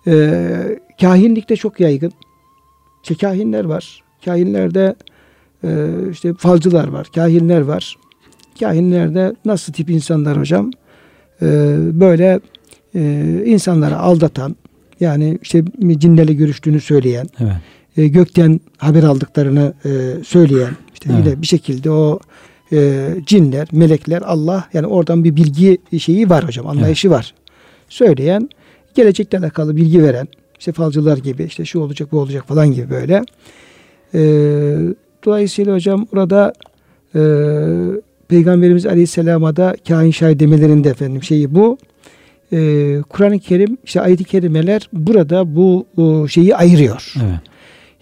Ee, 0.07 0.78
kahinlikte 1.00 1.57
çok 1.57 1.81
yaygın. 1.81 2.12
İşte 3.02 3.14
kahinler 3.14 3.64
var. 3.64 4.02
Kahinlerde 4.24 4.94
e, 5.64 5.88
işte 6.11 6.35
falcılar 6.35 6.88
var. 6.88 7.07
Kahinler 7.14 7.61
var. 7.61 7.96
Kahinlerde 8.61 9.35
nasıl 9.44 9.72
tip 9.72 9.90
insanlar 9.90 10.40
hocam? 10.40 10.70
Ee, 11.42 11.77
böyle 12.01 12.40
e, 12.94 13.42
insanları 13.46 13.98
aldatan 13.98 14.57
yani 15.01 15.38
işte 15.42 15.64
cinlerle 15.98 16.33
görüştüğünü 16.33 16.81
söyleyen 16.81 17.27
Evet. 17.40 17.53
e, 17.96 18.09
gökten 18.09 18.61
haber 18.79 19.03
aldıklarını 19.03 19.75
e, 19.85 20.25
söyleyen 20.25 20.70
işte 20.94 21.11
Evet. 21.12 21.27
yine 21.27 21.42
bir 21.42 21.46
şekilde 21.46 21.90
o 21.90 22.18
e, 22.72 23.09
cinler, 23.27 23.68
melekler, 23.72 24.22
Allah 24.22 24.68
yani 24.72 24.87
oradan 24.87 25.25
bir 25.25 25.37
bilgi 25.37 25.79
şeyi 25.98 26.31
var 26.31 26.46
hocam, 26.46 26.66
anlayışı 26.66 27.11
var. 27.11 27.35
Söyleyen, 27.88 28.48
gelecekle 28.94 29.38
alakalı 29.38 29.77
bilgi 29.77 30.03
veren, 30.03 30.29
işte 30.59 30.72
falcılar 30.72 31.18
gibi, 31.18 31.44
işte 31.44 31.64
şu 31.64 31.81
olacak, 31.81 32.12
bu 32.12 32.20
olacak 32.20 32.48
falan 32.48 32.72
gibi 32.72 32.90
böyle. 32.90 33.25
E, 34.14 34.20
dolayısıyla 35.24 35.74
hocam 35.74 36.06
burada 36.12 36.52
e, 37.14 37.20
Peygamberimiz 38.28 38.87
Aleyhisselam'a 38.87 39.56
da 39.56 39.76
kain 39.88 40.11
şahit 40.11 40.40
demelerinde 40.40 40.88
efendim 40.88 41.22
şeyi 41.22 41.54
bu. 41.54 41.78
E, 42.52 42.58
Kur'an-ı 43.08 43.38
Kerim, 43.38 43.78
işte 43.85 44.00
ayet-i 44.00 44.24
kerimeler 44.24 44.88
burada 44.92 45.56
bu 45.56 45.87
o 45.96 46.28
şeyi 46.28 46.56
ayırıyor. 46.56 47.14
Evet. 47.16 47.40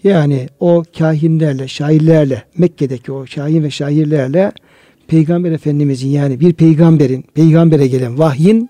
Yani 0.03 0.49
o 0.59 0.83
kahinlerle, 0.97 1.67
şairlerle, 1.67 2.43
Mekke'deki 2.57 3.11
o 3.11 3.25
kahin 3.35 3.63
ve 3.63 3.69
şairlerle 3.69 4.51
Peygamber 5.07 5.51
Efendimizin 5.51 6.09
yani 6.09 6.39
bir 6.39 6.53
peygamberin, 6.53 7.25
peygambere 7.33 7.87
gelen 7.87 8.19
vahyin 8.19 8.69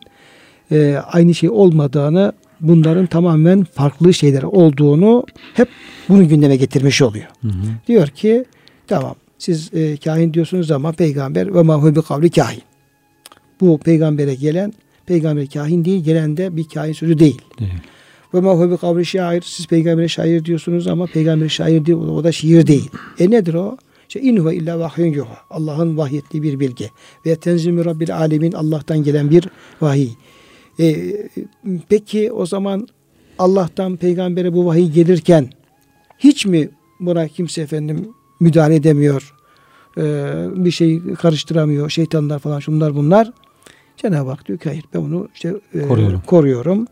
e, 0.71 0.95
aynı 1.11 1.33
şey 1.33 1.49
olmadığını, 1.49 2.33
bunların 2.61 3.05
tamamen 3.05 3.63
farklı 3.63 4.13
şeyler 4.13 4.43
olduğunu 4.43 5.25
hep 5.53 5.67
bunu 6.09 6.27
gündeme 6.27 6.55
getirmiş 6.55 7.01
oluyor. 7.01 7.27
Hı 7.41 7.47
hı. 7.47 7.51
Diyor 7.87 8.07
ki 8.07 8.45
tamam 8.87 9.15
siz 9.37 9.73
e, 9.73 9.97
kahin 9.97 10.33
diyorsunuz 10.33 10.71
ama 10.71 10.91
peygamber 10.91 11.55
ve 11.55 11.61
ma 11.61 11.75
huve 11.75 11.95
bi 11.95 12.01
kavli 12.01 12.29
kahin. 12.29 12.61
Bu 13.61 13.77
peygambere 13.77 14.35
gelen 14.35 14.73
peygamber 15.05 15.47
kahin 15.47 15.85
değil, 15.85 16.03
gelen 16.03 16.37
de 16.37 16.57
bir 16.57 16.63
kahin 16.63 16.93
sözü 16.93 17.19
değil. 17.19 17.41
Değil. 17.59 17.71
Ve 18.33 18.39
ma 18.39 18.53
huve 18.53 18.71
bi 18.71 18.77
kavli 18.77 19.05
şair. 19.05 19.41
Siz 19.41 19.67
peygambere 19.67 20.07
şair 20.07 20.45
diyorsunuz 20.45 20.87
ama 20.87 21.05
peygamber 21.05 21.49
şair 21.49 21.85
değil. 21.85 21.97
O 21.97 22.23
da 22.23 22.31
şiir 22.31 22.67
değil. 22.67 22.89
E 23.19 23.31
nedir 23.31 23.53
o? 23.53 23.77
İşte 24.07 24.21
in 24.21 24.37
huve 24.37 24.55
illa 24.55 24.79
vahyun 24.79 25.07
yuha. 25.07 25.37
Allah'ın 25.49 25.97
vahyettiği 25.97 26.43
bir 26.43 26.59
bilgi. 26.59 26.89
Ve 27.25 27.35
tenzimi 27.35 27.85
rabbil 27.85 28.17
alemin 28.17 28.51
Allah'tan 28.51 29.03
gelen 29.03 29.31
bir 29.31 29.47
vahiy. 29.81 30.09
E, 30.79 31.13
peki 31.89 32.31
o 32.31 32.45
zaman 32.45 32.87
Allah'tan 33.39 33.97
peygambere 33.97 34.53
bu 34.53 34.65
vahiy 34.65 34.91
gelirken 34.91 35.49
hiç 36.19 36.45
mi 36.45 36.69
buna 36.99 37.27
kimse 37.27 37.61
efendim 37.61 38.09
müdahale 38.39 38.75
edemiyor? 38.75 39.33
E, 39.97 40.03
bir 40.55 40.71
şey 40.71 41.01
karıştıramıyor. 41.13 41.89
Şeytanlar 41.89 42.39
falan 42.39 42.59
şunlar 42.59 42.95
bunlar. 42.95 43.31
Cenab-ı 43.97 44.29
Hak 44.29 44.47
diyor 44.47 44.59
ki 44.59 44.69
hayır 44.69 44.83
ben 44.93 44.99
onu 44.99 45.27
işte 45.33 45.53
e, 45.73 45.87
Koruyorum. 45.87 46.21
koruyorum. 46.25 46.87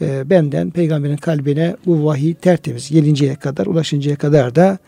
E, 0.00 0.30
benden 0.30 0.70
peygamberin 0.70 1.16
kalbine 1.16 1.76
bu 1.86 2.04
vahiy 2.04 2.34
tertemiz 2.34 2.90
gelinceye 2.90 3.34
kadar 3.34 3.66
ulaşıncaya 3.66 4.16
kadar 4.16 4.54
da 4.54 4.78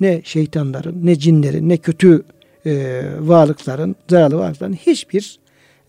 ne 0.00 0.20
şeytanların 0.24 1.06
ne 1.06 1.18
cinlerin 1.18 1.68
ne 1.68 1.76
kötü 1.76 2.22
e, 2.66 3.02
varlıkların 3.20 3.96
zararlı 4.10 4.38
varlıkların 4.38 4.72
hiçbir 4.72 5.38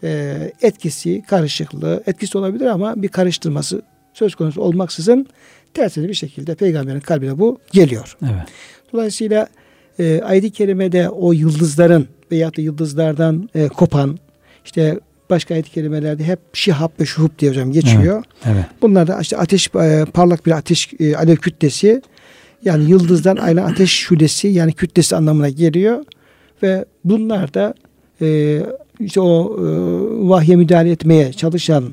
e, 0.03 0.51
etkisi 0.61 1.23
karışıklığı 1.27 2.03
etkisi 2.07 2.37
olabilir 2.37 2.65
ama 2.65 3.01
bir 3.01 3.07
karıştırması 3.07 3.81
söz 4.13 4.35
konusu 4.35 4.61
olmaksızın 4.61 5.27
tertemiz 5.73 6.09
bir 6.09 6.13
şekilde 6.13 6.55
peygamberin 6.55 6.99
kalbine 6.99 7.39
bu 7.39 7.59
geliyor. 7.71 8.17
Evet. 8.23 8.47
Dolayısıyla 8.93 9.47
e, 9.99 10.21
ayet-i 10.21 10.51
kerimede 10.51 11.09
o 11.09 11.33
yıldızların 11.33 12.07
veyahut 12.31 12.57
da 12.57 12.61
yıldızlardan 12.61 13.49
e, 13.55 13.67
kopan 13.67 14.19
işte 14.65 14.99
başka 15.29 15.53
ayet-i 15.53 15.71
kerimelerde 15.71 16.23
hep 16.23 16.39
şihab 16.53 16.89
ve 16.99 17.05
şuhub 17.05 17.39
diye 17.39 17.51
hocam 17.51 17.71
geçiyor. 17.71 18.23
Evet. 18.45 18.65
Bunlar 18.81 19.07
da 19.07 19.19
işte 19.21 19.37
ateş 19.37 19.69
e, 19.75 20.05
parlak 20.13 20.45
bir 20.45 20.51
ateş 20.51 20.93
e, 20.99 21.15
alev 21.15 21.35
kütlesi 21.35 22.01
yani 22.63 22.89
yıldızdan 22.89 23.35
ayrılan 23.35 23.71
ateş 23.71 23.91
şulesi 23.91 24.47
yani 24.47 24.73
kütlesi 24.73 25.15
anlamına 25.15 25.49
geliyor 25.49 26.05
ve 26.63 26.85
bunlar 27.03 27.53
da 27.53 27.73
e, 28.21 28.59
işte 28.99 29.21
o 29.21 29.57
e, 29.59 29.63
vahye 30.29 30.55
müdahale 30.55 30.91
etmeye 30.91 31.33
çalışan 31.33 31.83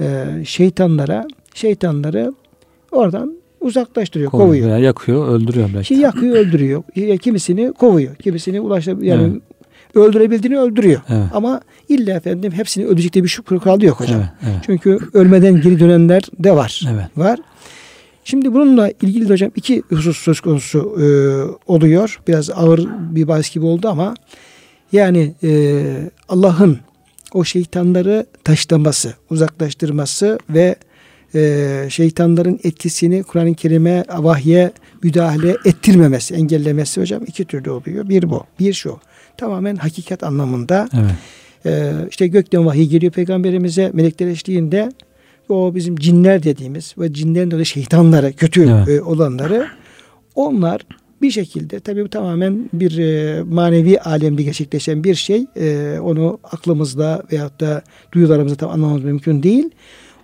e, 0.00 0.24
şeytanlara 0.44 1.26
şeytanları 1.54 2.32
oradan 2.92 3.34
uzaklaştırıyor, 3.60 4.30
Kovuyor. 4.30 4.48
kovuyor. 4.48 4.66
Veya 4.68 4.78
yakıyor, 4.78 5.28
öldürüyor 5.28 5.68
belki. 5.74 5.86
Şey 5.86 5.96
yakıyor, 5.96 6.36
öldürüyor. 6.36 6.82
Kimisini 7.18 7.72
kovuyor. 7.72 8.14
Kimisini 8.16 8.60
ulaştır 8.60 9.02
yani 9.02 9.22
Evet. 9.22 9.42
öldürebildiğini 9.94 10.58
öldürüyor. 10.58 11.00
Evet. 11.08 11.26
Ama 11.34 11.60
illa 11.88 12.12
efendim 12.16 12.52
hepsini 12.52 12.86
öldürecek 12.86 13.12
diye 13.12 13.24
bir 13.24 13.28
şu 13.28 13.42
kuralı 13.42 13.84
yok 13.84 14.00
hocam. 14.00 14.18
Evet, 14.20 14.28
evet. 14.42 14.62
Çünkü 14.66 14.98
ölmeden 15.12 15.60
geri 15.60 15.80
dönenler 15.80 16.22
de 16.38 16.56
var. 16.56 16.82
Evet. 16.92 17.04
Var. 17.16 17.38
Şimdi 18.24 18.54
bununla 18.54 18.90
ilgili 19.02 19.28
de 19.28 19.32
hocam 19.32 19.50
iki 19.56 19.82
husus 19.88 20.16
söz 20.18 20.40
konusu 20.40 20.78
e, 20.78 21.06
oluyor. 21.72 22.20
Biraz 22.28 22.50
ağır 22.50 22.86
bir 23.10 23.28
bahis 23.28 23.50
gibi 23.54 23.66
oldu 23.66 23.88
ama 23.88 24.14
yani 24.92 25.34
e, 25.42 25.82
Allah'ın 26.28 26.78
o 27.32 27.44
şeytanları 27.44 28.26
taşlaması, 28.44 29.14
uzaklaştırması 29.30 30.38
ve 30.50 30.76
e, 31.34 31.86
şeytanların 31.90 32.60
etkisini 32.64 33.22
Kur'an-ı 33.22 33.54
Kerim'e, 33.54 34.04
vahye 34.18 34.72
müdahale 35.02 35.56
ettirmemesi, 35.64 36.34
engellemesi 36.34 37.00
hocam 37.00 37.22
iki 37.26 37.44
türlü 37.44 37.70
oluyor. 37.70 38.08
Bir 38.08 38.30
bu, 38.30 38.44
bir 38.60 38.72
şu. 38.72 38.98
Tamamen 39.36 39.76
hakikat 39.76 40.22
anlamında. 40.22 40.88
Evet. 40.94 41.10
E, 41.66 41.92
işte 42.10 42.26
gökten 42.26 42.66
vahiy 42.66 42.88
geliyor 42.88 43.12
peygamberimize 43.12 43.90
melekler 43.94 44.26
eşliğinde 44.26 44.92
o 45.48 45.74
bizim 45.74 45.96
cinler 45.96 46.42
dediğimiz 46.42 46.94
ve 46.98 47.12
cinlerin 47.12 47.50
de 47.50 47.64
şeytanları, 47.64 48.32
kötü 48.32 48.62
Evet. 48.70 48.88
e, 48.88 49.02
olanları 49.02 49.68
onlar 50.34 50.80
bir 51.22 51.30
şekilde 51.30 51.80
tabii 51.80 52.04
bu 52.04 52.08
tamamen 52.08 52.70
bir 52.72 52.98
e, 52.98 53.42
manevi 53.42 54.00
alemde 54.00 54.42
gerçekleşen 54.42 55.04
bir 55.04 55.14
şey. 55.14 55.46
E, 55.56 55.98
onu 56.02 56.38
aklımızla 56.44 57.22
veyahut 57.32 57.60
da 57.60 57.82
duyularımızla 58.12 58.56
tam 58.56 58.70
anlamamız 58.70 59.04
mümkün 59.04 59.42
değil. 59.42 59.70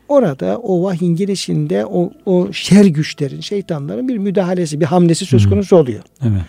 Orada 0.09 0.59
o 0.59 0.83
vahyin 0.83 1.17
gelişinde 1.17 1.87
o, 1.87 2.13
o 2.27 2.53
şer 2.53 2.85
güçlerin, 2.85 3.41
şeytanların 3.41 4.09
bir 4.09 4.19
müdahalesi, 4.19 4.81
bir 4.81 4.85
hamlesi 4.85 5.27
söz 5.27 5.49
konusu 5.49 5.77
oluyor. 5.77 6.03
Evet. 6.23 6.43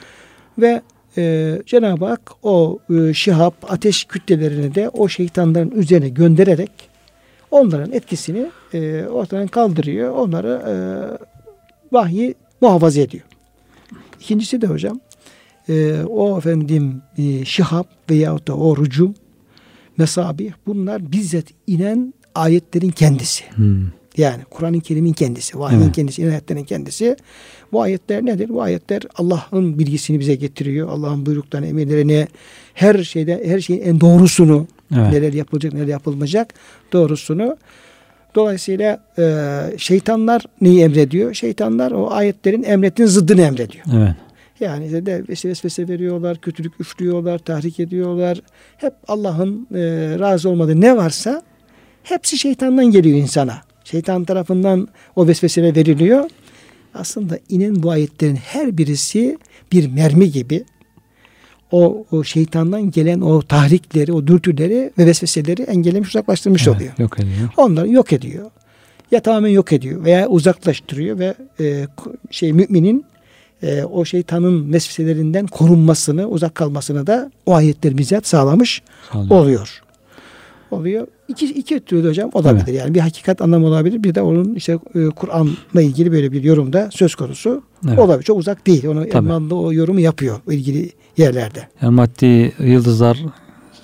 Ve 0.59 0.81
e, 1.17 1.55
Cenab-ı 1.65 2.05
Hak 2.05 2.31
o 2.43 2.79
e, 2.89 3.13
şihap, 3.13 3.55
ateş 3.71 4.03
kütlelerini 4.03 4.75
de 4.75 4.89
o 4.89 5.07
şeytanların 5.07 5.71
üzerine 5.71 6.09
göndererek 6.09 6.71
onların 7.51 7.91
etkisini 7.91 8.45
e, 8.73 9.05
ortadan 9.05 9.47
kaldırıyor. 9.47 10.11
Onları 10.11 10.61
e, 10.67 10.75
vahyi 11.91 12.35
muhafaza 12.61 13.01
ediyor. 13.01 13.23
İkincisi 14.25 14.61
de 14.61 14.67
hocam 14.67 14.99
e, 15.69 16.01
o 16.09 16.37
efendim 16.37 17.01
e, 17.17 17.45
şihap 17.45 17.87
veyahut 18.09 18.47
da 18.47 18.55
o 18.55 18.77
rucum 18.77 19.13
mesabih 19.97 20.51
bunlar 20.67 21.11
bizzat 21.11 21.45
inen 21.67 22.13
ayetlerin 22.35 22.89
kendisi. 22.89 23.43
Hmm. 23.55 23.87
Yani 24.17 24.43
Kur'an-ı 24.49 24.81
Kerim'in 24.81 25.13
kendisi, 25.13 25.59
vahyin 25.59 25.81
Evet. 25.81 25.95
kendisi, 25.95 26.21
inen 26.21 26.29
ayetlerin 26.31 26.63
kendisi. 26.63 27.15
Bu 27.71 27.81
ayetler 27.81 28.25
nedir? 28.25 28.49
Bu 28.49 28.61
ayetler 28.61 29.01
Allah'ın 29.15 29.79
bilgisini 29.79 30.19
bize 30.19 30.35
getiriyor. 30.35 30.89
Allah'ın 30.89 31.25
buyruklarını, 31.25 31.67
emirlerini, 31.67 32.27
her 32.73 33.03
şeyde 33.03 33.43
her 33.45 33.59
şeyin 33.59 33.81
en 33.81 34.01
doğrusunu, 34.01 34.67
Evet. 34.95 35.11
neler 35.11 35.33
yapılacak, 35.33 35.73
neler 35.73 35.87
yapılmayacak 35.87 36.53
doğrusunu. 36.93 37.57
Dolayısıyla 38.35 38.99
e, 39.17 39.23
şeytanlar 39.77 40.41
neyi 40.61 40.81
emrediyor? 40.81 41.33
Şeytanlar 41.33 41.91
o 41.91 42.11
ayetlerin 42.11 42.63
emrettiğinin 42.63 43.11
zıddını 43.11 43.41
emrediyor. 43.41 43.85
Evet. 43.97 44.15
Yani 44.59 44.85
işte 44.85 45.05
de 45.05 45.23
vesvese 45.29 45.87
veriyorlar, 45.87 46.37
kötülük 46.37 46.79
üflüyorlar, 46.79 47.39
tahrik 47.39 47.79
ediyorlar. 47.79 48.41
Hep 48.77 48.93
Allah'ın 49.07 49.67
e, 49.73 49.79
razı 50.19 50.49
olmadığı 50.49 50.81
ne 50.81 50.97
varsa 50.97 51.41
hepsi 52.03 52.37
şeytandan 52.37 52.85
geliyor 52.91 53.17
insana. 53.17 53.61
Şeytan 53.83 54.25
tarafından 54.25 54.87
o 55.15 55.27
vesveseler 55.27 55.75
veriliyor. 55.75 56.29
Aslında 56.93 57.39
inen 57.49 57.83
bu 57.83 57.91
ayetlerin 57.91 58.35
her 58.35 58.77
birisi 58.77 59.37
bir 59.71 59.87
mermi 59.87 60.31
gibi 60.31 60.65
o, 61.71 62.05
o 62.11 62.23
şeytandan 62.23 62.91
gelen 62.91 63.21
o 63.21 63.41
tahrikleri, 63.41 64.13
o 64.13 64.27
dürtüleri 64.27 64.91
ve 64.97 65.05
vesveseleri 65.05 65.61
engellemiş, 65.61 66.09
uzaklaştırmış 66.09 66.67
Evet, 66.67 66.77
oluyor. 66.77 66.93
Yok 66.97 67.19
ediyor. 67.19 67.49
Onları 67.57 67.89
yok 67.89 68.13
ediyor. 68.13 68.51
Ya 69.11 69.19
tamamen 69.19 69.49
yok 69.49 69.73
ediyor 69.73 70.03
veya 70.03 70.27
uzaklaştırıyor 70.27 71.19
ve 71.19 71.33
e, 71.59 71.87
şey 72.31 72.53
müminin 72.53 73.05
e, 73.63 73.83
o 73.83 74.05
şeytanın 74.05 74.73
vesveselerinden 74.73 75.47
korunmasını, 75.47 76.27
uzak 76.27 76.55
kalmasını 76.55 77.07
da 77.07 77.31
o 77.45 77.53
ayetler 77.53 77.97
bizzat 77.97 78.27
sağlamış 78.27 78.81
Sağ 79.11 79.19
olun. 79.19 79.29
oluyor. 79.29 79.81
Oluyor. 80.71 81.07
İki, 81.27 81.45
iki 81.45 81.79
türlü 81.79 82.09
hocam 82.09 82.29
olabilir. 82.33 82.63
Evet. 82.67 82.79
Yani 82.79 82.95
bir 82.95 82.99
hakikat 82.99 83.41
anlamı 83.41 83.67
olabilir. 83.67 84.03
Bir 84.03 84.15
de 84.15 84.21
onun 84.21 84.55
işte 84.55 84.73
e, 84.95 85.05
Kur'an'la 85.09 85.81
ilgili 85.81 86.11
böyle 86.11 86.31
bir 86.31 86.43
yorumda 86.43 86.89
söz 86.91 87.15
konusu 87.15 87.63
Evet. 87.87 87.99
olabilir. 87.99 88.23
Çok 88.23 88.39
uzak 88.39 88.67
değil. 88.67 88.85
Onu. 88.87 89.05
Elmalı 89.05 89.55
o 89.55 89.73
yorumu 89.73 89.99
yapıyor 89.99 90.39
ilgili 90.49 90.89
yerlerde. 91.17 91.67
Yani 91.81 91.95
maddi 91.95 92.53
yıldızlar 92.59 93.17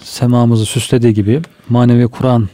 semamızı 0.03 0.65
süslediği 0.65 1.13
gibi 1.13 1.41
manevi 1.69 2.07
Kur'an 2.07 2.49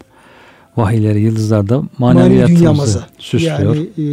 vahiyleri 0.77 1.21
yıldızlarda 1.21 1.83
Manevi 1.97 2.23
maneviyatımızı 2.23 2.59
dünyamızı. 2.59 3.03
süslüyor. 3.19 3.75
Yani 3.75 3.89
e, 3.97 4.05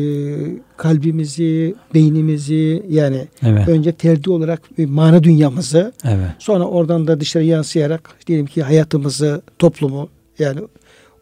kalbimizi, 0.76 1.74
beynimizi 1.94 2.82
yani 2.88 3.26
evet. 3.42 3.68
önce 3.68 3.92
ferdi 3.98 4.30
olarak 4.30 4.78
bir 4.78 4.86
mana 4.86 5.22
dünyamızı 5.22 5.92
Evet. 6.04 6.26
sonra 6.38 6.64
oradan 6.64 7.06
da 7.06 7.20
dışarı 7.20 7.44
yansıyarak 7.44 8.10
diyelim 8.26 8.46
ki 8.46 8.62
hayatımızı, 8.62 9.42
toplumu 9.58 10.08
yani 10.38 10.60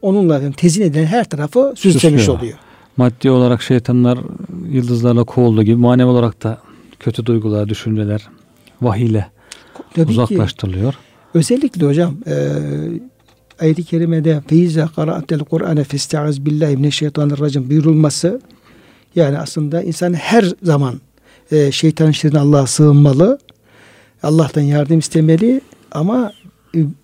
onunla 0.03 0.51
tezin 0.53 0.83
edilen 0.83 1.07
her 1.07 1.25
tarafı 1.25 1.73
süslemiş 1.77 2.21
Süslüyor. 2.21 2.39
oluyor. 2.39 2.59
Maddi 2.97 3.31
olarak 3.31 3.63
şeytanlar 3.63 4.19
yıldızlarla 4.71 5.25
kovulduğu 5.25 5.63
gibi 5.63 5.77
manevi 5.77 6.07
olarak 6.09 6.43
da 6.43 6.59
kötü 7.01 7.27
duygular, 7.27 7.69
düşünceler 7.69 8.29
vahiyle 8.83 9.27
Tabii 9.95 10.07
ki 10.07 10.13
uzaklaştırılıyor. 10.13 10.95
özellikle 11.35 11.87
hocam 11.87 12.15
e, 12.27 12.35
ayet-i 13.61 13.85
kerimede 13.85 14.43
feize 14.47 14.87
qara'atel 14.97 15.39
Kur'ane 15.39 15.85
festaiz 15.85 16.47
billahi 16.47 16.77
mineşşeytanirracim 16.77 17.71
buyurulması 17.71 18.41
yani 19.17 19.39
aslında 19.39 19.83
insan 19.83 20.13
her 20.15 20.45
zaman 20.63 21.01
e, 21.53 21.73
şeytanın 21.73 22.11
şerrinden 22.11 22.41
Allah'a 22.41 22.67
sığınmalı. 22.67 23.39
Allah'tan 24.23 24.63
yardım 24.63 24.99
istemeli 24.99 25.61
ama 25.93 26.33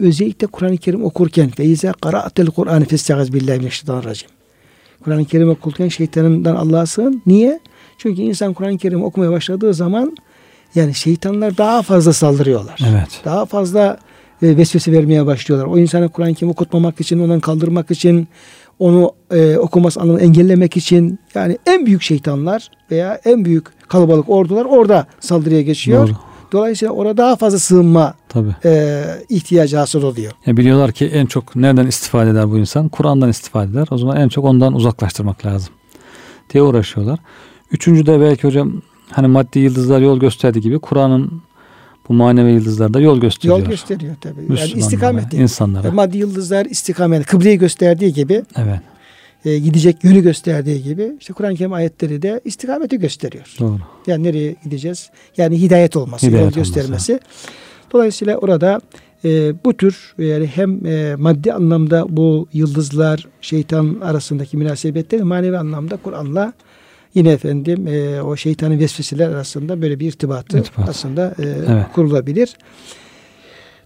özellikle 0.01 0.47
Kur'an-ı 0.47 0.77
Kerim 0.77 1.05
okurken 1.05 1.49
feize 1.49 1.93
qara'atel 2.01 2.47
Kur'ane 2.47 2.85
festaiz 2.85 3.33
billahi 3.33 3.59
mineşşeytanirracim. 3.59 4.29
Kur'an-ı 5.05 5.25
Kerim 5.25 5.51
okurken 5.51 5.89
şeytanından 5.89 6.57
Allah'a 6.57 6.87
sığın. 6.87 7.23
Niye? 7.27 7.61
Çünkü 7.99 8.23
insan 8.23 8.55
Kur'an-ı 8.55 8.79
Kerim 8.79 9.05
okumaya 9.05 9.31
başladığı 9.31 9.75
zaman 9.75 10.17
yani 10.75 10.95
şeytanlar 10.95 11.59
daha 11.59 11.83
fazla 11.83 12.13
saldırıyorlar 12.13 12.81
Evet. 12.91 13.21
daha 13.25 13.47
fazla 13.47 13.99
e, 14.43 14.57
vesvese 14.57 14.93
vermeye 14.93 15.27
başlıyorlar. 15.27 15.67
O 15.67 15.79
insana 15.79 16.09
Kur'an-ı 16.09 16.35
Kerim 16.35 16.51
okutmamak 16.51 17.01
için, 17.01 17.19
ondan 17.19 17.41
kaldırmak 17.41 17.91
için, 17.91 18.29
onu 18.79 19.13
e, 19.31 19.57
okuması 19.57 20.01
anlamında 20.01 20.25
engellemek 20.25 20.77
için 20.77 21.19
yani 21.35 21.59
en 21.67 21.87
büyük 21.87 22.03
şeytanlar 22.03 22.71
veya 22.91 23.21
en 23.25 23.45
büyük 23.45 23.67
kalabalık 23.89 24.29
ordular 24.29 24.65
orada 24.65 25.07
saldırıya 25.21 25.63
geçiyor. 25.63 26.09
Doğru. 26.09 26.17
Dolayısıyla 26.53 26.95
orada 26.95 27.17
daha 27.17 27.37
fazla 27.37 27.59
sığınma 27.59 28.15
Tabii. 28.29 28.55
e, 28.65 29.05
ihtiyacı 29.29 29.77
hasıl 29.77 30.03
oluyor. 30.03 30.33
Ya 30.47 30.57
biliyorlar 30.57 30.93
ki 30.93 31.07
en 31.07 31.27
çok 31.27 31.57
nereden 31.57 31.87
istifade 31.87 32.31
eder 32.31 32.51
bu 32.51 32.59
insan? 32.59 32.89
Kur'an'dan 32.89 33.29
istifade 33.29 33.71
eder. 33.71 33.87
O 33.91 33.99
zaman 33.99 34.17
en 34.17 34.29
çok 34.29 34.45
ondan 34.45 34.75
uzaklaştırmak 34.75 35.47
lazım 35.47 35.75
diye 36.51 36.63
uğraşıyorlar. 36.63 37.19
Üçüncü 37.73 38.07
de 38.07 38.21
belki 38.21 38.43
hocam 38.47 38.83
hani 39.11 39.27
maddi 39.27 39.59
yıldızlar 39.59 40.01
yol 40.01 40.21
gösterdiği 40.21 40.61
gibi 40.61 40.79
Kur'an'ın 40.79 41.43
bu 42.09 42.13
manevi 42.15 42.53
yıldızlar 42.53 42.95
da 42.95 43.01
yol 43.01 43.21
gösteriyor. 43.21 43.59
Yol 43.59 43.67
gösteriyor 43.67 44.15
tabii. 44.21 44.59
Yani 44.59 44.71
istikamet. 44.71 45.35
insanlara. 45.35 45.89
E, 45.89 45.91
Maddi 45.91 46.19
yıldızlar 46.19 46.67
istikamet, 46.67 47.27
kıbleyi 47.27 47.59
gösterdiği 47.59 48.13
gibi, 48.13 48.43
Evet. 48.57 48.81
E, 49.45 49.59
gidecek 49.59 50.05
yönü 50.05 50.23
gösterdiği 50.23 50.83
gibi 50.83 51.13
işte 51.21 51.33
Kur'an-ı 51.33 51.55
Kerim 51.57 51.73
ayetleri 51.73 52.23
de 52.23 52.41
istikameti 52.45 52.99
gösteriyor. 52.99 53.55
Doğru. 53.61 53.79
Yani 54.07 54.23
nereye 54.25 54.57
gideceğiz? 54.65 55.11
Yani 55.37 55.61
hidayet 55.63 55.97
olması, 55.97 56.27
Hidayet 56.27 56.41
yol 56.45 56.53
olması, 56.53 56.59
göstermesi. 56.75 57.21
Dolayısıyla 57.93 58.37
orada 58.37 58.81
e, 59.25 59.53
bu 59.65 59.77
tür 59.77 60.15
yani 60.19 60.47
hem 60.47 60.87
e, 60.87 61.15
maddi 61.17 61.53
anlamda 61.53 62.07
bu 62.09 62.49
yıldızlar, 62.53 63.27
şeytan 63.41 64.01
arasındaki 64.03 64.57
münasebetleri 64.57 65.23
manevi 65.25 65.59
anlamda 65.59 65.97
Kur'an'la 65.97 66.53
yine 67.15 67.31
efendim 67.33 67.87
e, 67.87 68.23
o 68.23 68.37
şeytanın 68.37 68.79
vesveseler 68.79 69.29
arasında 69.29 69.83
böyle 69.83 70.01
bir 70.01 70.07
irtibatı 70.09 70.59
İrtibat. 70.59 70.89
aslında 70.89 71.35
e, 71.39 71.43
Evet. 71.43 71.87
kurulabilir. 71.95 72.57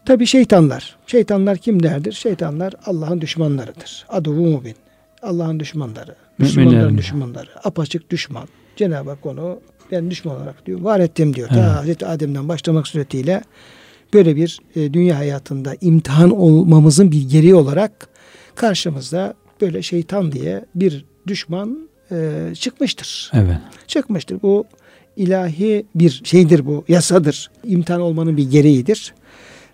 Tabi 0.06 0.26
şeytanlar. 0.26 0.96
Şeytanlar 1.06 1.58
kimlerdir? 1.58 2.12
Şeytanlar 2.12 2.72
Allah'ın 2.86 3.20
düşmanlarıdır. 3.20 4.06
Aduvu 4.08 4.46
mubin. 4.46 4.74
Allah'ın 5.22 5.60
düşmanları. 5.60 6.16
Müslümanların 6.38 6.98
düşmanları. 6.98 7.48
Apaçık 7.64 8.10
düşman. 8.10 8.48
Cenab-ı 8.76 9.10
Hak 9.10 9.26
onu 9.26 9.60
ben 9.90 10.10
düşman 10.10 10.36
olarak 10.36 10.66
diyor. 10.66 10.80
Var 10.80 11.00
ettim 11.00 11.34
diyor. 11.34 11.48
Evet. 11.52 11.62
Ta 11.62 11.76
Hazreti 11.76 12.06
Adem'den 12.06 12.48
başlamak 12.48 12.88
suretiyle 12.88 13.42
böyle 14.14 14.36
bir 14.36 14.58
e, 14.76 14.92
dünya 14.92 15.18
hayatında 15.18 15.76
imtihan 15.80 16.30
olmamızın 16.30 17.12
bir 17.12 17.28
gereği 17.28 17.54
olarak 17.54 18.08
karşımızda 18.54 19.34
böyle 19.60 19.82
şeytan 19.82 20.32
diye 20.32 20.64
bir 20.74 21.04
düşman 21.26 21.88
e, 22.12 22.48
çıkmıştır. 22.54 23.30
Evet. 23.34 23.56
Çıkmıştır. 23.86 24.42
Bu 24.42 24.64
ilahi 25.16 25.86
bir 25.94 26.20
şeydir 26.24 26.66
bu. 26.66 26.84
Yasadır. 26.88 27.50
İmtihan 27.64 28.00
olmanın 28.00 28.36
bir 28.36 28.50
gereğidir. 28.50 29.14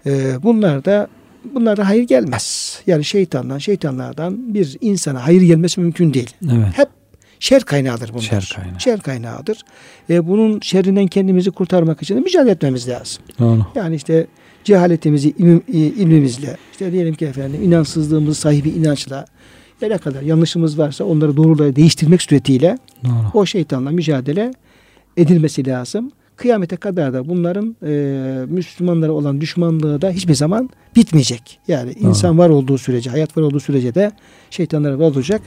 E, 0.07 0.43
bunlar 0.43 0.85
da 0.85 1.09
bunlar 1.55 1.77
da 1.77 1.89
hayır 1.89 2.03
gelmez. 2.03 2.79
Yani 2.87 3.05
şeytandan, 3.05 3.59
şeytanlardan 3.59 4.55
bir 4.55 4.77
insana 4.81 5.27
hayır 5.27 5.43
gelmesi 5.43 5.81
mümkün 5.81 6.15
değil. 6.15 6.31
Evet. 6.45 6.79
Hep 6.79 6.89
şer 7.41 7.63
kaynağıdır 7.63 8.09
bunlar. 8.13 8.23
Şer 8.23 8.53
kaynağı. 8.57 8.81
Şer 8.81 9.01
kaynağıdır. 9.01 9.65
E, 10.11 10.29
bunun 10.29 10.61
şerrinden 10.61 11.07
kendimizi 11.07 11.51
kurtarmak 11.51 12.03
için 12.03 12.17
de 12.17 12.21
mücadele 12.21 12.51
etmemiz 12.51 12.89
lazım. 12.89 13.23
Doğru. 13.39 13.67
Yani 13.75 13.97
işte 13.97 14.27
cehaletimizi 14.65 15.29
ilim, 15.31 15.63
ilmimizle, 15.73 16.57
işte 16.73 16.93
diyelim 16.93 17.15
ki 17.15 17.27
efendim 17.27 17.63
inansızlığımız 17.63 18.39
sahibi 18.39 18.69
inançla, 18.69 19.25
ne 19.83 19.99
kadar 19.99 20.23
yanlışımız 20.23 20.79
varsa 20.79 21.05
onları 21.05 21.37
doğruları 21.37 21.77
değiştirmek 21.77 22.23
suretiyle 22.23 22.79
Doğru. 23.05 23.31
o 23.35 23.47
şeytanla 23.47 23.91
mücadele 23.91 24.53
edilmesi 25.17 25.67
lazım. 25.67 26.13
Kıyamete 26.39 26.77
kadar 26.77 27.13
da 27.13 27.29
bunların 27.29 27.77
e, 27.87 27.91
Müslümanlara 28.49 29.13
olan 29.13 29.41
düşmanlığı 29.41 30.03
da 30.03 30.11
hiçbir 30.11 30.35
zaman 30.35 30.71
bitmeyecek. 30.97 31.59
Yani 31.69 31.95
Doğru. 32.01 32.09
insan 32.09 32.39
var 32.39 32.49
olduğu 32.49 32.79
sürece, 32.79 33.11
hayat 33.11 33.37
var 33.37 33.43
olduğu 33.43 33.61
sürece 33.61 33.95
de 33.95 34.13
şeytanlar 34.51 34.93
var 34.93 35.11
olacak. 35.11 35.43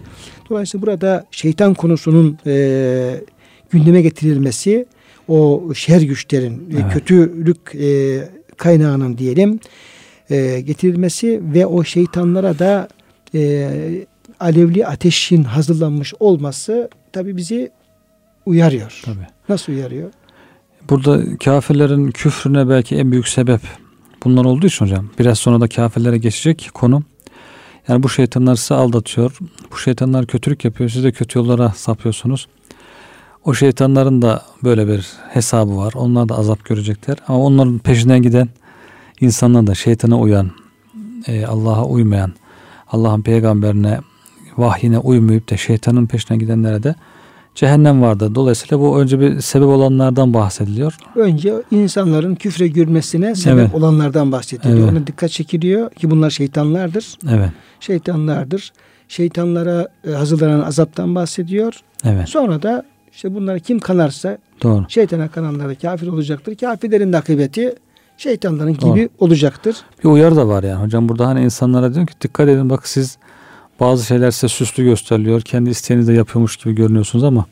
Dolayısıyla 0.50 0.82
burada 0.82 1.26
şeytan 1.32 1.74
konusunun 1.74 2.38
e, 2.46 3.22
gündeme 3.70 4.02
getirilmesi, 4.02 4.86
o 5.28 5.64
şer 5.76 6.02
güçlerin, 6.02 6.54
e, 6.54 6.82
Evet. 6.82 6.94
kötülük 6.94 7.76
e, 7.76 8.20
kaynağının 8.58 9.18
diyelim 9.18 9.60
e, 10.30 10.62
getirilmesi 10.62 11.42
ve 11.54 11.66
o 11.66 11.84
şeytanlara 11.84 12.60
da 12.60 12.88
e, 13.36 13.70
alevli 14.40 14.88
ateşin 14.88 15.44
hazırlanmış 15.44 16.14
olması 16.20 16.90
tabi 17.14 17.38
bizi 17.38 17.72
uyarıyor. 18.46 19.02
Tabii. 19.06 19.28
Nasıl 19.50 19.74
uyarıyor? 19.74 20.10
Burada 20.90 21.38
kafirlerin 21.38 22.12
küfrüne 22.12 22.70
belki 22.70 22.96
en 22.96 23.12
büyük 23.12 23.28
sebep 23.28 23.62
bunlar 24.24 24.46
olduğu 24.46 24.68
için 24.68 24.86
hocam. 24.86 25.10
Biraz 25.20 25.40
sonra 25.40 25.62
da 25.62 25.68
kafirlere 25.68 26.18
geçecek 26.18 26.70
konu. 26.74 27.04
Yani 27.88 28.04
bu 28.04 28.10
şeytanlar 28.10 28.56
sizi 28.56 28.74
aldatıyor. 28.74 29.38
Bu 29.72 29.78
şeytanlar 29.78 30.26
kötülük 30.26 30.66
yapıyor. 30.66 30.90
Siz 30.90 31.04
de 31.04 31.12
kötü 31.12 31.40
yollara 31.40 31.70
sapıyorsunuz. 31.70 32.48
O 33.46 33.54
şeytanların 33.54 34.22
da 34.22 34.44
böyle 34.64 34.88
bir 34.88 35.08
hesabı 35.30 35.78
var. 35.78 35.94
Onlar 35.96 36.30
da 36.30 36.38
azap 36.38 36.66
görecekler. 36.66 37.18
Ama 37.28 37.40
onların 37.40 37.80
peşinden 37.80 38.22
giden 38.22 38.50
insanlar 39.22 39.68
da 39.68 39.76
şeytana 39.76 40.20
uyan, 40.20 40.52
e, 41.28 41.46
Allah'a 41.46 41.86
uymayan, 41.86 42.34
Allah'ın 42.88 43.22
peygamberine, 43.22 44.00
vahyine 44.58 44.98
uymayıp 44.98 45.50
da 45.50 45.58
şeytanın 45.58 46.06
peşine 46.06 46.38
gidenlere 46.38 46.84
de 46.84 46.96
cehennem 47.56 48.02
vardır. 48.02 48.36
Dolayısıyla 48.36 48.80
bu 48.80 49.00
önce 49.00 49.20
bir 49.20 49.40
sebep 49.42 49.68
olanlardan 49.68 50.34
bahsediliyor. 50.34 50.98
Önce 51.16 51.54
insanların 51.72 52.36
küfre 52.36 52.68
girmesine 52.68 53.36
sebep 53.36 53.60
Evet. 53.60 53.76
olanlardan 53.76 54.32
bahsediliyor. 54.32 54.80
Evet. 54.80 54.92
Ona 54.92 55.08
dikkat 55.08 55.30
çekiliyor 55.32 55.92
ki 55.92 56.12
bunlar 56.12 56.30
şeytanlardır. 56.30 57.18
Evet. 57.30 57.50
Şeytanlardır. 57.80 58.72
Şeytanlara 59.08 59.88
e, 60.08 60.12
hazırlanan 60.12 60.60
azaptan 60.62 61.16
bahsediyor. 61.16 61.74
Evet. 62.06 62.30
Sonra 62.30 62.62
da 62.64 62.84
işte 63.14 63.36
bunları 63.36 63.60
kim 63.60 63.80
kanarsa 63.80 64.38
Doğru. 64.64 64.86
şeytana 64.88 65.28
kananlar 65.28 65.70
da 65.70 65.76
kafir 65.76 66.08
olacaktır. 66.08 66.56
Kafirlerin 66.56 67.14
de 67.14 67.18
akıbeti 67.18 67.76
şeytanların 68.18 68.74
gibi 68.74 68.82
Doğru. 68.82 69.10
olacaktır. 69.20 69.76
Bir 70.04 70.10
uyarı 70.10 70.36
da 70.36 70.48
var 70.48 70.64
yani. 70.64 70.84
Hocam 70.84 71.10
burada 71.10 71.28
hani 71.28 71.44
insanlara 71.44 71.94
diyor 71.94 72.08
ki 72.08 72.14
dikkat 72.22 72.50
edin 72.50 72.70
bak 72.70 72.88
siz 72.88 73.18
bazı 73.82 74.06
şeyler 74.06 74.32
size 74.32 74.48
süslü 74.48 74.84
gösteriliyor. 74.84 75.42
Kendi 75.42 75.70
isteğinizle 75.70 76.14
yapıyormuş 76.14 76.58
gibi 76.58 76.76
görünüyorsunuz 76.76 77.24
ama 77.24 77.46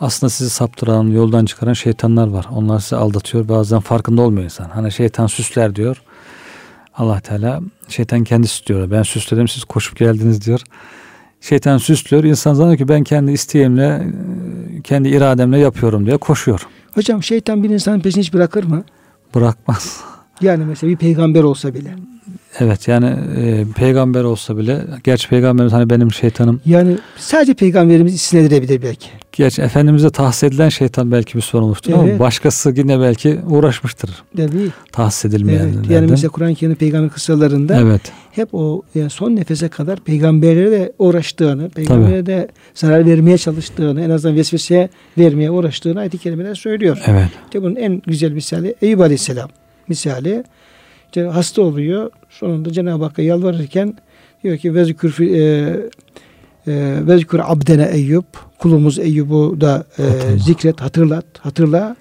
aslında 0.00 0.30
sizi 0.30 0.50
saptıran, 0.50 1.04
yoldan 1.04 1.44
çıkaran 1.44 1.72
şeytanlar 1.72 2.28
var. 2.28 2.46
Onlar 2.52 2.80
sizi 2.80 2.96
aldatıyor. 2.96 3.48
Bazen 3.48 3.80
farkında 3.80 4.22
olmuyor 4.22 4.44
insan. 4.44 4.68
Hani 4.68 4.92
şeytan 4.92 5.26
süsler 5.26 5.76
diyor. 5.76 6.02
Allah 6.94 7.20
Teala 7.20 7.60
şeytan 7.88 8.24
kendisi 8.24 8.66
diyor. 8.66 8.90
Ben 8.90 9.02
süsledim 9.02 9.48
siz 9.48 9.64
koşup 9.64 9.98
geldiniz 9.98 10.46
diyor. 10.46 10.60
Şeytan 11.40 11.78
süslüyor. 11.78 12.24
İnsan 12.24 12.54
zannediyor 12.54 12.78
ki 12.78 12.88
ben 12.88 13.04
kendi 13.04 13.32
isteğimle, 13.32 14.06
kendi 14.84 15.08
irademle 15.08 15.58
yapıyorum 15.58 16.06
diye 16.06 16.16
koşuyor. 16.16 16.66
Hocam 16.94 17.22
şeytan 17.22 17.62
bir 17.62 17.70
insanın 17.70 18.00
peşini 18.00 18.22
hiç 18.22 18.34
bırakır 18.34 18.64
mı? 18.64 18.84
Bırakmaz. 19.34 20.00
Yani 20.40 20.64
mesela 20.64 20.90
bir 20.90 20.96
peygamber 20.96 21.42
olsa 21.42 21.74
bile. 21.74 21.94
Evet 22.60 22.88
yani 22.88 23.06
e, 23.36 23.64
peygamber 23.76 24.24
olsa 24.24 24.56
bile 24.56 24.80
gerçi 25.04 25.28
peygamberimiz 25.28 25.72
hani 25.72 25.90
benim 25.90 26.12
şeytanım 26.12 26.60
Yani 26.66 26.96
sadece 27.16 27.54
peygamberimiz 27.54 28.20
sinedirebilir 28.20 28.82
belki. 28.82 29.06
gerçi 29.32 29.62
Efendimiz'e 29.62 30.10
tahsis 30.10 30.42
edilen 30.42 30.68
şeytan 30.68 31.12
belki 31.12 31.34
bir 31.36 31.42
sorumludur 31.42 31.80
Evet. 31.86 31.98
ama 31.98 32.18
başkası 32.18 32.72
yine 32.76 33.00
belki 33.00 33.38
uğraşmıştır 33.48 34.08
mi? 34.08 34.14
tahsis 34.92 35.24
Evet. 35.24 35.34
edilmeyenlerden. 35.34 35.94
Yani 35.94 36.06
mesela 36.10 36.28
Kur'an-ı 36.30 36.54
Kerim 36.54 36.74
peygamber 36.74 37.10
kıssalarında 37.10 37.80
evet. 37.80 38.12
hep 38.32 38.48
o 38.52 38.82
yani 38.94 39.10
son 39.10 39.36
nefese 39.36 39.68
kadar 39.68 40.00
peygamberlere 40.00 40.70
de 40.70 40.92
uğraştığını, 40.98 41.70
peygambere 41.70 42.26
de 42.26 42.48
zarar 42.74 43.06
vermeye 43.06 43.38
çalıştığını, 43.38 44.02
en 44.02 44.10
azından 44.10 44.36
vesvese 44.36 44.88
vermeye 45.18 45.50
uğraştığını 45.50 46.00
ayet-i 46.00 46.18
kerimeler 46.18 46.54
söylüyor. 46.54 46.98
Evet. 47.06 47.28
İşte 47.44 47.62
bunun 47.62 47.76
en 47.76 48.02
güzel 48.06 48.32
misali 48.32 48.74
Eyüp 48.82 49.00
Aleyhisselam 49.00 49.48
misali. 49.88 50.44
İşte 51.16 51.26
hasta 51.26 51.62
oluyor. 51.62 52.10
Sonunda 52.30 52.72
Cenab-ı 52.72 53.04
Hakk'a 53.04 53.22
yalvarırken 53.22 53.94
diyor 54.44 54.56
ki 54.58 54.74
vezkür 54.74 55.20
e, 55.20 55.40
e, 56.66 56.72
vezkür 57.06 57.40
abdene 57.44 57.84
Eyüp 57.92 58.24
kulumuz 58.58 58.98
Eyüp'ü 58.98 59.60
da 59.60 59.84
e, 59.98 60.02
Hatırla. 60.02 60.36
zikret, 60.38 60.80
hatırlat, 60.80 61.24
hatırla. 61.40 61.96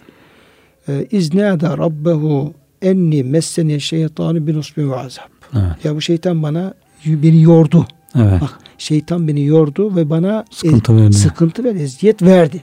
E, 0.88 1.08
İznâda 1.12 1.78
rabbehu 1.78 2.54
enni 2.82 3.24
messeni 3.24 3.82
şeytanı 3.82 4.48
bin 4.48 4.56
usbin 4.56 4.92
ve 4.92 4.96
azab. 4.96 5.30
Evet. 5.54 5.86
Ya 5.86 5.96
bu 5.96 6.02
şeytan 6.02 6.44
bana 6.44 6.74
beni 7.06 7.42
yordu. 7.42 7.86
Evet. 8.20 8.42
Bak 8.42 8.60
şeytan 8.78 9.28
beni 9.28 9.46
yordu 9.46 9.96
ve 9.96 10.10
bana 10.10 10.46
Sıkıntı 10.52 10.94
e- 10.94 10.96
verdi. 10.96 11.14
sıkıntı 11.14 11.64
ve 11.64 11.70
eziyet 11.70 12.22
verdi. 12.22 12.62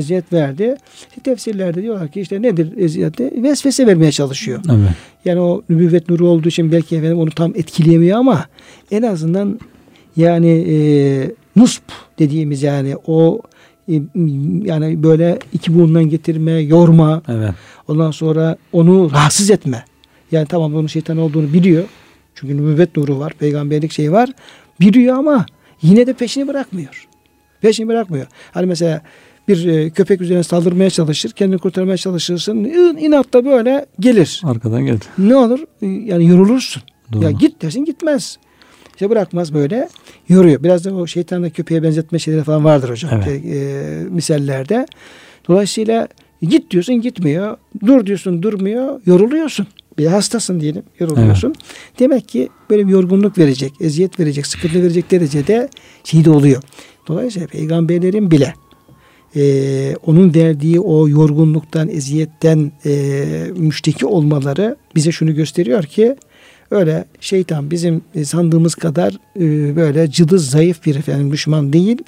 Eziyet 0.00 0.32
verdi. 0.32 0.76
İşte 1.08 1.20
tefsirlerde 1.20 1.82
diyorlar 1.82 2.08
ki 2.08 2.20
işte 2.20 2.42
nedir 2.42 2.72
eziyeti? 2.76 3.42
Vesvese 3.42 3.86
vermeye 3.86 4.12
çalışıyor. 4.12 4.60
Evet. 4.68 4.90
Yani 5.24 5.40
o 5.40 5.62
nübüvvet 5.68 6.08
nuru 6.08 6.28
olduğu 6.28 6.48
için 6.48 6.72
belki 6.72 6.96
efendim 6.96 7.18
onu 7.18 7.30
tam 7.30 7.50
etkileyemiyor 7.56 8.18
ama 8.18 8.46
en 8.90 9.02
azından 9.02 9.60
yani 10.16 10.64
e, 10.68 10.76
nusp 11.56 11.82
dediğimiz 12.18 12.62
yani 12.62 12.96
o 13.06 13.40
e, 13.88 13.94
yani 14.64 15.02
böyle 15.02 15.38
iki 15.52 15.74
burundan 15.74 16.04
getirme, 16.04 16.52
yorma, 16.52 17.22
Evet. 17.28 17.50
ondan 17.88 18.10
sonra 18.10 18.56
onu 18.72 19.10
rahatsız 19.12 19.50
etme. 19.50 19.84
Yani 20.32 20.46
tamam 20.46 20.74
onun 20.74 20.86
şeytan 20.86 21.18
olduğunu 21.18 21.52
biliyor. 21.52 21.84
Çünkü 22.34 22.56
nübüvvet 22.56 22.96
nuru 22.96 23.18
var, 23.18 23.32
peygamberlik 23.38 23.92
şeyi 23.92 24.12
var. 24.12 24.30
Biliyor 24.80 25.16
ama 25.16 25.46
yine 25.82 26.06
de 26.06 26.12
peşini 26.12 26.48
bırakmıyor. 26.48 27.06
Peşini 27.60 27.88
bırakmıyor. 27.88 28.26
Hani 28.52 28.66
mesela 28.66 29.02
bir 29.50 29.66
e, 29.66 29.90
köpek 29.90 30.20
üzerine 30.20 30.42
saldırmaya 30.42 30.90
çalışır, 30.90 31.30
kendini 31.30 31.58
kurtarmaya 31.58 31.96
çalışırsın. 31.96 32.56
in- 32.56 32.96
inatla 32.96 33.44
böyle 33.44 33.86
gelir. 34.00 34.40
Arkadan 34.44 34.86
geldi. 34.86 35.04
Ne 35.18 35.36
olur? 35.36 35.60
E, 35.82 35.86
Yani 35.86 36.26
yorulursun. 36.28 36.82
Doğru. 37.12 37.24
Ya 37.24 37.30
git 37.30 37.62
dersin 37.62 37.84
gitmez. 37.84 38.38
İşte 38.92 39.10
bırakmaz 39.10 39.54
böyle 39.54 39.88
yoruyor. 40.28 40.62
Biraz 40.62 40.84
da 40.84 40.94
o 40.94 41.06
şeytanla 41.06 41.50
köpeğe 41.50 41.82
benzetme 41.82 42.18
şeyleri 42.18 42.44
falan 42.44 42.64
vardır 42.64 42.90
hocam. 42.90 43.10
Evet. 43.28 43.44
E, 43.44 44.04
misallerde. 44.10 44.86
Dolayısıyla 45.48 46.08
git 46.42 46.70
diyorsun 46.70 46.94
gitmiyor. 47.00 47.56
Dur 47.86 48.06
diyorsun 48.06 48.42
durmuyor. 48.42 49.00
Yoruluyorsun. 49.06 49.66
Bir 49.98 50.06
hastasın 50.06 50.60
diyelim. 50.60 50.82
Yoruluyorsun. 51.00 51.54
Demek 51.98 52.28
ki 52.28 52.48
böyle 52.70 52.86
bir 52.86 52.92
yorgunluk 52.92 53.38
verecek, 53.38 53.72
eziyet 53.80 54.20
verecek, 54.20 54.46
sıkıntı 54.46 54.82
verecek 54.82 55.10
derecede 55.10 55.68
şey 56.04 56.24
de 56.24 56.30
oluyor. 56.30 56.62
Dolayısıyla 57.08 57.46
peygamberlerin 57.48 58.30
bile 58.30 58.54
e, 59.36 59.96
onun 60.06 60.34
verdiği 60.34 60.80
o 60.80 61.08
yorgunluktan, 61.08 61.88
eziyetten 61.88 62.72
e, 62.86 63.24
müşteki 63.56 64.06
olmaları 64.06 64.76
bize 64.94 65.12
şunu 65.12 65.34
gösteriyor 65.34 65.82
ki 65.84 66.16
öyle 66.70 67.04
şeytan 67.20 67.70
bizim 67.70 68.02
e, 68.14 68.24
sandığımız 68.24 68.74
kadar 68.74 69.12
e, 69.36 69.76
böyle 69.76 70.10
cılız, 70.10 70.50
zayıf 70.50 70.86
bir 70.86 70.96
efendim 70.96 71.32
düşman 71.32 71.72
değil. 71.72 71.98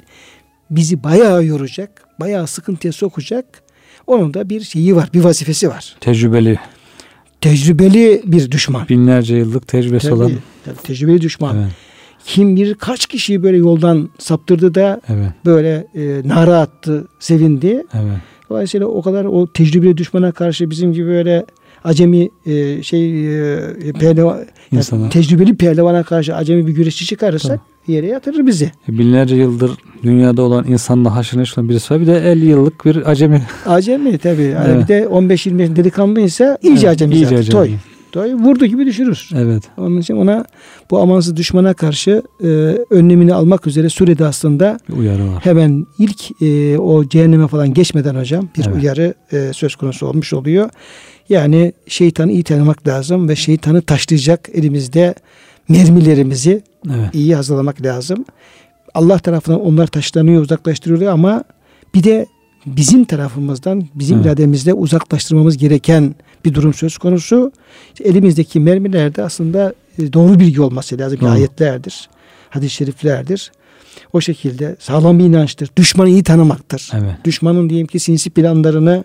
Bizi 0.71 1.03
bayağı 1.03 1.45
yoracak, 1.45 2.05
bayağı 2.19 2.47
sıkıntıya 2.47 2.93
sokacak. 2.93 3.45
Onun 4.07 4.33
da 4.33 4.49
bir 4.49 4.61
şeyi 4.61 4.95
var, 4.95 5.09
bir 5.13 5.19
vazifesi 5.23 5.69
var. 5.69 5.95
Tecrübeli, 5.99 6.59
Tecrübeli 7.41 8.21
bir 8.25 8.51
düşman. 8.51 8.87
binlerce 8.89 9.35
yıllık 9.35 9.67
tecrübesi 9.67 10.07
Tabii, 10.07 10.15
olan. 10.15 10.31
tabii, 10.65 10.77
tecrübeli 10.83 11.21
düşman. 11.21 11.57
Evet. 11.57 11.71
Kim 12.25 12.55
bilir 12.55 12.73
kaç 12.75 13.05
kişiyi 13.05 13.43
böyle 13.43 13.57
yoldan 13.57 14.09
saptırdı 14.19 14.75
da 14.75 15.01
Evet. 15.09 15.31
böyle 15.45 15.87
e, 15.95 16.21
nara 16.27 16.59
attı, 16.59 17.07
sevindi. 17.19 17.67
Evet. 17.93 18.17
Dolayısıyla 18.49 18.87
o 18.87 19.01
kadar 19.01 19.25
o 19.25 19.47
tecrübeli 19.47 19.97
düşmana 19.97 20.31
karşı 20.31 20.69
bizim 20.69 20.93
gibi 20.93 21.07
böyle 21.07 21.45
acemi 21.83 22.29
e, 22.45 22.83
şey 22.83 23.27
e, 23.49 23.93
pehlivan, 23.99 24.35
yani 24.37 24.45
İnsanlar. 24.71 25.11
tecrübeli 25.11 25.55
pehlivana 25.55 26.03
karşı 26.03 26.35
acemi 26.35 26.67
bir 26.67 26.71
güreşçi 26.73 27.05
çıkarırsak 27.05 27.59
yere 27.87 28.07
yatırır 28.07 28.47
bizi. 28.47 28.71
Binlerce 28.87 29.35
yıldır 29.35 29.71
dünyada 30.03 30.41
olan 30.41 30.65
insanla 30.67 31.15
haşır 31.15 31.37
neşir 31.37 31.57
olan 31.57 31.69
birisi 31.69 31.93
var. 31.93 32.01
Bir 32.01 32.07
de 32.07 32.31
50 32.31 32.45
yıllık 32.45 32.85
bir 32.85 33.09
acemi. 33.11 33.41
Acemi 33.65 34.17
tabii. 34.17 34.41
Yani 34.43 34.67
Evet. 34.69 34.83
bir 34.83 34.87
de 34.87 35.03
15-20 35.05 35.31
yaşında 35.31 35.75
delikanlıysa 35.75 36.57
iyice 36.61 36.87
Evet, 36.87 36.95
acemi 36.95 37.13
iyice 37.13 37.25
zaten. 37.25 37.37
acemi. 37.41 37.51
Toy. 37.53 37.71
Toy 38.13 38.33
vurdu 38.33 38.65
gibi 38.65 38.85
düşürür. 38.85 39.29
Evet. 39.35 39.63
Onun 39.77 39.97
için 40.01 40.15
ona 40.15 40.45
bu 40.91 40.99
amansız 40.99 41.35
düşmana 41.37 41.73
karşı 41.73 42.21
e, 42.43 42.47
önlemini 42.89 43.33
almak 43.33 43.67
üzere 43.67 43.89
Suriye'de 43.89 44.25
aslında 44.25 44.79
Bir 44.89 44.93
uyarı 44.97 45.27
var. 45.27 45.39
hemen 45.45 45.85
ilk 45.99 46.41
e, 46.41 46.77
o 46.77 47.05
cehenneme 47.09 47.47
falan 47.47 47.73
geçmeden 47.73 48.15
hocam 48.15 48.49
bir 48.57 48.63
Evet. 48.67 48.75
uyarı 48.81 49.13
e, 49.31 49.53
söz 49.53 49.75
konusu 49.75 50.07
olmuş 50.07 50.33
oluyor. 50.33 50.69
Yani 51.29 51.73
şeytanı 51.87 52.31
iyi 52.31 52.43
tanımak 52.43 52.87
lazım 52.87 53.29
ve 53.29 53.35
şeytanı 53.35 53.81
taşlayacak 53.81 54.49
elimizde 54.53 55.15
mermilerimizi 55.69 56.61
Evet. 56.87 57.09
iyi 57.15 57.35
hazırlamak 57.35 57.81
lazım. 57.81 58.25
Allah 58.93 59.19
tarafından 59.19 59.61
onlar 59.61 59.87
taşlanıyor, 59.87 60.41
uzaklaştırılıyor 60.41 61.11
ama 61.13 61.43
bir 61.95 62.03
de 62.03 62.25
bizim 62.65 63.03
tarafımızdan, 63.05 63.83
bizim 63.95 64.17
Evet. 64.17 64.25
irademizde 64.25 64.73
uzaklaştırmamız 64.73 65.57
gereken 65.57 66.15
bir 66.45 66.53
durum 66.53 66.73
söz 66.73 66.97
konusu. 66.97 67.51
İşte 67.93 68.03
elimizdeki 68.09 68.59
mermilerde 68.59 69.23
aslında 69.23 69.73
e, 69.99 70.13
doğru 70.13 70.39
bilgi 70.39 70.61
olması 70.61 70.97
lazım. 70.97 71.19
ki. 71.19 71.27
Ayetlerdir, 71.27 72.09
hadis-i 72.49 72.75
şeriflerdir. 72.75 73.51
O 74.13 74.21
şekilde 74.21 74.75
sağlam 74.79 75.19
bir 75.19 75.23
inançtır. 75.23 75.69
Düşmanı 75.77 76.09
iyi 76.09 76.23
tanımaktır. 76.23 76.91
Evet. 76.93 77.15
Düşmanın 77.25 77.69
diyelim 77.69 77.87
ki 77.87 77.99
sinsi 77.99 78.29
planlarını 78.29 79.03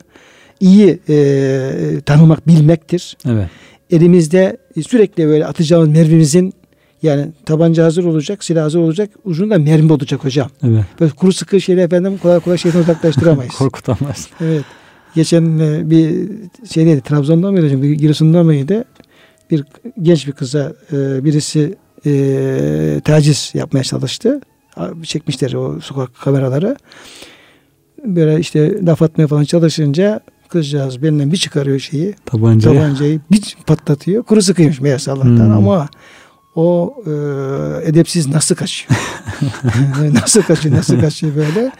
iyi 0.61 0.99
e, 1.09 2.01
tanımak, 2.07 2.49
bilmektir 2.49 3.17
Evet. 3.29 3.49
elimizde 3.91 4.57
sürekli 4.89 5.27
böyle 5.27 5.47
atacağımız 5.47 5.89
mermimizin 5.89 6.53
yani 7.03 7.27
tabanca 7.47 7.85
hazır 7.85 8.05
olacak, 8.05 8.45
silah 8.45 8.63
hazır 8.65 8.79
olacak, 8.79 9.11
ucunda 9.25 9.59
mermi 9.59 9.93
olacak 9.93 10.25
hocam. 10.25 10.51
Evet. 10.67 10.85
Böyle 11.01 11.13
kuru 11.13 11.33
sıkı 11.33 11.61
şeyle 11.61 11.83
efendim 11.83 12.19
kolay 12.23 12.41
kolay 12.41 12.59
şeyden 12.59 12.79
uzaklaştıramayız. 12.79 13.55
Korkutamaz. 13.59 14.29
evet. 14.41 14.65
Geçen 15.19 15.59
e, 15.59 15.91
bir 15.91 16.29
şeydeydi, 16.71 17.01
Trabzon'da 17.01 17.51
mıydı 17.51 17.67
hocam, 17.67 17.83
bir 17.83 17.91
Giresun'da 17.91 18.43
mıydı? 18.43 18.85
Bir 19.51 19.65
genç 20.03 20.27
bir 20.27 20.33
kıza 20.33 20.73
e, 20.93 21.25
birisi 21.25 21.75
e, 22.07 23.01
taciz 23.05 23.51
yapmaya 23.55 23.83
çalıştı. 23.83 24.41
Çekmişler 25.03 25.53
o 25.53 25.81
sokak 25.81 26.15
kameraları. 26.21 26.77
Böyle 28.05 28.41
işte 28.41 28.87
laf 28.87 29.03
atmaya 29.03 29.27
falan 29.27 29.45
çalışınca 29.45 30.21
kızcağız 30.49 31.03
belinden 31.03 31.33
bir 31.33 31.37
çıkarıyor 31.37 31.79
şeyi. 31.79 32.15
Tabancayı. 32.27 32.77
Tabancayı 32.79 33.21
bir 33.31 33.57
patlatıyor. 33.67 34.23
Kuru 34.23 34.43
sıkıymış 34.43 34.81
meğerse 34.81 35.11
Allah'tan 35.11 35.47
Hmm. 35.47 35.53
ama 35.53 35.89
o 36.55 36.95
e, 37.07 37.11
edepsiz 37.89 38.29
nasıl 38.29 38.55
kaçıyor? 38.55 39.01
nasıl 40.13 40.43
kaçıyor, 40.43 40.77
nasıl 40.77 41.01
kaçıyor 41.01 41.37
böyle? 41.37 41.73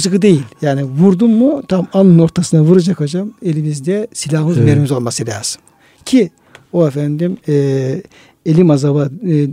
Sıkı 0.00 0.22
değil. 0.22 0.42
Yani 0.62 0.84
vurdun 0.84 1.30
mu 1.30 1.62
tam 1.68 1.86
alnın 1.92 2.18
ortasına 2.18 2.60
vuracak 2.60 3.00
hocam. 3.00 3.30
Elimizde 3.42 4.06
silahımız, 4.12 4.56
Evet. 4.56 4.66
mermimiz 4.66 4.92
olması 4.92 5.26
lazım. 5.26 5.62
Ki 6.04 6.30
o 6.72 6.86
efendim 6.88 7.36
e, 7.48 8.02
elim 8.46 8.70
azaba 8.70 9.04
e, 9.26 9.48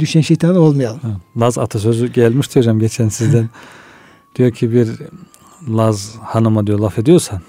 düşen 0.00 0.20
şeytan 0.20 0.56
olmayalım. 0.56 1.00
Ha, 1.00 1.08
Laz 1.36 1.58
atasözü 1.58 2.12
gelmişti 2.12 2.58
hocam 2.60 2.78
geçen 2.78 3.08
sizden. 3.08 3.48
diyor 4.36 4.50
ki 4.52 4.72
bir 4.72 4.88
Laz 5.68 6.14
hanıma 6.22 6.66
diyor 6.66 6.78
laf 6.78 6.98
ediyorsan 6.98 7.40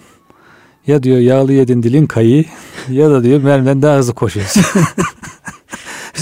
ya 0.87 1.03
diyor 1.03 1.17
yağlı 1.17 1.53
yedin 1.53 1.83
dilin 1.83 2.05
kayı 2.05 2.45
ya 2.89 3.09
da 3.11 3.23
diyor 3.23 3.41
mermiden 3.43 3.81
daha 3.81 3.97
hızlı 3.97 4.13
koşuyorsun. 4.13 4.63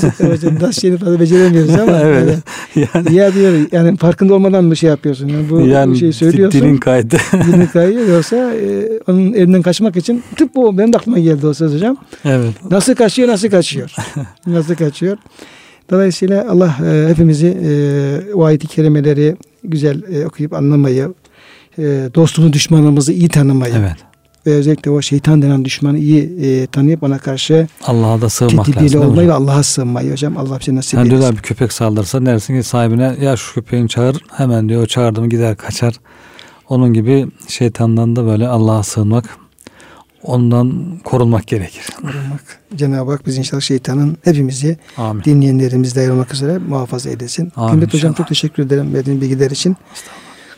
hocam 0.04 0.56
nasıl 0.62 0.82
şeyini 0.82 0.98
fazla 0.98 1.20
beceremiyoruz 1.20 1.76
ama 1.76 2.00
Evet. 2.04 2.40
evet. 2.76 2.90
yani 2.94 3.16
ya 3.16 3.34
diyor 3.34 3.54
yani 3.72 3.98
farkında 3.98 4.34
olmadan 4.34 4.64
mı 4.64 4.76
şey 4.76 4.90
yapıyorsun? 4.90 5.28
Yani 5.28 5.50
bu, 5.50 5.62
yani 5.62 5.92
bu 5.92 5.96
şeyi 5.96 6.14
söylüyorsun. 6.14 6.62
dilin 6.62 6.78
kaydı. 6.78 7.18
dilini 7.34 7.68
kayıyor 7.68 8.08
yoksa 8.08 8.36
e, 8.36 8.90
onun 9.08 9.34
elinden 9.34 9.62
kaçmak 9.62 9.96
için 9.96 10.24
tıp 10.36 10.58
o 10.58 10.78
benim 10.78 10.94
de 10.94 10.98
aklıma 10.98 11.20
geldi 11.20 11.48
o 11.48 11.54
söz 11.54 11.74
hocam. 11.74 11.98
evet. 12.26 12.72
Nasıl 12.72 12.96
kaçıyor 12.96 13.28
nasıl 13.28 13.50
kaçıyor. 13.50 13.96
nasıl 14.48 14.76
kaçıyor. 14.76 15.18
Dolayısıyla 15.92 16.46
Allah 16.50 16.76
e, 16.86 17.10
hepimizi 17.10 17.58
e, 17.64 18.34
o 18.34 18.44
ayet-i 18.44 18.68
kerimeleri 18.68 19.36
güzel 19.64 20.04
e, 20.14 20.26
okuyup 20.26 20.54
anlamayı, 20.54 21.14
e, 21.78 21.84
dostluğu 22.16 22.54
düşmanımızı 22.54 23.14
iyi 23.14 23.30
tanımayı 23.30 23.74
Evet. 23.80 24.07
Ve 24.48 24.52
özellikle 24.54 24.92
o 24.92 25.02
şeytan 25.02 25.42
denen 25.42 25.66
düşmanı 25.66 25.98
iyi 25.98 26.40
e, 26.42 26.68
tanıyıp 26.68 27.04
ona 27.04 27.18
karşı 27.18 27.68
Allah'a 27.84 28.22
da 28.22 28.30
sığınmak 28.30 28.70
lazım. 28.70 28.74
tedbirli 28.74 28.98
mi 28.98 29.06
olmayı 29.06 29.28
ve? 29.28 29.34
Allah'a 29.34 29.64
sığınmayı 29.64 30.12
hocam. 30.12 30.38
Allah 30.38 30.60
bize 30.60 30.76
nasip 30.76 31.00
Yani 31.00 31.10
diyorlar 31.10 31.38
bir 31.38 31.42
köpek 31.42 31.74
saldırsa 31.74 32.26
dersin 32.26 32.58
ki 32.58 32.64
sahibine 32.64 33.16
ya 33.22 33.38
şu 33.38 33.54
köpeğini 33.54 33.90
çağır 33.90 34.22
hemen 34.32 34.70
diyor 34.70 34.88
çağırdı 34.88 35.22
mı 35.22 35.30
gider 35.30 35.56
kaçar. 35.56 35.94
Onun 36.70 36.94
gibi 36.94 37.28
şeytandan 37.48 38.16
da 38.16 38.26
böyle 38.26 38.48
Allah'a 38.48 38.84
sığınmak 38.84 39.38
ondan 40.24 41.00
korunmak 41.04 41.48
gerekir. 41.48 41.86
Korumak. 42.02 42.60
Cenab-ı 42.76 43.12
Hak 43.12 43.28
biz 43.28 43.38
inşallah 43.38 43.62
şeytanın 43.62 44.18
hepimizi 44.24 44.78
Amin. 44.98 45.24
dinleyenlerimiz 45.24 45.96
de 45.96 46.12
olmak 46.12 46.34
üzere 46.34 46.58
muhafaza 46.58 47.10
eylesin. 47.10 47.52
Amin 47.56 47.70
Kıymetli 47.70 47.98
hocam 47.98 48.14
çok 48.14 48.28
teşekkür 48.28 48.64
ederim 48.64 48.94
verdiğin 48.94 49.22
bilgiler 49.22 49.52
için. 49.52 49.76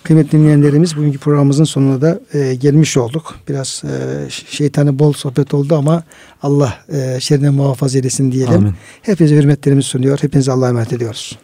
Kıymetli 0.04 0.32
dinleyenlerimiz 0.32 0.98
bugünkü 0.98 1.18
programımızın 1.18 1.64
sonuna 1.64 2.02
da 2.02 2.20
e, 2.34 2.56
gelmiş 2.56 2.98
olduk. 2.98 3.36
Biraz 3.50 3.84
e, 3.86 4.30
şeytanı 4.30 5.00
bol 5.00 5.14
sohbet 5.14 5.54
oldu 5.54 5.76
ama 5.76 6.04
Allah 6.42 6.74
e, 6.94 7.20
şerrinden 7.20 7.54
muhafaza 7.54 7.98
eylesin 7.98 8.32
diyelim. 8.32 8.54
Amin. 8.54 8.74
Hepinize 9.02 9.36
hürmetlerimizi 9.36 9.88
sunuyor. 9.88 10.20
Hepinize 10.22 10.52
Allah'a 10.52 10.70
emanet 10.70 10.94
ediyoruz. 10.94 11.38